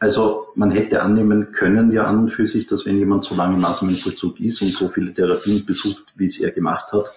Also 0.00 0.48
man 0.54 0.70
hätte 0.70 1.02
annehmen 1.02 1.52
können 1.52 1.90
ja 1.90 2.04
an 2.04 2.18
und 2.20 2.30
für 2.30 2.46
sich, 2.46 2.66
dass 2.66 2.86
wenn 2.86 2.98
jemand 2.98 3.24
so 3.24 3.34
lange 3.34 3.56
im 3.56 3.62
Maßnahmenvollzug 3.62 4.38
ist 4.40 4.62
und 4.62 4.68
so 4.68 4.88
viele 4.88 5.12
Therapien 5.12 5.64
besucht, 5.64 6.12
wie 6.16 6.26
es 6.26 6.38
er 6.40 6.52
gemacht 6.52 6.92
hat, 6.92 7.10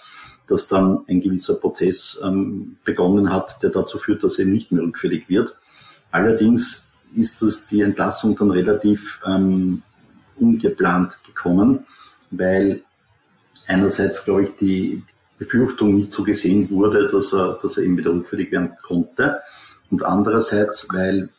dass 0.47 0.67
dann 0.67 1.05
ein 1.07 1.21
gewisser 1.21 1.55
Prozess 1.55 2.21
ähm, 2.25 2.77
begonnen 2.83 3.31
hat, 3.31 3.61
der 3.61 3.69
dazu 3.69 3.99
führt, 3.99 4.23
dass 4.23 4.39
er 4.39 4.45
nicht 4.45 4.71
mehr 4.71 4.83
rückfällig 4.83 5.29
wird. 5.29 5.55
Allerdings 6.09 6.91
ist 7.15 7.41
das 7.41 7.67
die 7.67 7.81
Entlassung 7.81 8.35
dann 8.35 8.51
relativ 8.51 9.21
ähm, 9.25 9.83
ungeplant 10.37 11.19
gekommen, 11.25 11.85
weil 12.31 12.81
einerseits, 13.67 14.25
glaube 14.25 14.43
ich, 14.43 14.55
die 14.55 15.03
Befürchtung 15.37 15.95
nicht 15.95 16.11
so 16.11 16.23
gesehen 16.23 16.69
wurde, 16.69 17.07
dass 17.07 17.33
er, 17.33 17.59
dass 17.61 17.77
er 17.77 17.83
eben 17.83 17.97
wieder 17.97 18.11
rückfällig 18.11 18.51
werden 18.51 18.71
konnte. 18.81 19.39
Und 19.89 20.03
andererseits, 20.03 20.87
weil 20.93 21.29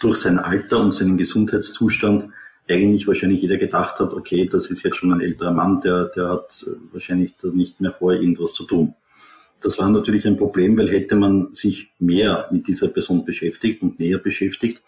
durch 0.00 0.18
sein 0.18 0.38
Alter 0.38 0.80
und 0.80 0.92
seinen 0.92 1.18
Gesundheitszustand 1.18 2.30
eigentlich 2.68 3.06
wahrscheinlich 3.06 3.42
jeder 3.42 3.58
gedacht 3.58 3.98
hat, 4.00 4.12
okay, 4.12 4.48
das 4.50 4.70
ist 4.70 4.82
jetzt 4.82 4.96
schon 4.96 5.12
ein 5.12 5.20
älterer 5.20 5.52
Mann, 5.52 5.80
der, 5.80 6.06
der 6.06 6.30
hat 6.30 6.64
wahrscheinlich 6.92 7.34
nicht 7.52 7.80
mehr 7.80 7.92
vor, 7.92 8.12
irgendwas 8.12 8.54
zu 8.54 8.64
tun. 8.64 8.94
Das 9.60 9.78
war 9.78 9.88
natürlich 9.88 10.26
ein 10.26 10.36
Problem, 10.36 10.76
weil 10.76 10.90
hätte 10.90 11.16
man 11.16 11.52
sich 11.54 11.90
mehr 11.98 12.48
mit 12.50 12.66
dieser 12.68 12.88
Person 12.88 13.24
beschäftigt 13.24 13.82
und 13.82 13.98
näher 13.98 14.18
beschäftigt 14.18 14.82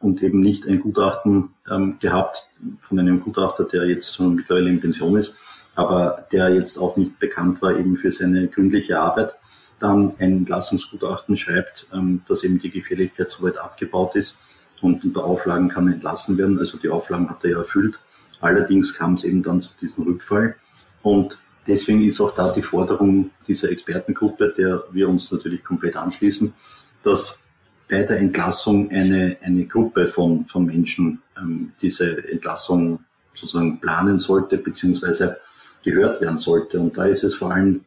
und 0.00 0.22
eben 0.22 0.40
nicht 0.40 0.66
ein 0.66 0.80
Gutachten 0.80 1.50
ähm, 1.70 1.96
gehabt 2.00 2.54
von 2.80 2.98
einem 2.98 3.20
Gutachter, 3.20 3.64
der 3.64 3.86
jetzt 3.86 4.14
schon 4.14 4.34
mittlerweile 4.34 4.70
in 4.70 4.80
Pension 4.80 5.16
ist, 5.16 5.38
aber 5.74 6.26
der 6.32 6.54
jetzt 6.54 6.78
auch 6.78 6.96
nicht 6.96 7.18
bekannt 7.18 7.62
war 7.62 7.76
eben 7.78 7.96
für 7.96 8.10
seine 8.10 8.48
gründliche 8.48 8.98
Arbeit, 8.98 9.34
dann 9.78 10.14
ein 10.18 10.32
Entlassungsgutachten 10.38 11.36
schreibt, 11.36 11.88
ähm, 11.92 12.22
dass 12.28 12.44
eben 12.44 12.58
die 12.58 12.70
Gefährlichkeit 12.70 13.30
soweit 13.30 13.58
abgebaut 13.58 14.16
ist 14.16 14.42
und 14.80 15.04
unter 15.04 15.24
Auflagen 15.24 15.68
kann 15.68 15.92
entlassen 15.92 16.38
werden. 16.38 16.58
Also 16.58 16.78
die 16.78 16.88
Auflagen 16.88 17.28
hat 17.28 17.44
er 17.44 17.50
ja 17.50 17.58
erfüllt. 17.58 17.98
Allerdings 18.40 18.96
kam 18.96 19.14
es 19.14 19.24
eben 19.24 19.42
dann 19.42 19.60
zu 19.60 19.76
diesem 19.78 20.04
Rückfall 20.04 20.56
und 21.02 21.38
deswegen 21.66 22.04
ist 22.04 22.20
auch 22.20 22.34
da 22.34 22.52
die 22.52 22.62
Forderung 22.62 23.30
dieser 23.46 23.70
Expertengruppe, 23.70 24.52
der 24.56 24.84
wir 24.92 25.08
uns 25.08 25.32
natürlich 25.32 25.64
komplett 25.64 25.96
anschließen, 25.96 26.54
dass 27.02 27.48
bei 27.88 28.02
der 28.02 28.18
Entlassung 28.18 28.90
eine, 28.90 29.36
eine 29.42 29.64
Gruppe 29.66 30.06
von, 30.08 30.46
von 30.46 30.66
Menschen 30.66 31.22
ähm, 31.38 31.72
diese 31.80 32.28
Entlassung 32.30 33.00
sozusagen 33.32 33.80
planen 33.80 34.18
sollte, 34.18 34.58
beziehungsweise 34.58 35.38
gehört 35.82 36.20
werden 36.20 36.38
sollte. 36.38 36.80
Und 36.80 36.96
da 36.96 37.04
ist 37.04 37.22
es 37.22 37.34
vor 37.34 37.52
allem, 37.52 37.84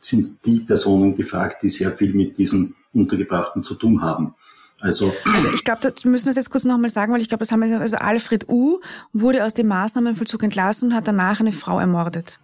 sind 0.00 0.44
die 0.46 0.60
Personen 0.60 1.14
gefragt, 1.14 1.62
die 1.62 1.68
sehr 1.68 1.90
viel 1.90 2.14
mit 2.14 2.38
diesen 2.38 2.74
Untergebrachten 2.92 3.62
zu 3.62 3.74
tun 3.74 4.02
haben. 4.02 4.34
Also, 4.80 5.12
also 5.30 5.50
ich 5.54 5.62
glaube, 5.62 5.92
wir 6.00 6.10
müssen 6.10 6.26
das 6.26 6.36
jetzt 6.36 6.48
kurz 6.48 6.64
nochmal 6.64 6.88
sagen, 6.88 7.12
weil 7.12 7.20
ich 7.20 7.28
glaube, 7.28 7.40
das 7.40 7.52
haben 7.52 7.60
wir, 7.60 7.80
also 7.80 7.96
Alfred 7.96 8.48
U. 8.48 8.80
wurde 9.12 9.44
aus 9.44 9.52
dem 9.52 9.68
Maßnahmenvollzug 9.68 10.42
entlassen 10.42 10.90
und 10.90 10.94
hat 10.94 11.06
danach 11.06 11.40
eine 11.40 11.52
Frau 11.52 11.78
ermordet. 11.78 12.38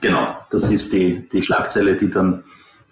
Genau, 0.00 0.36
das 0.50 0.72
ist 0.72 0.92
die, 0.92 1.28
die 1.28 1.42
Schlagzeile, 1.44 1.94
die 1.94 2.10
dann, 2.10 2.42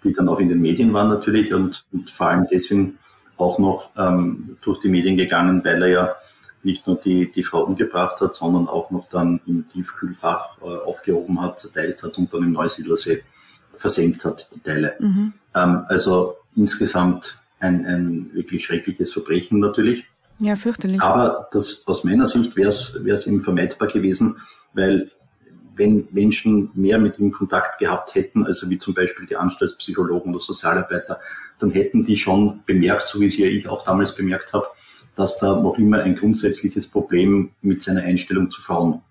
die 0.05 0.13
dann 0.13 0.29
auch 0.29 0.39
in 0.39 0.47
den 0.47 0.61
Medien 0.61 0.93
war 0.93 1.09
natürlich 1.09 1.53
und, 1.53 1.85
und 1.91 2.09
vor 2.09 2.27
allem 2.27 2.47
deswegen 2.49 2.97
auch 3.35 3.59
noch 3.59 3.89
ähm, 3.97 4.57
durch 4.61 4.79
die 4.79 4.87
Medien 4.87 5.17
gegangen, 5.17 5.61
weil 5.65 5.81
er 5.81 5.89
ja 5.89 6.15
nicht 6.63 6.87
nur 6.87 6.95
die, 6.95 7.29
die 7.31 7.43
Frau 7.43 7.63
umgebracht 7.63 8.21
hat, 8.21 8.33
sondern 8.33 8.67
auch 8.67 8.91
noch 8.91 9.09
dann 9.09 9.41
im 9.45 9.67
Tiefkühlfach 9.67 10.61
äh, 10.61 10.65
aufgehoben 10.65 11.41
hat, 11.41 11.59
zerteilt 11.59 12.01
hat 12.01 12.17
und 12.17 12.33
dann 12.33 12.43
im 12.43 12.51
Neusiedlersee 12.53 13.23
versenkt 13.81 14.23
hat, 14.23 14.47
die 14.55 14.61
Teile. 14.61 14.95
Mhm. 14.99 15.33
Ähm, 15.55 15.83
also 15.87 16.35
insgesamt 16.55 17.39
ein, 17.59 17.85
ein 17.85 18.29
wirklich 18.33 18.65
schreckliches 18.65 19.11
Verbrechen 19.11 19.59
natürlich. 19.59 20.05
Ja, 20.39 20.55
fürchterlich. 20.55 21.01
Aber 21.01 21.49
das, 21.51 21.83
aus 21.85 22.03
meiner 22.03 22.27
Sicht 22.27 22.55
wäre 22.55 22.69
es 22.69 23.27
eben 23.27 23.41
vermeidbar 23.41 23.89
gewesen, 23.89 24.39
weil 24.73 25.11
wenn 25.75 26.07
Menschen 26.11 26.69
mehr 26.73 26.99
mit 26.99 27.17
ihm 27.19 27.31
Kontakt 27.31 27.79
gehabt 27.79 28.15
hätten, 28.15 28.45
also 28.45 28.69
wie 28.69 28.77
zum 28.77 28.93
Beispiel 28.93 29.25
die 29.25 29.35
Anstaltspsychologen 29.35 30.33
oder 30.33 30.43
Sozialarbeiter, 30.43 31.19
dann 31.59 31.71
hätten 31.71 32.03
die 32.03 32.17
schon 32.17 32.61
bemerkt, 32.65 33.07
so 33.07 33.19
wie 33.19 33.27
es 33.27 33.37
ja 33.37 33.47
ich 33.47 33.67
auch 33.67 33.83
damals 33.83 34.15
bemerkt 34.15 34.53
habe, 34.53 34.67
dass 35.15 35.39
da 35.39 35.59
noch 35.59 35.77
immer 35.77 36.01
ein 36.01 36.15
grundsätzliches 36.15 36.89
Problem 36.89 37.51
mit 37.61 37.81
seiner 37.81 38.01
Einstellung 38.01 38.49
zu 38.51 38.61
Frauen 38.61 39.01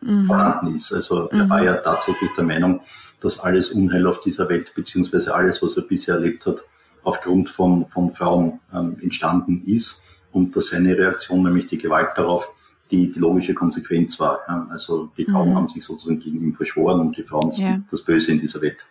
mhm. 0.00 0.24
vorhanden 0.24 0.74
ist. 0.74 0.92
Also 0.92 1.28
er 1.30 1.48
war 1.48 1.60
mhm. 1.60 1.66
ja 1.66 1.74
tatsächlich 1.74 2.30
der 2.36 2.44
Meinung, 2.44 2.80
dass 3.22 3.40
alles 3.40 3.70
Unheil 3.70 4.06
auf 4.06 4.20
dieser 4.20 4.48
Welt, 4.48 4.72
beziehungsweise 4.74 5.34
alles, 5.34 5.62
was 5.62 5.76
er 5.76 5.84
bisher 5.84 6.16
erlebt 6.16 6.44
hat, 6.46 6.64
aufgrund 7.02 7.48
von, 7.48 7.88
von 7.88 8.12
Frauen 8.12 8.60
ähm, 8.72 8.96
entstanden 9.00 9.64
ist 9.66 10.06
und 10.32 10.56
dass 10.56 10.68
seine 10.68 10.96
Reaktion, 10.96 11.42
nämlich 11.42 11.66
die 11.66 11.78
Gewalt 11.78 12.10
darauf, 12.16 12.52
die, 12.90 13.10
die 13.10 13.18
logische 13.18 13.54
Konsequenz 13.54 14.20
war. 14.20 14.40
Ja. 14.46 14.66
Also 14.70 15.10
die 15.16 15.24
Frauen 15.24 15.50
mhm. 15.50 15.56
haben 15.56 15.68
sich 15.68 15.84
sozusagen 15.84 16.20
gegen 16.20 16.42
ihn 16.42 16.54
verschworen 16.54 17.00
und 17.00 17.16
die 17.16 17.22
Frauen 17.22 17.52
sind 17.52 17.64
ja. 17.64 17.80
das 17.90 18.04
Böse 18.04 18.32
in 18.32 18.38
dieser 18.38 18.60
Welt. 18.60 18.86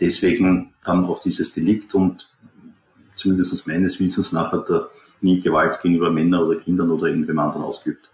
Deswegen 0.00 0.72
dann 0.84 1.04
auch 1.04 1.20
dieses 1.20 1.52
Delikt 1.52 1.94
und 1.94 2.28
zumindest 3.14 3.66
meines 3.68 4.00
Wissens 4.00 4.32
nach 4.32 4.52
hat 4.52 4.68
er 4.70 4.90
nie 5.20 5.40
Gewalt 5.40 5.80
gegenüber 5.80 6.10
Männern 6.10 6.42
oder 6.42 6.60
Kindern 6.60 6.90
oder 6.90 7.06
irgendwem 7.06 7.38
anderen 7.38 7.62
ausgeübt. 7.62 8.10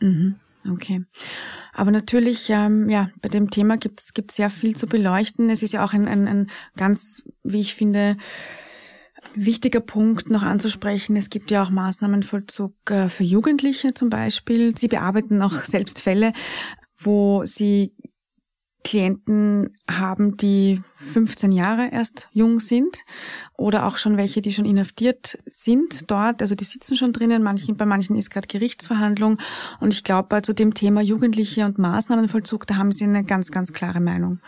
Mhm. 0.00 0.36
Okay. 0.70 1.04
Aber 1.72 1.90
natürlich, 1.90 2.50
ähm, 2.50 2.88
ja, 2.90 3.10
bei 3.20 3.28
dem 3.28 3.50
Thema 3.50 3.76
gibt 3.78 4.00
es 4.00 4.12
sehr 4.30 4.50
viel 4.50 4.76
zu 4.76 4.86
beleuchten. 4.86 5.48
Es 5.48 5.62
ist 5.62 5.72
ja 5.72 5.84
auch 5.84 5.94
ein, 5.94 6.06
ein, 6.06 6.28
ein 6.28 6.50
ganz, 6.76 7.22
wie 7.42 7.60
ich 7.60 7.74
finde, 7.74 8.18
wichtiger 9.34 9.80
Punkt 9.80 10.30
noch 10.30 10.42
anzusprechen. 10.42 11.16
Es 11.16 11.30
gibt 11.30 11.50
ja 11.50 11.62
auch 11.62 11.70
Maßnahmenvollzug 11.70 12.74
äh, 12.90 13.08
für 13.08 13.24
Jugendliche 13.24 13.94
zum 13.94 14.10
Beispiel. 14.10 14.76
Sie 14.76 14.88
bearbeiten 14.88 15.40
auch 15.40 15.62
selbst 15.62 16.02
Fälle, 16.02 16.32
wo 16.98 17.44
sie 17.44 17.94
Klienten 18.84 19.78
haben, 19.88 20.36
die 20.36 20.82
15 20.96 21.52
Jahre 21.52 21.90
erst 21.92 22.28
jung 22.32 22.58
sind 22.58 23.04
oder 23.56 23.86
auch 23.86 23.96
schon 23.96 24.16
welche, 24.16 24.42
die 24.42 24.52
schon 24.52 24.64
inhaftiert 24.64 25.38
sind 25.46 26.10
dort. 26.10 26.42
Also 26.42 26.54
die 26.54 26.64
sitzen 26.64 26.96
schon 26.96 27.12
drinnen. 27.12 27.42
Manchen, 27.42 27.76
bei 27.76 27.86
manchen 27.86 28.16
ist 28.16 28.30
gerade 28.30 28.48
Gerichtsverhandlung. 28.48 29.38
Und 29.80 29.94
ich 29.94 30.04
glaube, 30.04 30.42
zu 30.42 30.52
dem 30.52 30.74
Thema 30.74 31.00
Jugendliche 31.00 31.64
und 31.64 31.78
Maßnahmenvollzug, 31.78 32.66
da 32.66 32.76
haben 32.76 32.92
Sie 32.92 33.04
eine 33.04 33.24
ganz, 33.24 33.50
ganz 33.50 33.72
klare 33.72 34.00
Meinung. 34.00 34.40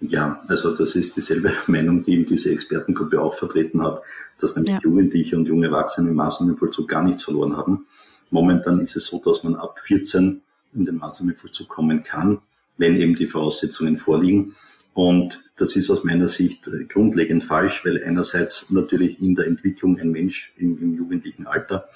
Ja, 0.00 0.42
also 0.48 0.76
das 0.76 0.94
ist 0.96 1.16
dieselbe 1.16 1.52
Meinung, 1.66 2.02
die 2.02 2.24
diese 2.24 2.52
Expertengruppe 2.52 3.20
auch 3.20 3.34
vertreten 3.34 3.82
hat, 3.82 4.02
dass 4.38 4.56
nämlich 4.56 4.74
ja. 4.74 4.80
Jugendliche 4.82 5.36
und 5.36 5.46
junge 5.46 5.66
Erwachsene 5.66 6.10
im 6.10 6.16
Maßnahmenvollzug 6.16 6.88
gar 6.88 7.02
nichts 7.02 7.22
verloren 7.22 7.56
haben. 7.56 7.86
Momentan 8.30 8.80
ist 8.80 8.96
es 8.96 9.06
so, 9.06 9.22
dass 9.24 9.44
man 9.44 9.54
ab 9.54 9.78
14 9.80 10.42
in 10.74 10.84
den 10.84 10.96
Maßnahmenvollzug 10.96 11.68
kommen 11.68 12.02
kann 12.02 12.40
wenn 12.82 13.00
eben 13.00 13.14
die 13.14 13.28
Voraussetzungen 13.28 13.96
vorliegen. 13.96 14.56
Und 14.92 15.44
das 15.56 15.76
ist 15.76 15.88
aus 15.88 16.02
meiner 16.02 16.28
Sicht 16.28 16.66
äh, 16.66 16.84
grundlegend 16.84 17.44
falsch, 17.44 17.84
weil 17.84 18.02
einerseits 18.04 18.70
natürlich 18.70 19.20
in 19.20 19.36
der 19.36 19.46
Entwicklung 19.46 19.98
ein 20.00 20.10
Mensch 20.10 20.52
im, 20.58 20.76
im 20.82 20.94
jugendlichen 20.96 21.46
Alter, 21.46 21.88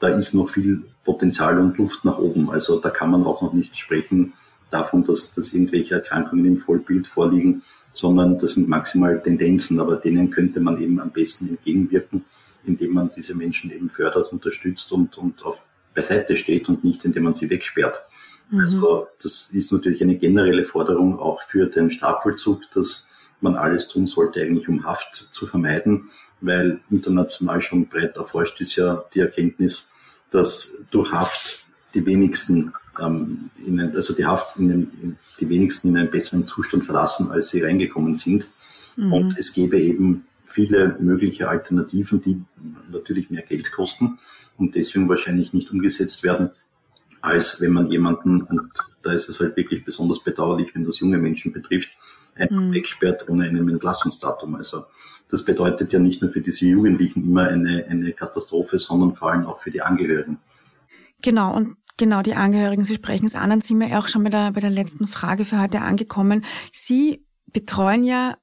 da 0.00 0.08
ist 0.08 0.34
noch 0.34 0.50
viel 0.50 0.82
Potenzial 1.04 1.60
und 1.60 1.78
Luft 1.78 2.04
nach 2.04 2.18
oben. 2.18 2.50
Also 2.50 2.80
da 2.80 2.90
kann 2.90 3.12
man 3.12 3.22
auch 3.22 3.40
noch 3.40 3.52
nicht 3.52 3.76
sprechen 3.76 4.32
davon, 4.70 5.04
dass, 5.04 5.32
dass 5.32 5.54
irgendwelche 5.54 5.94
Erkrankungen 5.94 6.44
im 6.44 6.56
Vollbild 6.58 7.06
vorliegen, 7.06 7.62
sondern 7.92 8.36
das 8.36 8.54
sind 8.54 8.68
maximal 8.68 9.22
Tendenzen, 9.22 9.78
aber 9.78 9.96
denen 9.96 10.30
könnte 10.30 10.60
man 10.60 10.80
eben 10.80 10.98
am 10.98 11.12
besten 11.12 11.48
entgegenwirken, 11.50 12.24
indem 12.64 12.94
man 12.94 13.10
diese 13.14 13.36
Menschen 13.36 13.70
eben 13.70 13.88
fördert, 13.90 14.32
unterstützt 14.32 14.90
und, 14.92 15.16
und 15.18 15.44
auf 15.44 15.62
beiseite 15.94 16.36
steht 16.36 16.68
und 16.68 16.84
nicht, 16.84 17.04
indem 17.04 17.24
man 17.24 17.34
sie 17.34 17.50
wegsperrt. 17.50 18.00
Mhm. 18.52 18.60
Also 18.60 19.08
das 19.20 19.50
ist 19.52 19.72
natürlich 19.72 20.02
eine 20.02 20.16
generelle 20.16 20.64
Forderung 20.64 21.18
auch 21.18 21.42
für 21.42 21.66
den 21.66 21.90
Strafvollzug, 21.90 22.70
dass 22.72 23.08
man 23.40 23.56
alles 23.56 23.88
tun 23.88 24.06
sollte, 24.06 24.40
eigentlich 24.40 24.68
um 24.68 24.84
Haft 24.84 25.16
zu 25.16 25.46
vermeiden, 25.46 26.10
weil 26.40 26.80
international 26.90 27.60
schon 27.60 27.88
breit 27.88 28.16
erforscht 28.16 28.60
ist 28.60 28.76
ja 28.76 29.04
die 29.14 29.20
Erkenntnis, 29.20 29.90
dass 30.30 30.84
durch 30.90 31.12
Haft 31.12 31.66
die 31.94 32.06
wenigsten 32.06 32.72
ähm, 33.00 33.50
in, 33.66 33.80
also 33.80 34.14
die 34.14 34.26
Haft 34.26 34.58
in 34.58 34.68
den, 34.68 35.16
die 35.40 35.48
wenigsten 35.48 35.88
in 35.88 35.96
einen 35.96 36.10
besseren 36.10 36.46
Zustand 36.46 36.84
verlassen, 36.84 37.30
als 37.30 37.50
sie 37.50 37.62
reingekommen 37.62 38.14
sind. 38.14 38.48
Mhm. 38.96 39.12
Und 39.12 39.38
es 39.38 39.54
gäbe 39.54 39.80
eben 39.80 40.26
viele 40.44 40.96
mögliche 41.00 41.48
Alternativen, 41.48 42.20
die 42.20 42.42
natürlich 42.90 43.30
mehr 43.30 43.42
Geld 43.42 43.72
kosten 43.72 44.18
und 44.58 44.74
deswegen 44.74 45.08
wahrscheinlich 45.08 45.54
nicht 45.54 45.70
umgesetzt 45.70 46.22
werden 46.22 46.50
als 47.22 47.60
wenn 47.60 47.72
man 47.72 47.90
jemanden, 47.90 48.42
und 48.42 48.72
da 49.02 49.12
ist 49.12 49.28
es 49.28 49.40
halt 49.40 49.56
wirklich 49.56 49.84
besonders 49.84 50.22
bedauerlich, 50.22 50.74
wenn 50.74 50.84
das 50.84 51.00
junge 51.00 51.18
Menschen 51.18 51.52
betrifft, 51.52 51.90
einfach 52.34 52.56
mhm. 52.56 52.72
wegsperrt 52.72 53.28
ohne 53.28 53.44
einem 53.44 53.68
Entlassungsdatum. 53.68 54.56
Also 54.56 54.84
das 55.28 55.44
bedeutet 55.44 55.92
ja 55.92 55.98
nicht 55.98 56.20
nur 56.20 56.32
für 56.32 56.40
diese 56.40 56.66
Jugendlichen 56.66 57.24
immer 57.24 57.48
eine, 57.48 57.86
eine 57.88 58.12
Katastrophe, 58.12 58.78
sondern 58.78 59.14
vor 59.14 59.32
allem 59.32 59.46
auch 59.46 59.58
für 59.58 59.70
die 59.70 59.80
Angehörigen. 59.80 60.38
Genau, 61.22 61.54
und 61.54 61.76
genau 61.96 62.22
die 62.22 62.34
Angehörigen, 62.34 62.84
Sie 62.84 62.94
sprechen 62.94 63.26
es 63.26 63.36
an, 63.36 63.50
dann 63.50 63.60
sind 63.60 63.78
wir 63.78 63.98
auch 63.98 64.08
schon 64.08 64.24
bei 64.24 64.30
der, 64.30 64.52
bei 64.52 64.60
der 64.60 64.70
letzten 64.70 65.06
Frage 65.06 65.44
für 65.44 65.60
heute 65.60 65.80
angekommen. 65.80 66.44
Sie 66.72 67.24
betreuen 67.52 68.02
ja 68.04 68.36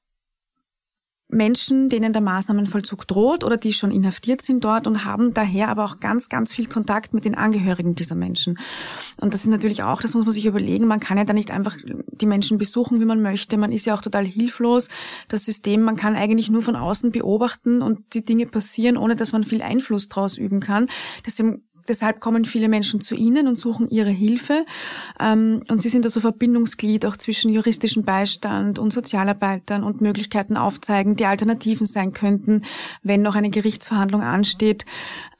Menschen, 1.30 1.88
denen 1.88 2.12
der 2.12 2.22
Maßnahmenvollzug 2.22 3.06
droht 3.06 3.44
oder 3.44 3.56
die 3.56 3.72
schon 3.72 3.90
inhaftiert 3.90 4.42
sind 4.42 4.64
dort 4.64 4.86
und 4.86 5.04
haben 5.04 5.34
daher 5.34 5.68
aber 5.68 5.84
auch 5.84 6.00
ganz, 6.00 6.28
ganz 6.28 6.52
viel 6.52 6.66
Kontakt 6.66 7.14
mit 7.14 7.24
den 7.24 7.34
Angehörigen 7.34 7.94
dieser 7.94 8.14
Menschen. 8.14 8.58
Und 9.20 9.34
das 9.34 9.42
ist 9.42 9.48
natürlich 9.48 9.82
auch, 9.82 10.02
das 10.02 10.14
muss 10.14 10.24
man 10.24 10.32
sich 10.32 10.46
überlegen, 10.46 10.86
man 10.86 11.00
kann 11.00 11.18
ja 11.18 11.24
da 11.24 11.32
nicht 11.32 11.50
einfach 11.50 11.76
die 11.86 12.26
Menschen 12.26 12.58
besuchen, 12.58 13.00
wie 13.00 13.04
man 13.04 13.22
möchte. 13.22 13.56
Man 13.56 13.72
ist 13.72 13.86
ja 13.86 13.94
auch 13.94 14.02
total 14.02 14.26
hilflos. 14.26 14.88
Das 15.28 15.44
System, 15.44 15.82
man 15.82 15.96
kann 15.96 16.16
eigentlich 16.16 16.50
nur 16.50 16.62
von 16.62 16.76
außen 16.76 17.10
beobachten 17.12 17.82
und 17.82 18.14
die 18.14 18.24
Dinge 18.24 18.46
passieren, 18.46 18.96
ohne 18.96 19.16
dass 19.16 19.32
man 19.32 19.44
viel 19.44 19.62
Einfluss 19.62 20.08
draus 20.08 20.36
üben 20.36 20.60
kann. 20.60 20.88
Deswegen 21.24 21.62
Deshalb 21.90 22.20
kommen 22.20 22.44
viele 22.44 22.68
Menschen 22.68 23.00
zu 23.00 23.16
Ihnen 23.16 23.48
und 23.48 23.56
suchen 23.56 23.90
Ihre 23.90 24.10
Hilfe. 24.10 24.64
Ähm, 25.18 25.64
und 25.68 25.82
Sie 25.82 25.88
sind 25.88 26.04
also 26.04 26.20
Verbindungsglied 26.20 27.04
auch 27.04 27.16
zwischen 27.16 27.50
juristischem 27.50 28.04
Beistand 28.04 28.78
und 28.78 28.92
Sozialarbeitern 28.92 29.82
und 29.82 30.00
Möglichkeiten 30.00 30.56
aufzeigen, 30.56 31.16
die 31.16 31.26
Alternativen 31.26 31.86
sein 31.86 32.12
könnten, 32.12 32.62
wenn 33.02 33.22
noch 33.22 33.34
eine 33.34 33.50
Gerichtsverhandlung 33.50 34.22
ansteht. 34.22 34.86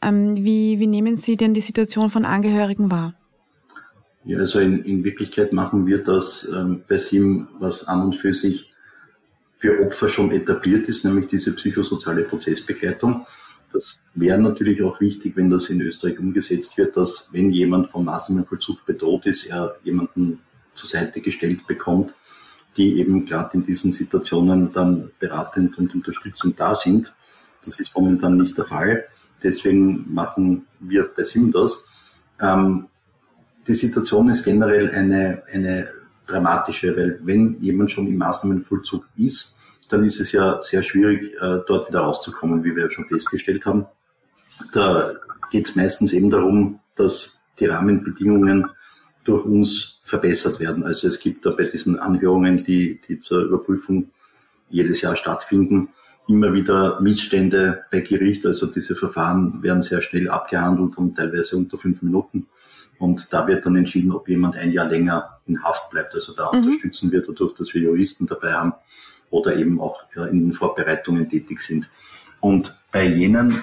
Ähm, 0.03 0.37
wie, 0.39 0.81
wie 0.81 0.89
nehmen 0.89 1.15
Sie 1.15 1.37
denn 1.37 1.55
die 1.55 1.61
Situation 1.61 2.11
von 2.11 2.25
Angehörigen 2.25 2.91
wahr? 2.91 3.15
Ja, 4.25 4.39
also 4.39 4.59
in, 4.59 4.83
in 4.85 5.05
Wirklichkeit 5.05 5.53
machen 5.53 5.87
wir 5.87 5.99
das 6.03 6.53
ähm, 6.53 6.83
bei 6.89 6.99
SIM, 6.99 7.47
was 7.61 7.87
an 7.87 8.03
und 8.03 8.17
für 8.17 8.35
sich 8.35 8.73
für 9.57 9.81
Opfer 9.87 10.09
schon 10.09 10.33
etabliert 10.33 10.89
ist, 10.89 11.05
nämlich 11.05 11.29
diese 11.29 11.55
psychosoziale 11.55 12.25
Prozessbegleitung. 12.25 13.25
Das 13.73 14.01
wäre 14.15 14.39
natürlich 14.39 14.83
auch 14.83 15.01
wichtig, 15.01 15.37
wenn 15.37 15.51
das 15.51 15.71
in 15.71 15.81
Österreich 15.81 16.19
umgesetzt 16.19 16.77
wird, 16.77 16.97
dass 16.97 17.33
wenn 17.33 17.51
jemand 17.51 17.89
vom 17.89 18.05
Maßnahmenvollzug 18.05 18.85
bedroht 18.85 19.27
ist, 19.27 19.47
er 19.47 19.77
jemanden 19.85 20.41
zur 20.75 20.89
Seite 20.89 21.21
gestellt 21.21 21.67
bekommt, 21.67 22.15
die 22.77 22.99
eben 22.99 23.27
gerade 23.27 23.57
in 23.57 23.63
diesen 23.63 23.93
Situationen 23.93 24.73
dann 24.73 25.11
beratend 25.19 25.79
und 25.79 25.95
unterstützend 25.95 26.59
da 26.59 26.75
sind. 26.75 27.15
Das 27.65 27.79
ist 27.79 27.95
momentan 27.97 28.37
nicht 28.37 28.57
der 28.57 28.65
Fall. 28.65 29.05
Deswegen 29.43 30.13
machen 30.13 30.67
wir 30.81 31.09
bei 31.15 31.25
SIM 31.25 31.53
das. 31.53 31.89
Ähm, 32.41 32.87
die 33.67 33.75
Situation 33.75 34.31
ist 34.31 34.45
generell 34.45 34.91
eine, 34.91 35.43
eine 35.53 35.89
dramatische, 36.27 36.97
weil 36.97 37.21
wenn 37.23 37.61
jemand 37.61 37.91
schon 37.91 38.07
im 38.07 38.17
Maßnahmenvollzug 38.17 39.07
ist, 39.17 39.60
dann 39.91 40.05
ist 40.05 40.21
es 40.21 40.33
ja 40.33 40.63
sehr 40.63 40.83
schwierig, 40.83 41.35
äh, 41.41 41.59
dort 41.67 41.89
wieder 41.89 42.01
rauszukommen, 42.01 42.65
wie 42.65 42.75
wir 42.75 42.85
ja 42.85 42.91
schon 42.91 43.07
festgestellt 43.07 43.67
haben. 43.67 43.87
Da 44.73 45.15
geht 45.51 45.69
es 45.69 45.77
meistens 45.77 46.13
eben 46.13 46.31
darum, 46.31 46.81
dass 46.95 47.43
die 47.59 47.67
Rahmenbedingungen 47.67 48.67
durch 49.25 49.45
uns 49.45 50.01
verbessert 50.03 50.61
werden. 50.61 50.85
Also 50.85 51.09
es 51.09 51.21
gibt 51.21 51.45
da 51.45 51.51
bei 51.51 51.65
diesen 51.65 51.99
Anhörungen, 51.99 52.57
die, 52.57 53.01
die 53.01 53.19
zur 53.19 53.45
Überprüfung 53.45 54.11
jedes 54.71 55.03
Jahr 55.03 55.17
stattfinden, 55.17 55.91
immer 56.29 56.53
wieder 56.53 57.01
Missstände 57.01 57.85
bei 57.91 58.01
Gericht. 58.01 58.47
Also 58.47 58.67
diese 58.67 58.95
Verfahren 58.95 59.63
werden 59.63 59.83
sehr 59.83 60.03
schnell 60.03 60.31
abgehandelt 60.31 60.97
und 60.97 61.17
teilweise 61.17 61.57
unter 61.57 61.77
fünf 61.77 62.03
Minuten. 62.03 62.47
Und 62.99 63.33
da 63.33 63.47
wird 63.47 63.67
dann 63.67 63.77
entschieden, 63.77 64.13
ob 64.13 64.29
jemand 64.29 64.57
ein 64.57 64.73
Jahr 64.73 64.89
länger 64.89 65.41
in 65.47 65.63
Haft 65.63 65.91
bleibt. 65.91 66.15
Also 66.15 66.35
da 66.35 66.51
mhm. 66.53 66.61
unterstützen 66.61 67.11
wir 67.11 67.23
dadurch, 67.23 67.55
dass 67.55 67.75
wir 67.75 67.83
Juristen 67.83 68.27
dabei 68.27 68.53
haben 68.53 68.75
oder 69.31 69.57
eben 69.57 69.81
auch 69.81 70.05
in 70.15 70.47
den 70.47 70.53
Vorbereitungen 70.53 71.29
tätig 71.29 71.61
sind. 71.61 71.91
Und 72.41 72.83
bei 72.91 73.07
jenen, 73.07 73.55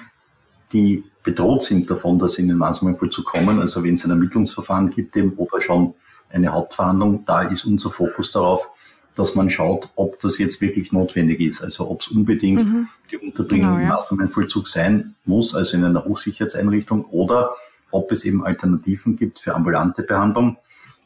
die 0.72 1.04
bedroht 1.24 1.64
sind 1.64 1.90
davon, 1.90 2.20
dass 2.20 2.40
in 2.40 2.48
den 2.48 2.58
Maßnahmenvollzug 2.58 3.26
kommen, 3.26 3.60
also 3.60 3.84
wenn 3.84 3.96
es 3.96 4.06
ein 4.06 4.12
Ermittlungsverfahren 4.12 4.92
gibt 4.92 5.16
eben 5.18 5.34
oder 5.34 5.60
schon 5.62 5.94
eine 6.30 6.54
Hauptverhandlung, 6.54 7.26
da 7.26 7.44
ist 7.44 7.66
unser 7.66 7.90
Fokus 7.90 8.32
darauf, 8.32 8.72
dass 9.16 9.36
man 9.36 9.50
schaut, 9.50 9.90
ob 9.96 10.20
das 10.20 10.38
jetzt 10.38 10.62
wirklich 10.62 10.92
notwendig 10.92 11.40
ist, 11.40 11.64
also 11.64 11.90
ob 11.90 12.02
es 12.02 12.08
unbedingt 12.10 12.70
mhm. 12.70 12.88
die 13.10 13.18
Unterbringung 13.18 13.70
genau, 13.70 13.80
ja. 13.80 13.84
im 13.84 13.88
Maßnahmenvollzug 13.90 14.68
sein 14.68 15.16
muss, 15.26 15.56
also 15.56 15.76
in 15.76 15.84
einer 15.84 16.06
Hochsicherheitseinrichtung, 16.06 17.06
oder 17.06 17.56
ob 17.90 18.12
es 18.12 18.26
eben 18.26 18.46
Alternativen 18.46 19.16
gibt 19.16 19.40
für 19.40 19.56
ambulante 19.56 20.04
Behandlung 20.04 20.58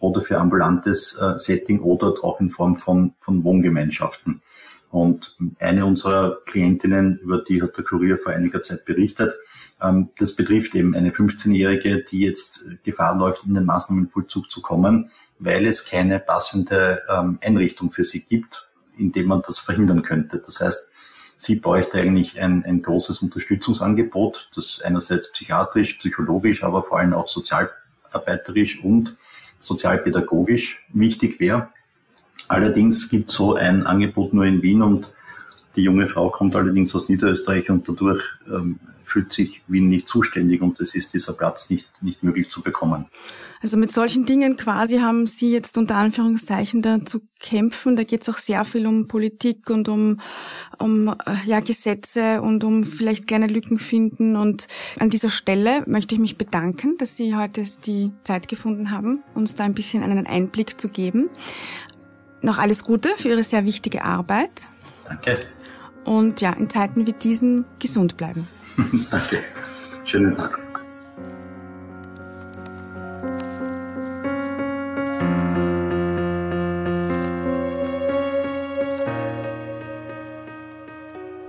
oder 0.02 0.22
für 0.22 0.38
ambulantes 0.38 1.18
äh, 1.18 1.38
Setting 1.38 1.80
oder 1.80 2.14
auch 2.24 2.42
in 2.42 2.50
Form 2.50 2.78
von, 2.78 3.14
von 3.20 3.44
Wohngemeinschaften. 3.44 4.42
Und 4.90 5.38
eine 5.60 5.86
unserer 5.86 6.40
Klientinnen, 6.46 7.20
über 7.20 7.42
die 7.42 7.62
hat 7.62 7.78
der 7.78 7.86
Kurier 7.86 8.18
vor 8.18 8.34
einiger 8.34 8.62
Zeit 8.62 8.84
berichtet, 8.84 9.34
ähm, 9.82 10.10
das 10.18 10.36
betrifft 10.36 10.76
eben 10.76 10.96
eine 10.96 11.12
15-Jährige, 11.12 12.04
die 12.04 12.22
jetzt 12.22 12.66
Gefahr 12.84 13.16
läuft, 13.16 13.46
in 13.46 13.54
den 13.54 13.66
Maßnahmenvollzug 13.66 14.52
zu 14.52 14.62
kommen, 14.62 15.12
weil 15.40 15.66
es 15.66 15.90
keine 15.90 16.20
passende 16.20 17.02
ähm, 17.10 17.40
Einrichtung 17.42 17.92
für 17.92 18.04
sie 18.04 18.26
gibt, 18.26 18.68
in 18.98 19.12
dem 19.12 19.28
man 19.28 19.42
das 19.42 19.60
verhindern 19.60 20.02
könnte. 20.02 20.40
Das 20.40 20.60
heißt, 20.60 20.92
sie 21.38 21.60
bräuchte 21.60 22.00
eigentlich 22.00 22.40
ein, 22.40 22.66
ein 22.66 22.82
großes 22.82 23.22
Unterstützungsangebot, 23.22 24.50
das 24.56 24.82
einerseits 24.84 25.32
psychiatrisch, 25.32 25.94
psychologisch, 25.96 26.64
aber 26.64 26.84
vor 26.84 27.00
allem 27.00 27.14
auch 27.14 27.28
sozialarbeiterisch 27.28 28.84
und 28.84 29.16
sozialpädagogisch 29.62 30.86
wichtig 30.94 31.40
wäre. 31.40 31.70
Allerdings 32.48 33.10
gibt 33.10 33.30
so 33.30 33.56
ein 33.56 33.86
Angebot 33.86 34.34
nur 34.34 34.46
in 34.46 34.62
Wien 34.62 34.82
und 34.82 35.14
die 35.78 35.84
junge 35.84 36.08
Frau 36.08 36.30
kommt 36.30 36.56
allerdings 36.56 36.94
aus 36.94 37.08
Niederösterreich 37.08 37.70
und 37.70 37.88
dadurch 37.88 38.22
ähm, 38.48 38.80
fühlt 39.04 39.32
sich 39.32 39.62
Wien 39.68 39.88
nicht 39.88 40.08
zuständig 40.08 40.62
und 40.62 40.80
es 40.82 40.94
ist 40.96 41.14
dieser 41.14 41.34
Platz 41.34 41.70
nicht, 41.70 41.90
nicht 42.02 42.24
möglich 42.24 42.50
zu 42.50 42.62
bekommen. 42.62 43.06
Also 43.62 43.78
mit 43.78 43.92
solchen 43.92 44.26
Dingen 44.26 44.58
quasi 44.58 45.00
haben 45.00 45.28
Sie 45.28 45.52
jetzt 45.52 45.78
unter 45.78 45.96
Anführungszeichen 45.96 46.82
da 46.82 47.06
zu 47.06 47.22
kämpfen. 47.40 47.96
Da 47.96 48.04
geht 48.04 48.24
es 48.24 48.30
auch 48.30 48.38
sehr 48.38 48.66
viel 48.66 48.88
um 48.88 49.08
Politik 49.08 49.70
und 49.70 49.88
um, 49.88 50.20
um 50.80 51.10
äh, 51.10 51.36
ja, 51.46 51.60
Gesetze 51.60 52.42
und 52.42 52.64
um 52.64 52.84
vielleicht 52.84 53.28
kleine 53.28 53.48
Lücken 53.48 53.78
finden. 53.78 54.36
Und 54.36 54.68
an 55.00 55.12
dieser 55.12 55.30
Stelle 55.30 55.84
möchte 55.86 56.16
ich 56.16 56.22
mich 56.22 56.38
bedanken, 56.38 56.98
dass 56.98 57.16
Sie 57.16 57.36
heute 57.36 57.64
die 57.86 58.12
Zeit 58.24 58.48
gefunden 58.48 58.90
haben, 58.90 59.24
uns 59.36 59.56
da 59.56 59.64
ein 59.64 59.76
bisschen 59.76 60.02
einen 60.02 60.26
Einblick 60.26 60.82
zu 60.82 60.90
geben. 60.90 61.30
Noch 62.42 62.58
alles 62.58 62.84
Gute 62.84 63.10
für 63.16 63.30
Ihre 63.30 63.44
sehr 63.44 63.66
wichtige 63.66 64.04
Arbeit. 64.04 64.68
Danke. 65.08 65.38
Und 66.04 66.42
ja, 66.42 66.54
in 66.54 66.68
Zeiten 66.72 67.06
wie 67.06 67.14
diesen 67.14 67.66
gesund 67.78 68.18
bleiben. 68.18 68.48
Danke. 69.12 69.38
Schönen 70.04 70.36
Tag. 70.36 70.60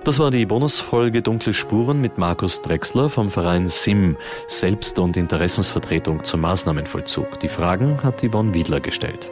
Das 0.03 0.19
war 0.19 0.31
die 0.31 0.45
Bonusfolge 0.45 1.21
Dunkle 1.21 1.53
Spuren 1.53 2.01
mit 2.01 2.17
Markus 2.17 2.61
Drexler 2.61 3.07
vom 3.07 3.29
Verein 3.29 3.67
SIM, 3.67 4.17
Selbst- 4.47 4.99
und 4.99 5.15
Interessensvertretung 5.15 6.25
zum 6.25 6.41
Maßnahmenvollzug. 6.41 7.39
Die 7.39 7.47
Fragen 7.47 8.03
hat 8.03 8.21
Yvonne 8.21 8.53
Wiedler 8.53 8.81
gestellt. 8.81 9.29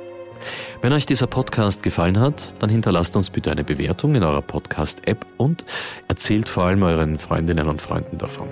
Wenn 0.81 0.93
euch 0.93 1.05
dieser 1.05 1.27
Podcast 1.27 1.83
gefallen 1.83 2.17
hat, 2.17 2.53
dann 2.59 2.69
hinterlasst 2.69 3.17
uns 3.17 3.29
bitte 3.29 3.51
eine 3.51 3.65
Bewertung 3.65 4.15
in 4.15 4.23
eurer 4.23 4.41
Podcast-App 4.41 5.25
und 5.35 5.65
erzählt 6.07 6.47
vor 6.47 6.63
allem 6.63 6.83
euren 6.83 7.19
Freundinnen 7.19 7.67
und 7.67 7.81
Freunden 7.81 8.17
davon. 8.17 8.47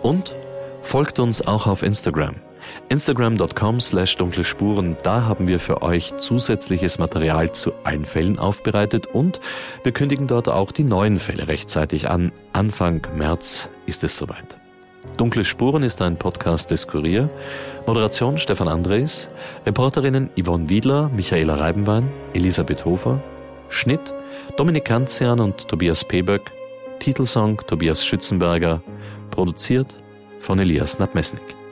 Und 0.00 0.32
folgt 0.80 1.18
uns 1.18 1.44
auch 1.44 1.66
auf 1.66 1.82
Instagram. 1.82 2.36
Instagram.com 2.88 3.80
slash 3.80 4.16
dunkle 4.16 4.44
Spuren, 4.44 4.96
da 5.02 5.24
haben 5.24 5.46
wir 5.46 5.60
für 5.60 5.82
euch 5.82 6.16
zusätzliches 6.16 6.98
Material 6.98 7.52
zu 7.52 7.72
allen 7.84 8.04
Fällen 8.04 8.38
aufbereitet 8.38 9.06
und 9.06 9.40
wir 9.82 9.92
kündigen 9.92 10.26
dort 10.26 10.48
auch 10.48 10.72
die 10.72 10.84
neuen 10.84 11.18
Fälle 11.18 11.48
rechtzeitig 11.48 12.08
an. 12.08 12.32
Anfang 12.52 13.06
März 13.16 13.70
ist 13.86 14.04
es 14.04 14.16
soweit. 14.16 14.58
Dunkle 15.16 15.44
Spuren 15.44 15.82
ist 15.82 16.02
ein 16.02 16.16
Podcast 16.16 16.70
des 16.70 16.88
Kurier. 16.88 17.30
Moderation 17.86 18.38
Stefan 18.38 18.68
Andres, 18.68 19.28
Reporterinnen 19.66 20.30
Yvonne 20.40 20.68
Wiedler, 20.68 21.10
Michaela 21.14 21.54
Reibenwein, 21.54 22.10
Elisabeth 22.32 22.84
Hofer, 22.84 23.20
Schnitt 23.68 24.14
Dominik 24.56 24.84
Kanzian 24.84 25.40
und 25.40 25.68
Tobias 25.68 26.04
Peböck, 26.04 26.52
Titelsong 27.00 27.58
Tobias 27.66 28.04
Schützenberger, 28.04 28.82
produziert 29.30 29.96
von 30.40 30.58
Elias 30.58 30.98
Nabmesnik. 30.98 31.63